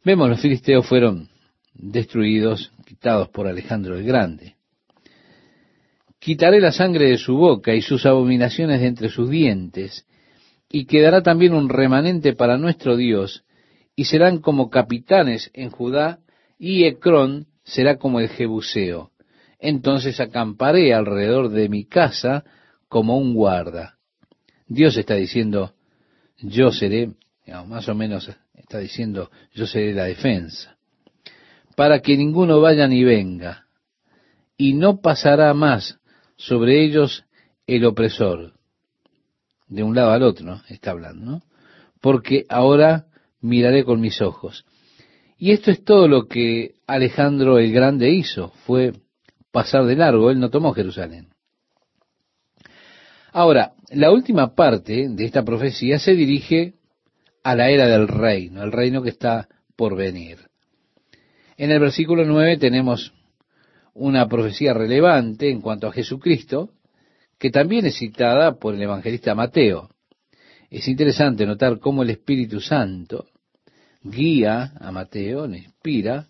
Vemos, 0.05 0.29
los 0.29 0.41
filisteos 0.41 0.87
fueron 0.87 1.29
destruidos, 1.75 2.73
quitados 2.87 3.29
por 3.29 3.47
Alejandro 3.47 3.97
el 3.97 4.05
Grande. 4.05 4.57
Quitaré 6.23 6.61
la 6.61 6.71
sangre 6.71 7.09
de 7.09 7.19
su 7.19 7.37
boca 7.37 7.75
y 7.75 7.83
sus 7.83 8.07
abominaciones 8.07 8.81
de 8.81 8.87
entre 8.87 9.09
sus 9.09 9.29
dientes, 9.29 10.07
y 10.71 10.85
quedará 10.85 11.21
también 11.21 11.53
un 11.53 11.69
remanente 11.69 12.33
para 12.33 12.57
nuestro 12.59 12.97
Dios, 12.97 13.43
y 13.97 14.05
serán 14.05 14.39
como 14.39 14.71
capitanes 14.71 15.51
en 15.53 15.71
Judá, 15.71 16.21
y 16.61 16.85
Ecrón 16.85 17.49
será 17.65 17.97
como 17.97 18.21
el 18.21 18.29
Jebuseo. 18.29 19.11
Entonces 19.59 20.21
acamparé 20.21 20.95
alrededor 20.95 21.49
de 21.49 21.69
mi 21.69 21.87
casa 21.87 22.45
como 22.89 23.19
un 23.19 23.35
guarda. 23.35 23.99
Dios 24.69 24.97
está 24.97 25.17
diciendo, 25.17 25.75
yo 26.39 26.71
seré, 26.71 27.15
más 27.67 27.89
o 27.89 27.97
menos 27.97 28.31
está 28.55 28.79
diciendo, 28.79 29.29
yo 29.55 29.67
seré 29.67 29.93
la 29.93 30.05
defensa, 30.05 30.77
para 31.75 31.99
que 31.99 32.17
ninguno 32.17 32.61
vaya 32.61 32.87
ni 32.87 33.03
venga, 33.03 33.67
y 34.57 34.75
no 34.75 35.01
pasará 35.01 35.53
más 35.53 35.99
sobre 36.37 36.85
ellos 36.85 37.25
el 37.67 37.85
opresor. 37.85 38.55
De 39.69 39.83
un 39.83 39.95
lado 39.95 40.11
al 40.11 40.23
otro. 40.23 40.61
Está 40.69 40.91
hablando. 40.91 41.43
Porque 42.01 42.47
ahora 42.49 43.07
miraré 43.41 43.85
con 43.85 44.01
mis 44.01 44.21
ojos. 44.21 44.65
Y 45.39 45.51
esto 45.51 45.71
es 45.71 45.85
todo 45.85 46.07
lo 46.07 46.29
que 46.29 46.75
Alejandro 46.87 47.59
el 47.59 47.73
Grande 47.73 48.11
hizo, 48.11 48.53
fue 48.65 48.93
pasar 49.51 49.85
de 49.87 49.97
largo, 49.97 50.31
él 50.31 50.39
no 50.39 50.51
tomó 50.51 50.73
Jerusalén. 50.73 51.29
Ahora, 53.33 53.73
la 53.91 54.13
última 54.13 54.55
parte 54.55 55.09
de 55.09 55.25
esta 55.25 55.43
profecía 55.43 55.99
se 55.99 56.15
dirige 56.15 56.75
a 57.43 57.57
la 57.57 57.71
era 57.71 57.89
del 57.89 58.07
reino, 58.07 58.63
el 58.63 58.73
reino 58.73 59.03
que 59.03 59.09
está 59.09 59.49
por 59.75 59.97
venir. 59.97 60.39
En 61.57 61.71
el 61.71 61.81
versículo 61.81 62.25
9 62.25 62.59
tenemos 62.59 63.13
una 63.95 64.29
profecía 64.29 64.75
relevante 64.75 65.51
en 65.51 65.61
cuanto 65.61 65.87
a 65.87 65.93
Jesucristo, 65.93 66.71
que 67.39 67.51
también 67.51 67.87
es 67.87 67.97
citada 67.97 68.55
por 68.59 68.75
el 68.75 68.83
evangelista 68.83 69.35
Mateo. 69.35 69.91
Es 70.71 70.89
interesante 70.89 71.45
notar 71.45 71.79
cómo 71.79 72.03
el 72.03 72.11
Espíritu 72.11 72.61
Santo 72.61 73.27
guía 74.03 74.73
a 74.81 74.91
Mateo, 74.91 75.47
le 75.47 75.59
inspira 75.59 76.27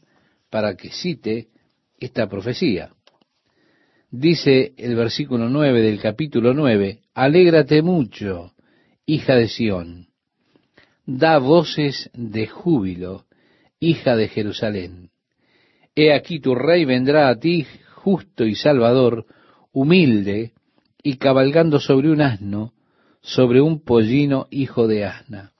para 0.51 0.75
que 0.77 0.91
cite 0.91 1.49
esta 1.99 2.29
profecía. 2.29 2.93
Dice 4.11 4.75
el 4.77 4.95
versículo 4.95 5.49
9 5.49 5.81
del 5.81 6.01
capítulo 6.01 6.53
9, 6.53 7.01
Alégrate 7.15 7.81
mucho, 7.81 8.53
hija 9.07 9.37
de 9.37 9.49
Sión, 9.49 10.09
da 11.07 11.39
voces 11.39 12.11
de 12.13 12.47
júbilo, 12.47 13.25
hija 13.81 14.17
de 14.17 14.29
Jerusalén. 14.29 15.12
He 15.95 16.13
aquí 16.13 16.41
tu 16.41 16.55
rey 16.55 16.85
vendrá 16.85 17.29
a 17.29 17.39
ti, 17.39 17.67
justo 17.97 18.45
y 18.45 18.55
salvador, 18.55 19.27
humilde, 19.73 20.53
y 21.03 21.17
cabalgando 21.17 21.81
sobre 21.81 22.11
un 22.11 22.21
asno, 22.21 22.73
sobre 23.21 23.61
un 23.61 23.85
pollino 23.85 24.47
hijo 24.51 24.87
de 24.87 25.05
asna. 25.05 25.53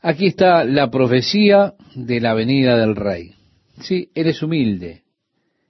Aquí 0.00 0.26
está 0.26 0.64
la 0.64 0.90
profecía 0.90 1.74
de 1.94 2.20
la 2.20 2.34
venida 2.34 2.76
del 2.76 2.96
rey. 2.96 3.34
Sí, 3.80 4.10
eres 4.14 4.42
humilde, 4.42 5.02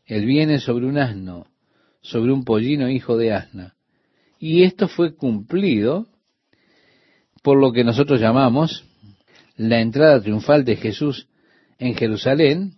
él 0.07 0.27
viene 0.27 0.59
sobre 0.59 0.87
un 0.87 0.99
asno, 0.99 1.47
sobre 2.01 2.33
un 2.33 2.45
pollino 2.45 2.89
hijo 2.89 3.16
de 3.16 3.33
asna. 3.33 3.75
Y 4.39 4.64
esto 4.64 4.89
fue 4.89 5.14
cumplido 5.14 6.07
por 7.43 7.59
lo 7.59 7.72
que 7.72 7.85
nosotros 7.85 8.20
llamamos 8.20 8.85
la 9.57 9.81
entrada 9.81 10.20
triunfal 10.20 10.64
de 10.64 10.77
Jesús 10.77 11.29
en 11.85 11.95
Jerusalén. 11.95 12.76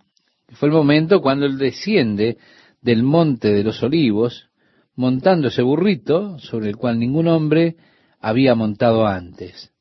Fue 0.48 0.68
el 0.68 0.74
momento 0.74 1.20
cuando 1.20 1.46
él 1.46 1.58
desciende 1.58 2.38
del 2.80 3.02
monte 3.02 3.52
de 3.52 3.62
los 3.62 3.82
olivos, 3.82 4.48
montando 4.96 5.48
ese 5.48 5.62
burrito 5.62 6.38
sobre 6.38 6.68
el 6.68 6.76
cual 6.76 6.98
ningún 6.98 7.28
hombre 7.28 7.76
había 8.20 8.54
montado 8.54 9.06
antes. 9.06 9.72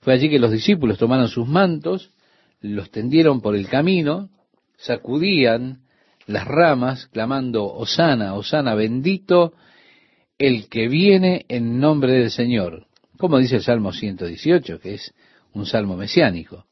Fue 0.00 0.14
allí 0.14 0.30
que 0.30 0.38
los 0.38 0.52
discípulos 0.52 0.98
tomaron 0.98 1.28
sus 1.28 1.46
mantos, 1.46 2.12
los 2.60 2.90
tendieron 2.90 3.40
por 3.40 3.54
el 3.54 3.68
camino, 3.68 4.30
sacudían 4.78 5.82
las 6.26 6.46
ramas, 6.46 7.06
clamando, 7.06 7.66
Osana, 7.66 8.34
Osana, 8.34 8.74
bendito 8.74 9.54
el 10.38 10.68
que 10.68 10.88
viene 10.88 11.44
en 11.48 11.80
nombre 11.80 12.12
del 12.12 12.30
Señor, 12.30 12.86
como 13.18 13.38
dice 13.38 13.56
el 13.56 13.62
Salmo 13.62 13.92
118, 13.92 14.78
que 14.80 14.94
es 14.94 15.14
un 15.52 15.66
salmo 15.66 15.96
mesiánico. 15.96 16.67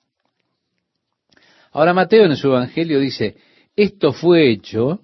Ahora 1.76 1.92
Mateo 1.92 2.24
en 2.24 2.36
su 2.36 2.46
Evangelio 2.46 2.98
dice, 2.98 3.36
esto 3.76 4.14
fue 4.14 4.50
hecho 4.50 5.02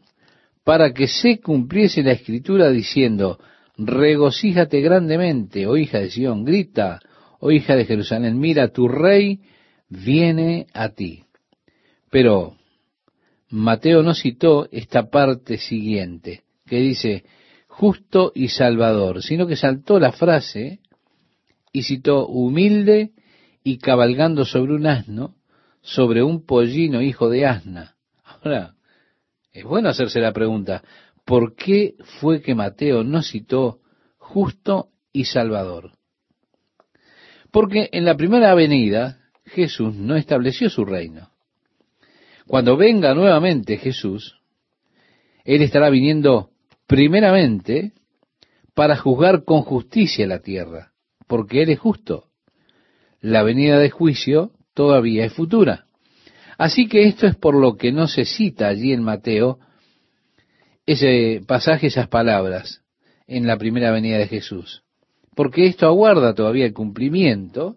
para 0.64 0.94
que 0.94 1.06
se 1.06 1.38
cumpliese 1.38 2.02
la 2.02 2.12
escritura 2.12 2.70
diciendo, 2.70 3.38
regocíjate 3.76 4.80
grandemente, 4.80 5.66
oh 5.66 5.76
hija 5.76 5.98
de 5.98 6.08
Sión, 6.08 6.46
grita, 6.46 6.98
oh 7.40 7.50
hija 7.50 7.76
de 7.76 7.84
Jerusalén, 7.84 8.38
mira, 8.38 8.68
tu 8.68 8.88
rey 8.88 9.40
viene 9.90 10.66
a 10.72 10.88
ti. 10.88 11.24
Pero 12.10 12.56
Mateo 13.50 14.02
no 14.02 14.14
citó 14.14 14.66
esta 14.72 15.10
parte 15.10 15.58
siguiente, 15.58 16.40
que 16.66 16.76
dice, 16.76 17.24
justo 17.68 18.32
y 18.34 18.48
salvador, 18.48 19.22
sino 19.22 19.46
que 19.46 19.56
saltó 19.56 20.00
la 20.00 20.12
frase 20.12 20.80
y 21.70 21.82
citó 21.82 22.26
humilde 22.28 23.10
y 23.62 23.76
cabalgando 23.76 24.46
sobre 24.46 24.72
un 24.72 24.86
asno, 24.86 25.34
sobre 25.82 26.22
un 26.22 26.46
pollino 26.46 27.02
hijo 27.02 27.28
de 27.28 27.46
asna. 27.46 27.96
Ahora, 28.24 28.74
es 29.52 29.64
bueno 29.64 29.90
hacerse 29.90 30.20
la 30.20 30.32
pregunta, 30.32 30.82
¿por 31.24 31.54
qué 31.54 31.94
fue 32.20 32.40
que 32.40 32.54
Mateo 32.54 33.04
no 33.04 33.22
citó 33.22 33.80
justo 34.16 34.88
y 35.12 35.24
salvador? 35.24 35.92
Porque 37.50 37.90
en 37.92 38.04
la 38.04 38.16
primera 38.16 38.54
venida 38.54 39.20
Jesús 39.44 39.94
no 39.94 40.16
estableció 40.16 40.70
su 40.70 40.84
reino. 40.84 41.30
Cuando 42.46 42.76
venga 42.76 43.14
nuevamente 43.14 43.76
Jesús, 43.76 44.40
Él 45.44 45.62
estará 45.62 45.90
viniendo 45.90 46.50
primeramente 46.86 47.92
para 48.74 48.96
juzgar 48.96 49.44
con 49.44 49.62
justicia 49.62 50.26
la 50.26 50.40
tierra, 50.40 50.92
porque 51.26 51.62
Él 51.62 51.70
es 51.70 51.78
justo. 51.78 52.28
La 53.20 53.42
venida 53.42 53.78
de 53.78 53.90
juicio 53.90 54.52
todavía 54.74 55.24
es 55.24 55.32
futura. 55.32 55.86
Así 56.58 56.86
que 56.88 57.04
esto 57.04 57.26
es 57.26 57.36
por 57.36 57.54
lo 57.54 57.76
que 57.76 57.92
no 57.92 58.06
se 58.06 58.24
cita 58.24 58.68
allí 58.68 58.92
en 58.92 59.02
Mateo 59.02 59.58
ese 60.86 61.42
pasaje, 61.46 61.88
esas 61.88 62.08
palabras, 62.08 62.82
en 63.26 63.46
la 63.46 63.56
primera 63.56 63.90
venida 63.90 64.18
de 64.18 64.28
Jesús. 64.28 64.82
Porque 65.34 65.66
esto 65.66 65.86
aguarda 65.86 66.34
todavía 66.34 66.66
el 66.66 66.74
cumplimiento 66.74 67.76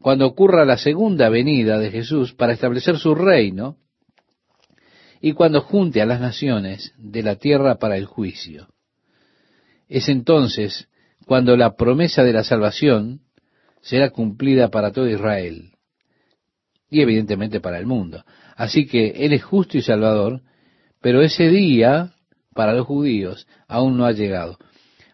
cuando 0.00 0.26
ocurra 0.26 0.64
la 0.64 0.76
segunda 0.76 1.28
venida 1.30 1.78
de 1.78 1.90
Jesús 1.90 2.34
para 2.34 2.52
establecer 2.52 2.98
su 2.98 3.14
reino 3.14 3.76
y 5.20 5.32
cuando 5.32 5.62
junte 5.62 6.02
a 6.02 6.06
las 6.06 6.20
naciones 6.20 6.92
de 6.98 7.22
la 7.22 7.36
tierra 7.36 7.76
para 7.76 7.96
el 7.96 8.04
juicio. 8.04 8.68
Es 9.88 10.08
entonces 10.08 10.88
cuando 11.24 11.56
la 11.56 11.74
promesa 11.76 12.22
de 12.22 12.32
la 12.32 12.44
salvación 12.44 13.22
será 13.80 14.10
cumplida 14.10 14.68
para 14.68 14.92
todo 14.92 15.08
Israel 15.08 15.75
y 16.90 17.00
evidentemente 17.00 17.60
para 17.60 17.78
el 17.78 17.86
mundo. 17.86 18.24
Así 18.56 18.86
que 18.86 19.08
Él 19.24 19.32
es 19.32 19.42
justo 19.44 19.76
y 19.76 19.82
salvador, 19.82 20.42
pero 21.00 21.22
ese 21.22 21.48
día 21.48 22.12
para 22.54 22.72
los 22.72 22.86
judíos 22.86 23.46
aún 23.68 23.96
no 23.96 24.06
ha 24.06 24.12
llegado. 24.12 24.58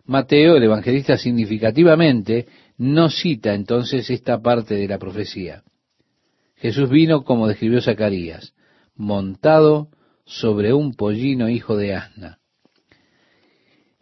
Mateo, 0.05 0.57
el 0.57 0.65
evangelista, 0.65 1.17
significativamente 1.17 2.47
no 2.77 3.09
cita 3.11 3.55
entonces 3.55 4.11
esta 4.11 4.41
parte 4.41 4.75
de 4.75 4.89
la 4.89 4.99
profecía. 4.99 5.63
Jesús 6.57 6.91
vino, 6.91 7.25
como 7.25 7.49
describió 7.49 7.81
Zacarías, 7.81 8.55
montado 8.95 9.89
sobre 10.25 10.73
un 10.73 10.95
pollino 10.95 11.49
hijo 11.49 11.77
de 11.77 11.95
asna. 11.95 12.39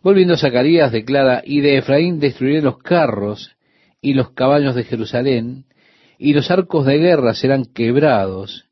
Volviendo 0.03 0.35
a 0.35 0.39
Zacarías, 0.39 0.93
declara, 0.93 1.43
y 1.45 1.61
de 1.61 1.79
Efraín 1.79 2.21
destruiré 2.21 2.63
los 2.63 2.79
carros 2.79 3.57
y 4.01 4.15
los 4.15 4.33
caballos 4.33 4.75
de 4.75 4.85
Jerusalén, 4.85 5.67
y 6.23 6.35
los 6.35 6.51
arcos 6.51 6.85
de 6.85 6.99
guerra 6.99 7.33
serán 7.33 7.65
quebrados, 7.65 8.67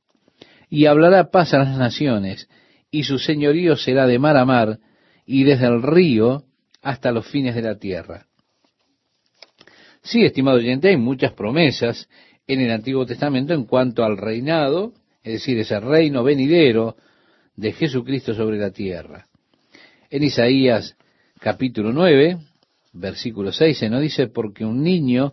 y 0.68 0.84
hablará 0.84 1.30
paz 1.30 1.54
a 1.54 1.58
las 1.60 1.78
naciones, 1.78 2.46
y 2.90 3.04
su 3.04 3.18
señorío 3.18 3.74
será 3.74 4.06
de 4.06 4.18
mar 4.18 4.36
a 4.36 4.44
mar, 4.44 4.80
y 5.24 5.44
desde 5.44 5.66
el 5.66 5.82
río 5.82 6.44
hasta 6.82 7.10
los 7.10 7.26
fines 7.26 7.54
de 7.54 7.62
la 7.62 7.78
tierra. 7.78 8.26
Sí, 10.02 10.26
estimado 10.26 10.58
oyente, 10.58 10.88
hay 10.90 10.98
muchas 10.98 11.32
promesas 11.32 12.06
en 12.46 12.60
el 12.60 12.70
Antiguo 12.70 13.06
Testamento 13.06 13.54
en 13.54 13.64
cuanto 13.64 14.04
al 14.04 14.18
reinado, 14.18 14.92
es 15.22 15.32
decir, 15.32 15.58
ese 15.58 15.80
reino 15.80 16.22
venidero 16.22 16.96
de 17.56 17.72
Jesucristo 17.72 18.34
sobre 18.34 18.58
la 18.58 18.72
tierra. 18.72 19.26
En 20.10 20.22
Isaías 20.22 20.98
capítulo 21.40 21.94
9, 21.94 22.36
versículo 22.92 23.52
6 23.52 23.78
se 23.78 23.88
nos 23.88 24.02
dice, 24.02 24.26
porque 24.26 24.66
un 24.66 24.82
niño 24.82 25.32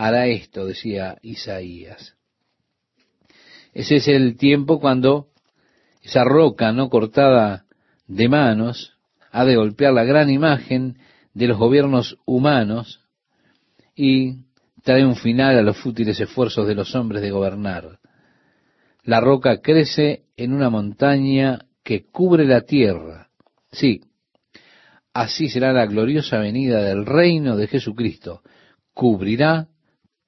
hará 0.00 0.28
esto, 0.28 0.64
decía 0.64 1.18
Isaías. 1.20 2.16
Ese 3.74 3.96
es 3.96 4.08
el 4.08 4.38
tiempo 4.38 4.80
cuando 4.80 5.28
esa 6.02 6.24
roca 6.24 6.72
no 6.72 6.88
cortada 6.88 7.66
de 8.06 8.28
manos 8.30 8.96
ha 9.30 9.44
de 9.44 9.56
golpear 9.56 9.92
la 9.92 10.04
gran 10.04 10.30
imagen 10.30 10.96
de 11.34 11.48
los 11.48 11.58
gobiernos 11.58 12.16
humanos 12.24 13.04
y 13.94 14.46
trae 14.82 15.04
un 15.04 15.16
final 15.16 15.58
a 15.58 15.62
los 15.62 15.76
fútiles 15.76 16.18
esfuerzos 16.18 16.66
de 16.66 16.74
los 16.74 16.94
hombres 16.94 17.20
de 17.20 17.30
gobernar. 17.30 17.98
La 19.04 19.20
roca 19.20 19.60
crece 19.60 20.24
en 20.34 20.54
una 20.54 20.70
montaña 20.70 21.66
que 21.84 22.06
cubre 22.06 22.46
la 22.46 22.62
tierra. 22.62 23.28
Sí, 23.70 24.00
así 25.12 25.50
será 25.50 25.74
la 25.74 25.84
gloriosa 25.84 26.38
venida 26.38 26.82
del 26.82 27.04
reino 27.04 27.58
de 27.58 27.66
Jesucristo. 27.66 28.40
Cubrirá 28.94 29.68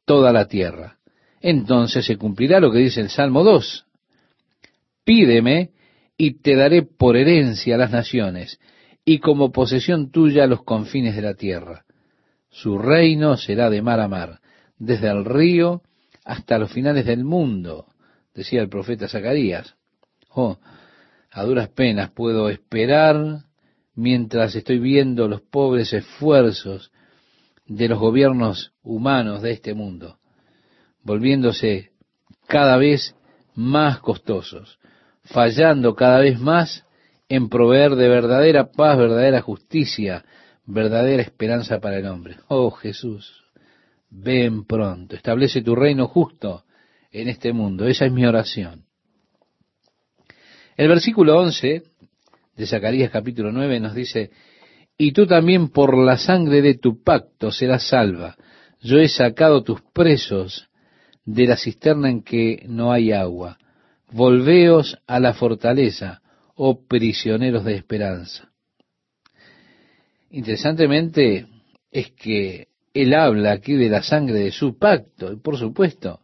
toda 0.05 0.33
la 0.33 0.47
tierra. 0.47 0.99
Entonces 1.41 2.05
se 2.05 2.17
cumplirá 2.17 2.61
lo 2.61 2.71
que 2.71 2.79
dice 2.79 3.01
el 3.01 3.11
Salmo 3.11 3.43
2. 3.43 3.87
Pídeme 5.05 5.71
y 6.17 6.41
te 6.41 6.55
daré 6.55 6.83
por 6.83 7.17
herencia 7.17 7.77
las 7.77 7.91
naciones 7.91 8.61
y 9.05 9.19
como 9.19 9.51
posesión 9.51 10.11
tuya 10.11 10.47
los 10.47 10.63
confines 10.63 11.17
de 11.17 11.23
la 11.23 11.35
tierra. 11.35 11.85
Su 12.51 12.79
reino 12.79 13.37
será 13.37 13.71
de 13.71 13.83
mar 13.83 13.99
a 13.99 14.09
mar, 14.09 14.41
desde 14.79 15.09
el 15.09 15.25
río 15.25 15.83
hasta 16.25 16.59
los 16.59 16.71
finales 16.71 17.07
del 17.07 17.25
mundo, 17.25 17.87
decía 18.35 18.61
el 18.61 18.69
profeta 18.69 19.09
Zacarías. 19.09 19.75
Oh, 20.29 20.59
a 21.31 21.43
duras 21.43 21.69
penas 21.71 22.11
puedo 22.11 22.49
esperar 22.49 23.45
mientras 23.95 24.55
estoy 24.55 24.79
viendo 24.79 25.27
los 25.29 25.41
pobres 25.41 25.93
esfuerzos 25.93 26.92
de 27.67 27.89
los 27.89 27.99
gobiernos 27.99 28.73
humanos 28.83 29.43
de 29.43 29.53
este 29.53 29.75
mundo, 29.75 30.19
volviéndose 31.03 31.91
cada 32.47 32.77
vez 32.77 33.15
más 33.55 34.01
costosos, 34.01 34.79
fallando 35.25 35.95
cada 35.95 36.19
vez 36.19 36.39
más 36.39 36.85
en 37.29 37.49
proveer 37.49 37.95
de 37.97 38.09
verdadera 38.09 38.71
paz, 38.73 38.99
verdadera 38.99 39.41
justicia, 39.41 40.25
verdadera 40.67 41.23
esperanza 41.23 41.81
para 41.81 41.99
el 41.99 42.07
hombre. 42.07 42.37
Oh 42.49 42.71
Jesús, 42.71 43.45
ven 44.11 44.65
pronto, 44.65 45.17
establece 45.17 45.63
tu 45.63 45.75
reino 45.75 46.09
justo 46.09 46.65
en 47.11 47.29
este 47.29 47.53
mundo. 47.53 47.87
Esa 47.87 48.07
es 48.07 48.13
mi 48.13 48.25
oración. 48.27 48.85
El 50.77 50.89
versículo 50.89 51.39
11 51.39 51.83
de 52.57 52.67
Zacarías 52.67 53.11
capítulo 53.11 53.53
9 53.53 53.81
nos 53.81 53.95
dice, 53.95 54.31
y 54.99 55.13
tú 55.13 55.27
también 55.27 55.69
por 55.69 55.97
la 55.97 56.17
sangre 56.17 56.63
de 56.63 56.75
tu 56.75 57.03
pacto 57.03 57.51
serás 57.51 57.89
salva. 57.89 58.37
Yo 58.81 58.99
he 58.99 59.09
sacado 59.09 59.63
tus 59.63 59.81
presos 59.93 60.69
de 61.25 61.47
la 61.47 61.57
cisterna 61.57 62.11
en 62.11 62.23
que 62.23 62.65
no 62.69 62.93
hay 62.93 63.13
agua. 63.13 63.59
Volveos 64.11 64.99
a 65.07 65.21
la 65.21 65.35
fortaleza 65.35 66.23
oh 66.55 66.87
prisioneros 66.87 67.65
de 67.65 67.75
esperanza. 67.75 68.51
Interesantemente 70.31 71.47
es 71.91 72.13
que 72.13 72.69
él 72.95 73.15
habla 73.15 73.53
aquí 73.53 73.75
de 73.75 73.89
la 73.89 74.03
sangre 74.03 74.39
de 74.39 74.51
su 74.51 74.79
pacto, 74.79 75.33
y 75.33 75.37
por 75.37 75.59
supuesto, 75.59 76.21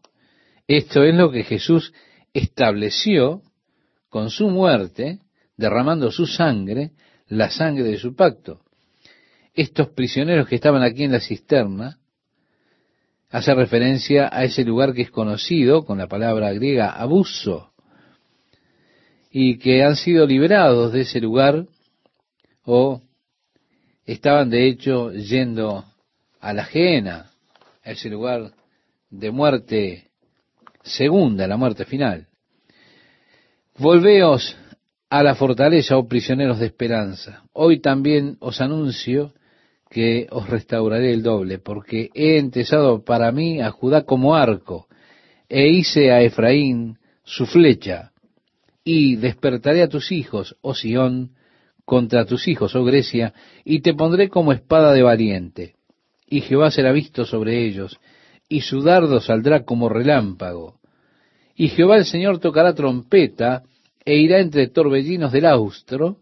esto 0.67 1.03
es 1.03 1.15
lo 1.15 1.31
que 1.31 1.45
Jesús 1.45 1.93
estableció 2.33 3.43
con 4.09 4.31
su 4.31 4.49
muerte, 4.49 5.21
derramando 5.57 6.11
su 6.11 6.27
sangre, 6.27 6.93
la 7.29 7.51
sangre 7.51 7.85
de 7.85 7.99
su 7.99 8.15
pacto. 8.15 8.61
Estos 9.55 9.89
prisioneros 9.91 10.49
que 10.49 10.55
estaban 10.55 10.83
aquí 10.83 11.05
en 11.05 11.13
la 11.13 11.21
cisterna, 11.21 11.99
hace 13.31 13.55
referencia 13.55 14.29
a 14.33 14.45
ese 14.45 14.65
lugar 14.65 14.95
que 14.95 15.03
es 15.03 15.11
conocido 15.11 15.85
con 15.85 15.99
la 15.99 16.07
palabra 16.07 16.53
griega 16.53 16.91
abuso, 16.91 17.73
y 19.31 19.59
que 19.59 19.85
han 19.85 19.97
sido 19.97 20.27
liberados 20.27 20.93
de 20.93 21.03
ese 21.03 21.21
lugar 21.21 21.67
o 22.65 23.03
estaban 24.07 24.49
de 24.49 24.67
hecho 24.69 25.13
yendo 25.13 25.85
a 26.41 26.53
la 26.53 26.63
ajena, 26.63 27.31
a 27.85 27.91
ese 27.91 28.09
lugar 28.09 28.53
de 29.11 29.31
muerte 29.31 30.11
segunda, 30.83 31.47
la 31.47 31.57
muerte 31.57 31.85
final. 31.85 32.27
Volveos 33.77 34.57
a 35.11 35.23
la 35.23 35.35
fortaleza, 35.35 35.97
oh 35.97 36.07
prisioneros 36.07 36.59
de 36.59 36.67
esperanza. 36.67 37.45
Hoy 37.53 37.81
también 37.81 38.37
os 38.41 38.61
anuncio 38.61 39.33
que 39.91 40.27
os 40.31 40.49
restauraré 40.49 41.13
el 41.15 41.23
doble, 41.23 41.59
porque 41.59 42.11
he 42.15 42.39
entesado 42.39 43.05
para 43.05 43.33
mí 43.33 43.61
a 43.61 43.71
Judá 43.71 44.03
como 44.03 44.35
arco, 44.35 44.87
e 45.49 45.69
hice 45.69 46.13
a 46.13 46.21
Efraín 46.21 46.99
su 47.25 47.47
flecha, 47.47 48.13
y 48.85 49.17
despertaré 49.17 49.83
a 49.83 49.89
tus 49.89 50.13
hijos, 50.13 50.57
oh 50.61 50.75
Sión, 50.75 51.33
contra 51.87 52.27
tus 52.27 52.49
hijos, 52.49 52.75
oh 52.77 52.85
Grecia, 52.85 53.33
y 53.65 53.81
te 53.81 53.95
pondré 53.95 54.29
como 54.29 54.53
espada 54.53 54.93
de 54.93 55.03
valiente, 55.03 55.75
y 56.27 56.43
Jehová 56.43 56.71
será 56.71 56.93
visto 56.93 57.25
sobre 57.25 57.65
ellos, 57.65 57.99
y 58.47 58.61
su 58.61 58.83
dardo 58.83 59.21
saldrá 59.21 59.65
como 59.65 59.89
relámpago. 59.89 60.81
Y 61.55 61.69
Jehová 61.69 61.97
el 61.97 62.05
Señor 62.05 62.39
tocará 62.41 62.75
trompeta, 62.75 63.63
e 64.09 64.17
irá 64.17 64.41
entre 64.41 64.69
torbellinos 64.69 65.33
del 65.33 65.45
austro, 65.45 66.21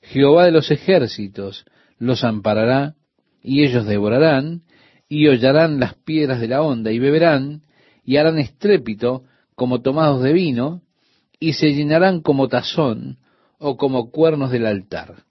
Jehová 0.00 0.46
de 0.46 0.50
los 0.50 0.72
ejércitos 0.72 1.64
los 1.96 2.24
amparará, 2.24 2.96
y 3.40 3.62
ellos 3.62 3.86
devorarán, 3.86 4.62
y 5.08 5.28
hollarán 5.28 5.78
las 5.78 5.94
piedras 5.94 6.40
de 6.40 6.48
la 6.48 6.62
onda, 6.62 6.90
y 6.90 6.98
beberán, 6.98 7.62
y 8.04 8.16
harán 8.16 8.38
estrépito 8.38 9.22
como 9.54 9.82
tomados 9.82 10.20
de 10.24 10.32
vino, 10.32 10.82
y 11.38 11.52
se 11.52 11.72
llenarán 11.72 12.22
como 12.22 12.48
tazón, 12.48 13.18
o 13.56 13.76
como 13.76 14.10
cuernos 14.10 14.50
del 14.50 14.66
altar. 14.66 15.22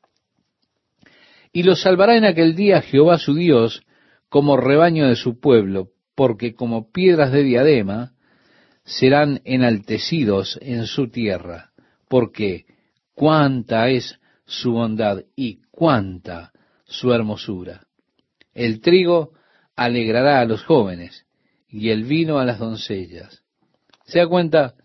Y 1.52 1.64
los 1.64 1.82
salvará 1.82 2.16
en 2.16 2.24
aquel 2.24 2.56
día 2.56 2.82
Jehová 2.82 3.18
su 3.18 3.34
Dios, 3.34 3.84
como 4.30 4.56
rebaño 4.56 5.10
de 5.10 5.18
su 5.18 5.42
pueblo, 5.42 5.90
porque 6.16 6.56
como 6.56 6.90
piedras 6.90 7.34
de 7.34 7.44
diadema 7.44 8.14
serán 8.86 9.42
enaltecidos 9.44 10.58
en 10.62 10.86
su 10.86 11.10
tierra, 11.10 11.71
porque 12.12 12.66
cuánta 13.14 13.88
es 13.88 14.20
su 14.46 14.74
bondad 14.74 15.24
y 15.34 15.62
cuánta 15.72 16.52
su 16.84 17.14
hermosura. 17.14 17.88
El 18.54 18.82
trigo 18.82 19.32
alegrará 19.78 20.42
a 20.42 20.46
los 20.46 20.62
jóvenes 20.66 21.26
y 21.70 21.88
el 21.88 22.04
vino 22.04 22.38
a 22.38 22.44
las 22.44 22.60
doncellas. 22.60 23.44
¿Se 24.04 24.20
da 24.20 24.28
cuenta? 24.28 24.76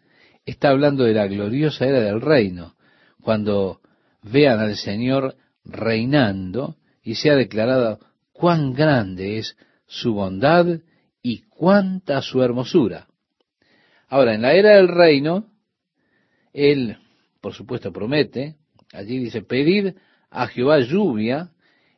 Está 0.45 0.69
hablando 0.69 1.03
de 1.03 1.15
la 1.15 1.27
gloriosa 1.27 1.85
era 1.85 1.99
del 1.99 2.21
reino, 2.21 2.77
cuando 3.21 3.81
vean 4.23 4.61
al 4.61 4.77
Señor 4.77 5.35
reinando 5.65 6.77
y 7.03 7.17
se 7.17 7.33
ha 7.33 7.35
declarado 7.35 7.99
cuán 8.33 8.73
grande 8.73 9.39
es 9.39 9.57
su 9.89 10.15
bondad 10.15 10.79
y 11.25 11.43
cuánta 11.49 12.23
su 12.23 12.41
hermosura. 12.41 13.09
Ahora, 14.07 14.35
en 14.35 14.43
la 14.43 14.53
era 14.53 14.77
del 14.77 14.87
reino, 14.87 15.51
él, 16.53 16.99
por 17.47 17.55
supuesto, 17.55 17.93
promete, 17.93 18.57
allí 18.93 19.21
dice, 19.21 19.41
pedid 19.41 19.95
a 20.33 20.49
Jehová 20.49 20.81
lluvia 20.81 21.51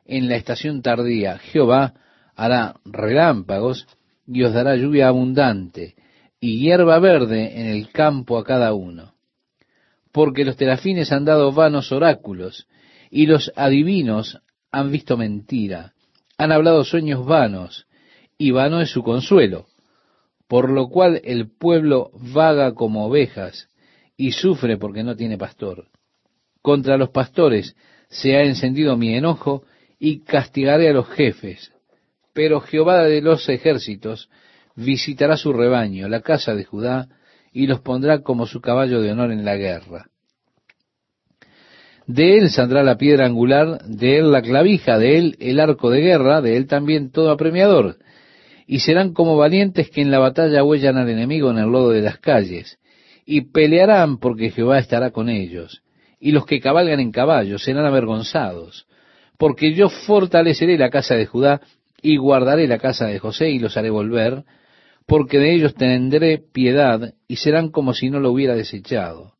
en 0.05 0.29
la 0.29 0.35
estación 0.35 0.83
tardía. 0.83 1.39
Jehová 1.39 1.95
hará 2.35 2.75
relámpagos 2.85 3.87
y 4.27 4.43
os 4.43 4.53
dará 4.53 4.75
lluvia 4.75 5.07
abundante 5.07 5.95
y 6.39 6.59
hierba 6.59 6.99
verde 6.99 7.59
en 7.59 7.65
el 7.65 7.89
campo 7.89 8.37
a 8.37 8.43
cada 8.43 8.75
uno. 8.75 9.15
Porque 10.11 10.45
los 10.45 10.55
terafines 10.55 11.11
han 11.11 11.25
dado 11.25 11.51
vanos 11.51 11.91
oráculos 11.91 12.67
y 13.09 13.25
los 13.25 13.51
adivinos 13.55 14.39
han 14.71 14.91
visto 14.91 15.17
mentira 15.17 15.93
han 16.37 16.51
hablado 16.51 16.83
sueños 16.83 17.25
vanos, 17.25 17.87
y 18.37 18.51
vano 18.51 18.81
es 18.81 18.91
su 18.91 19.01
consuelo, 19.01 19.65
por 20.47 20.69
lo 20.69 20.89
cual 20.89 21.19
el 21.23 21.49
pueblo 21.49 22.11
vaga 22.13 22.75
como 22.75 23.07
ovejas, 23.07 23.67
y 24.19 24.33
sufre 24.33 24.75
porque 24.75 25.01
no 25.01 25.15
tiene 25.15 25.37
pastor. 25.37 25.85
Contra 26.61 26.97
los 26.97 27.09
pastores 27.09 27.73
se 28.09 28.35
ha 28.35 28.43
encendido 28.43 28.97
mi 28.97 29.15
enojo, 29.15 29.63
y 29.97 30.21
castigaré 30.23 30.89
a 30.89 30.93
los 30.93 31.07
jefes. 31.09 31.71
Pero 32.33 32.59
Jehová 32.59 33.03
de 33.03 33.21
los 33.21 33.47
ejércitos 33.47 34.29
visitará 34.75 35.37
su 35.37 35.53
rebaño, 35.53 36.09
la 36.09 36.19
casa 36.19 36.53
de 36.53 36.65
Judá, 36.65 37.07
y 37.53 37.67
los 37.67 37.79
pondrá 37.79 38.21
como 38.21 38.45
su 38.45 38.59
caballo 38.59 39.01
de 39.01 39.11
honor 39.11 39.31
en 39.31 39.45
la 39.45 39.55
guerra. 39.55 40.09
De 42.05 42.37
él 42.37 42.49
saldrá 42.49 42.83
la 42.83 42.97
piedra 42.97 43.25
angular, 43.25 43.83
de 43.85 44.17
él 44.17 44.31
la 44.31 44.41
clavija, 44.41 44.97
de 44.97 45.17
él 45.17 45.37
el 45.39 45.61
arco 45.61 45.89
de 45.89 46.01
guerra, 46.01 46.41
de 46.41 46.57
él 46.57 46.67
también 46.67 47.11
todo 47.11 47.31
apremiador. 47.31 47.97
Y 48.67 48.79
serán 48.79 49.13
como 49.13 49.37
valientes 49.37 49.89
que 49.89 50.01
en 50.01 50.11
la 50.11 50.19
batalla 50.19 50.63
huellan 50.63 50.97
al 50.97 51.09
enemigo 51.09 51.51
en 51.51 51.59
el 51.59 51.69
lodo 51.69 51.91
de 51.91 52.01
las 52.01 52.17
calles. 52.19 52.78
Y 53.31 53.41
pelearán 53.41 54.17
porque 54.17 54.49
Jehová 54.49 54.79
estará 54.79 55.11
con 55.11 55.29
ellos. 55.29 55.83
Y 56.19 56.31
los 56.31 56.47
que 56.47 56.59
cabalgan 56.59 56.99
en 56.99 57.11
caballos 57.11 57.63
serán 57.63 57.85
avergonzados. 57.85 58.87
Porque 59.37 59.75
yo 59.75 59.87
fortaleceré 59.89 60.79
la 60.79 60.89
casa 60.89 61.13
de 61.13 61.27
Judá 61.27 61.61
y 62.01 62.17
guardaré 62.17 62.67
la 62.67 62.79
casa 62.79 63.05
de 63.05 63.19
José 63.19 63.51
y 63.51 63.59
los 63.59 63.77
haré 63.77 63.91
volver, 63.91 64.45
porque 65.05 65.37
de 65.37 65.53
ellos 65.53 65.75
tendré 65.75 66.39
piedad 66.39 67.13
y 67.27 67.35
serán 67.35 67.69
como 67.69 67.93
si 67.93 68.09
no 68.09 68.19
lo 68.19 68.31
hubiera 68.31 68.55
desechado. 68.55 69.33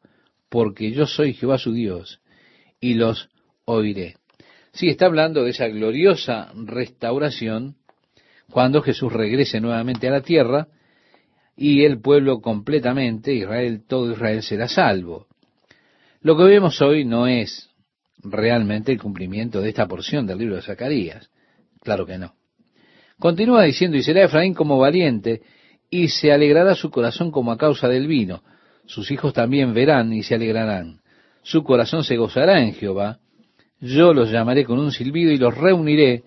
Porque 0.49 0.91
yo 0.91 1.07
soy 1.07 1.33
Jehová 1.33 1.57
su 1.57 1.73
Dios 1.73 2.21
y 2.79 2.93
los 2.93 3.29
oiré. 3.65 4.17
Sí, 4.71 4.89
está 4.89 5.07
hablando 5.07 5.43
de 5.43 5.49
esa 5.49 5.67
gloriosa 5.67 6.51
restauración 6.53 7.77
cuando 8.51 8.83
Jesús 8.83 9.11
regrese 9.11 9.59
nuevamente 9.59 10.07
a 10.07 10.11
la 10.11 10.21
tierra 10.21 10.67
y 11.60 11.84
el 11.84 11.99
pueblo 11.99 12.39
completamente, 12.39 13.34
Israel, 13.34 13.84
todo 13.88 14.12
Israel 14.12 14.41
será 14.41 14.68
salvo. 14.68 15.28
Lo 16.22 16.38
que 16.38 16.43
vemos 16.43 16.82
hoy 16.82 17.05
no 17.05 17.28
es 17.28 17.70
realmente 18.24 18.91
el 18.91 19.01
cumplimiento 19.01 19.62
de 19.62 19.70
esta 19.70 19.88
porción 19.88 20.26
del 20.26 20.38
libro 20.38 20.55
de 20.55 20.62
Zacarías. 20.62 21.30
Claro 21.82 22.05
que 22.05 22.18
no. 22.18 22.34
Continúa 23.20 23.64
diciendo, 23.64 23.97
y 23.97 24.03
será 24.03 24.24
Efraín 24.24 24.53
como 24.53 24.78
valiente, 24.78 25.41
y 25.89 26.07
se 26.07 26.32
alegrará 26.32 26.76
su 26.76 26.89
corazón 26.89 27.32
como 27.32 27.51
a 27.51 27.57
causa 27.57 27.88
del 27.88 28.07
vino. 28.07 28.43
Sus 28.86 29.12
hijos 29.12 29.34
también 29.34 29.74
verán 29.74 30.14
y 30.14 30.24
se 30.24 30.36
alegrarán 30.36 31.01
su 31.43 31.64
corazón 31.64 32.03
se 32.03 32.18
gozará 32.18 32.62
en 32.62 32.74
Jehová. 32.74 33.20
Yo 33.80 34.14
los 34.14 34.32
llamaré 34.32 34.66
con 34.66 34.80
un 34.80 34.91
silbido 34.91 35.32
y 35.32 35.38
los 35.38 35.57
reuniré, 35.57 36.24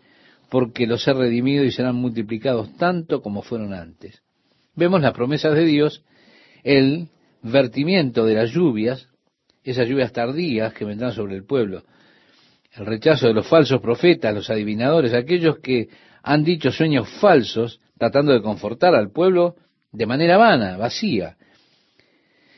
porque 0.51 0.87
los 0.87 1.07
he 1.07 1.13
redimido 1.13 1.65
y 1.65 1.71
serán 1.71 1.97
multiplicados 1.97 2.77
tanto 2.77 3.23
como 3.23 3.43
fueron 3.43 3.75
antes. 3.75 4.23
Vemos 4.75 5.03
las 5.03 5.13
promesas 5.13 5.55
de 5.55 5.65
Dios, 5.65 6.03
el 6.65 7.09
vertimiento 7.43 8.25
de 8.25 8.35
las 8.35 8.51
lluvias, 8.51 9.09
esas 9.65 9.89
lluvias 9.89 10.13
tardías 10.13 10.73
que 10.73 10.85
vendrán 10.85 11.13
sobre 11.13 11.35
el 11.37 11.45
pueblo, 11.45 11.83
el 12.73 12.87
rechazo 12.87 13.27
de 13.27 13.35
los 13.35 13.47
falsos 13.47 13.81
profetas, 13.81 14.35
los 14.35 14.49
adivinadores, 14.49 15.13
aquellos 15.13 15.59
que 15.59 15.89
han 16.23 16.43
dicho 16.43 16.73
sueños 16.73 17.09
falsos, 17.21 17.81
tratando 17.99 18.33
de 18.33 18.43
confortar 18.43 18.95
al 18.95 19.11
pueblo 19.11 19.57
de 19.93 20.07
manera 20.07 20.39
vana, 20.39 20.77
vacía. 20.79 21.37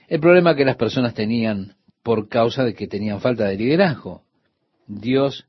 El 0.07 0.21
problema 0.21 0.55
que 0.55 0.65
las 0.65 0.77
personas 0.77 1.15
tenían 1.15 1.75
por 2.03 2.29
causa 2.29 2.65
de 2.65 2.75
que 2.75 2.87
tenían 2.87 3.21
falta 3.21 3.47
de 3.47 3.57
liderazgo. 3.57 4.23
Dios 4.87 5.47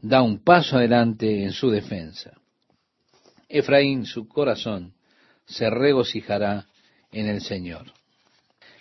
da 0.00 0.22
un 0.22 0.42
paso 0.42 0.76
adelante 0.76 1.42
en 1.42 1.52
su 1.52 1.68
defensa. 1.70 2.32
Efraín, 3.48 4.06
su 4.06 4.26
corazón, 4.28 4.94
se 5.46 5.70
regocijará 5.70 6.66
en 7.12 7.28
el 7.28 7.40
Señor. 7.40 7.92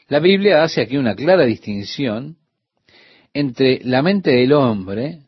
La 0.08 0.20
Biblia 0.20 0.64
hace 0.64 0.82
aquí 0.82 0.98
una 0.98 1.16
clara 1.16 1.46
distinción 1.46 2.38
entre 3.34 3.80
la 3.84 4.02
mente 4.02 4.32
del 4.32 4.54
hombre 4.54 5.22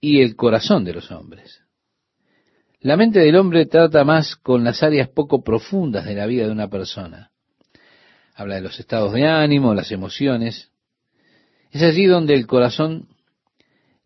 y 0.00 0.20
el 0.20 0.36
corazón 0.36 0.84
de 0.84 0.94
los 0.94 1.10
hombres. 1.10 1.62
La 2.80 2.96
mente 2.96 3.20
del 3.20 3.36
hombre 3.36 3.66
trata 3.66 4.04
más 4.04 4.36
con 4.36 4.62
las 4.62 4.82
áreas 4.82 5.08
poco 5.08 5.42
profundas 5.42 6.04
de 6.04 6.14
la 6.14 6.26
vida 6.26 6.46
de 6.46 6.52
una 6.52 6.68
persona. 6.68 7.30
Habla 8.34 8.56
de 8.56 8.60
los 8.60 8.78
estados 8.78 9.12
de 9.12 9.26
ánimo, 9.26 9.74
las 9.74 9.90
emociones, 9.90 10.70
es 11.70 11.82
allí 11.82 12.06
donde 12.06 12.34
el 12.34 12.46
corazón 12.46 13.08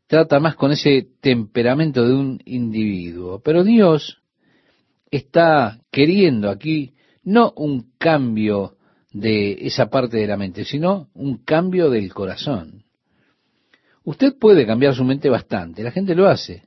trata 0.06 0.40
más 0.40 0.56
con 0.56 0.72
ese 0.72 1.06
temperamento 1.20 2.06
de 2.06 2.14
un 2.14 2.40
individuo. 2.44 3.40
Pero 3.44 3.62
Dios 3.64 4.19
está 5.10 5.80
queriendo 5.90 6.50
aquí 6.50 6.94
no 7.22 7.52
un 7.56 7.92
cambio 7.98 8.76
de 9.12 9.66
esa 9.66 9.90
parte 9.90 10.16
de 10.18 10.26
la 10.26 10.36
mente, 10.36 10.64
sino 10.64 11.08
un 11.14 11.38
cambio 11.44 11.90
del 11.90 12.12
corazón. 12.14 12.84
Usted 14.04 14.38
puede 14.38 14.66
cambiar 14.66 14.94
su 14.94 15.04
mente 15.04 15.28
bastante, 15.28 15.82
la 15.82 15.90
gente 15.90 16.14
lo 16.14 16.28
hace. 16.28 16.64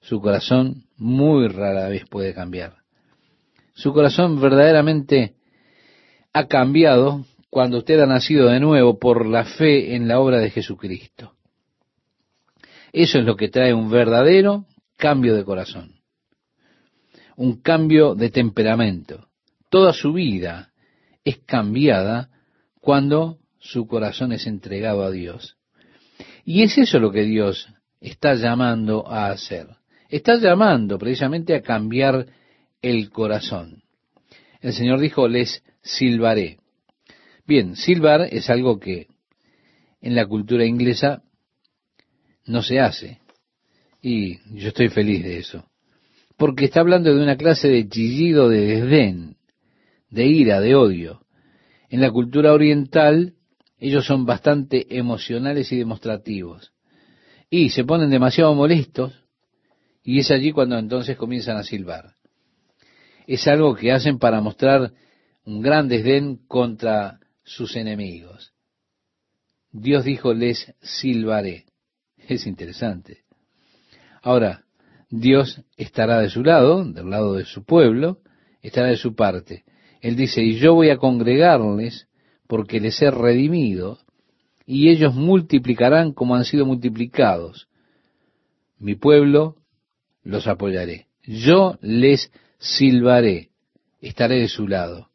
Su 0.00 0.20
corazón 0.20 0.84
muy 0.96 1.48
rara 1.48 1.88
vez 1.88 2.04
puede 2.08 2.34
cambiar. 2.34 2.76
Su 3.74 3.92
corazón 3.92 4.40
verdaderamente 4.40 5.34
ha 6.32 6.46
cambiado 6.46 7.24
cuando 7.50 7.78
usted 7.78 8.00
ha 8.00 8.06
nacido 8.06 8.48
de 8.48 8.60
nuevo 8.60 8.98
por 8.98 9.26
la 9.26 9.44
fe 9.44 9.94
en 9.94 10.08
la 10.08 10.18
obra 10.20 10.38
de 10.38 10.50
Jesucristo. 10.50 11.34
Eso 12.92 13.18
es 13.18 13.24
lo 13.24 13.36
que 13.36 13.48
trae 13.48 13.72
un 13.72 13.90
verdadero 13.90 14.66
cambio 14.96 15.34
de 15.34 15.44
corazón, 15.44 15.91
un 17.36 17.60
cambio 17.60 18.14
de 18.14 18.30
temperamento. 18.30 19.28
Toda 19.68 19.92
su 19.92 20.12
vida 20.12 20.72
es 21.24 21.38
cambiada 21.38 22.30
cuando 22.80 23.38
su 23.58 23.86
corazón 23.86 24.32
es 24.32 24.46
entregado 24.46 25.04
a 25.04 25.10
Dios. 25.10 25.56
Y 26.44 26.62
es 26.62 26.76
eso 26.78 26.98
lo 26.98 27.12
que 27.12 27.22
Dios 27.22 27.68
está 28.00 28.34
llamando 28.34 29.06
a 29.08 29.30
hacer. 29.30 29.68
Está 30.08 30.36
llamando 30.36 30.98
precisamente 30.98 31.54
a 31.54 31.62
cambiar 31.62 32.26
el 32.82 33.10
corazón. 33.10 33.82
El 34.60 34.72
Señor 34.72 35.00
dijo, 35.00 35.28
les 35.28 35.62
silbaré. 35.80 36.58
Bien, 37.46 37.76
silbar 37.76 38.22
es 38.22 38.50
algo 38.50 38.78
que 38.78 39.06
en 40.00 40.14
la 40.14 40.26
cultura 40.26 40.64
inglesa 40.64 41.22
no 42.46 42.62
se 42.62 42.80
hace. 42.80 43.20
Y 44.00 44.38
yo 44.58 44.68
estoy 44.68 44.88
feliz 44.88 45.22
de 45.22 45.38
eso. 45.38 45.64
Porque 46.42 46.64
está 46.64 46.80
hablando 46.80 47.14
de 47.14 47.22
una 47.22 47.36
clase 47.36 47.68
de 47.68 47.88
chillido 47.88 48.48
de 48.48 48.62
desdén, 48.62 49.36
de 50.10 50.26
ira, 50.26 50.60
de 50.60 50.74
odio. 50.74 51.24
En 51.88 52.00
la 52.00 52.10
cultura 52.10 52.52
oriental 52.52 53.34
ellos 53.78 54.06
son 54.06 54.26
bastante 54.26 54.98
emocionales 54.98 55.70
y 55.70 55.76
demostrativos. 55.76 56.72
Y 57.48 57.70
se 57.70 57.84
ponen 57.84 58.10
demasiado 58.10 58.56
molestos 58.56 59.22
y 60.02 60.18
es 60.18 60.32
allí 60.32 60.50
cuando 60.50 60.76
entonces 60.76 61.16
comienzan 61.16 61.58
a 61.58 61.62
silbar. 61.62 62.16
Es 63.28 63.46
algo 63.46 63.76
que 63.76 63.92
hacen 63.92 64.18
para 64.18 64.40
mostrar 64.40 64.92
un 65.44 65.62
gran 65.62 65.86
desdén 65.86 66.38
contra 66.48 67.20
sus 67.44 67.76
enemigos. 67.76 68.52
Dios 69.70 70.04
dijo, 70.04 70.34
les 70.34 70.74
silbaré. 70.80 71.66
Es 72.16 72.48
interesante. 72.48 73.18
Ahora, 74.22 74.64
Dios 75.12 75.60
estará 75.76 76.20
de 76.20 76.30
su 76.30 76.42
lado, 76.42 76.90
del 76.90 77.10
lado 77.10 77.34
de 77.34 77.44
su 77.44 77.64
pueblo, 77.64 78.20
estará 78.62 78.88
de 78.88 78.96
su 78.96 79.14
parte. 79.14 79.62
Él 80.00 80.16
dice, 80.16 80.42
y 80.42 80.56
yo 80.56 80.72
voy 80.72 80.88
a 80.88 80.96
congregarles 80.96 82.08
porque 82.48 82.80
les 82.80 83.00
he 83.02 83.10
redimido, 83.10 83.98
y 84.64 84.88
ellos 84.88 85.14
multiplicarán 85.14 86.12
como 86.12 86.34
han 86.34 86.46
sido 86.46 86.64
multiplicados. 86.64 87.68
Mi 88.78 88.94
pueblo 88.94 89.56
los 90.24 90.46
apoyaré. 90.46 91.08
Yo 91.24 91.76
les 91.82 92.32
silbaré, 92.58 93.50
estaré 94.00 94.40
de 94.40 94.48
su 94.48 94.66
lado. 94.66 95.10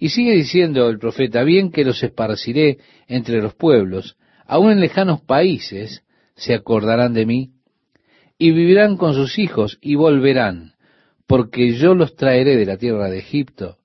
Y 0.00 0.08
sigue 0.08 0.32
diciendo 0.32 0.88
el 0.88 0.98
profeta, 0.98 1.44
bien 1.44 1.70
que 1.70 1.84
los 1.84 2.02
esparciré 2.02 2.78
entre 3.06 3.40
los 3.40 3.54
pueblos, 3.54 4.16
aun 4.44 4.72
en 4.72 4.80
lejanos 4.80 5.20
países 5.20 6.02
se 6.34 6.54
acordarán 6.54 7.14
de 7.14 7.26
mí, 7.26 7.52
y 8.38 8.52
vivirán 8.52 8.96
con 8.96 9.14
sus 9.14 9.38
hijos 9.38 9.78
y 9.82 9.96
volverán, 9.96 10.74
porque 11.26 11.74
yo 11.74 11.94
los 11.94 12.14
traeré 12.14 12.56
de 12.56 12.64
la 12.64 12.76
tierra 12.76 13.10
de 13.10 13.18
Egipto, 13.18 13.78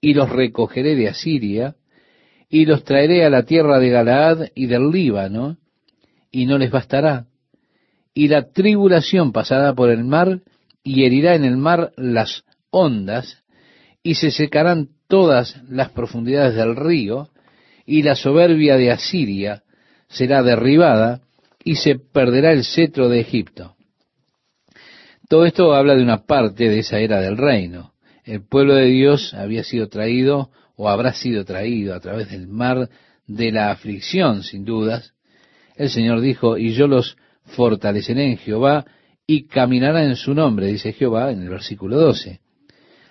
y 0.00 0.14
los 0.14 0.30
recogeré 0.30 0.96
de 0.96 1.08
Asiria, 1.08 1.76
y 2.48 2.64
los 2.64 2.84
traeré 2.84 3.24
a 3.24 3.30
la 3.30 3.44
tierra 3.44 3.78
de 3.78 3.90
Galaad 3.90 4.48
y 4.54 4.66
del 4.66 4.90
Líbano, 4.90 5.58
y 6.30 6.46
no 6.46 6.58
les 6.58 6.70
bastará. 6.70 7.26
Y 8.14 8.28
la 8.28 8.50
tribulación 8.50 9.32
pasará 9.32 9.74
por 9.74 9.90
el 9.90 10.04
mar, 10.04 10.40
y 10.82 11.04
herirá 11.04 11.34
en 11.34 11.44
el 11.44 11.56
mar 11.56 11.92
las 11.96 12.44
ondas, 12.70 13.42
y 14.02 14.14
se 14.14 14.30
secarán 14.30 14.88
todas 15.06 15.62
las 15.68 15.90
profundidades 15.90 16.56
del 16.56 16.76
río, 16.76 17.28
y 17.84 18.02
la 18.02 18.16
soberbia 18.16 18.76
de 18.76 18.90
Asiria 18.90 19.62
será 20.08 20.42
derribada, 20.42 21.20
y 21.62 21.76
se 21.76 21.96
perderá 21.96 22.52
el 22.52 22.64
cetro 22.64 23.08
de 23.08 23.20
Egipto. 23.20 23.76
Todo 25.32 25.46
esto 25.46 25.72
habla 25.72 25.94
de 25.94 26.02
una 26.02 26.26
parte 26.26 26.68
de 26.68 26.80
esa 26.80 26.98
era 26.98 27.18
del 27.22 27.38
reino. 27.38 27.94
El 28.22 28.46
pueblo 28.46 28.74
de 28.74 28.84
Dios 28.84 29.32
había 29.32 29.64
sido 29.64 29.88
traído 29.88 30.50
o 30.76 30.90
habrá 30.90 31.14
sido 31.14 31.46
traído 31.46 31.94
a 31.94 32.00
través 32.00 32.30
del 32.30 32.48
mar 32.48 32.90
de 33.26 33.50
la 33.50 33.70
aflicción, 33.70 34.42
sin 34.42 34.66
dudas, 34.66 35.14
el 35.74 35.88
Señor 35.88 36.20
dijo, 36.20 36.58
y 36.58 36.74
yo 36.74 36.86
los 36.86 37.16
fortaleceré 37.46 38.26
en 38.26 38.36
Jehová 38.36 38.84
y 39.26 39.46
caminará 39.46 40.04
en 40.04 40.16
su 40.16 40.34
nombre, 40.34 40.66
dice 40.66 40.92
Jehová 40.92 41.32
en 41.32 41.40
el 41.40 41.48
versículo 41.48 41.98
12. 41.98 42.40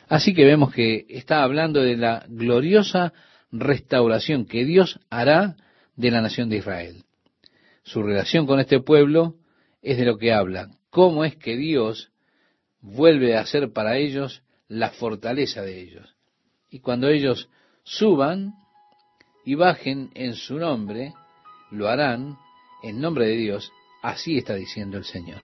Así 0.08 0.36
que 0.36 0.46
vemos 0.46 0.72
que 0.72 1.08
está 1.10 1.42
hablando 1.42 1.82
de 1.82 1.98
la 1.98 2.24
gloriosa 2.30 3.14
restauración 3.52 4.46
que 4.46 4.64
Dios 4.64 5.00
hará 5.10 5.56
de 5.96 6.12
la 6.12 6.22
nación 6.22 6.50
de 6.50 6.58
Israel. 6.58 7.04
Su 7.82 8.04
relación 8.04 8.46
con 8.46 8.60
este 8.60 8.80
pueblo 8.80 9.38
es 9.82 9.98
de 9.98 10.06
lo 10.06 10.20
que 10.20 10.32
habla. 10.32 10.70
¿Cómo 10.92 11.24
es 11.24 11.38
que 11.38 11.56
Dios 11.56 12.12
vuelve 12.82 13.38
a 13.38 13.46
ser 13.46 13.72
para 13.72 13.98
ellos 13.98 14.44
la 14.68 14.92
fortaleza 14.92 15.62
de 15.62 15.80
ellos? 15.80 16.16
Y 16.70 16.82
cuando 16.82 17.08
ellos 17.08 17.50
suban 17.84 18.54
y 19.46 19.56
bajen 19.56 20.12
en 20.16 20.36
su 20.36 20.58
nombre, 20.58 21.14
lo 21.72 21.88
harán 21.88 22.38
en 22.84 23.00
nombre 23.00 23.26
de 23.26 23.38
Dios, 23.38 23.72
así 24.04 24.38
está 24.38 24.56
diciendo 24.56 24.98
el 24.98 25.06
Señor. 25.06 25.40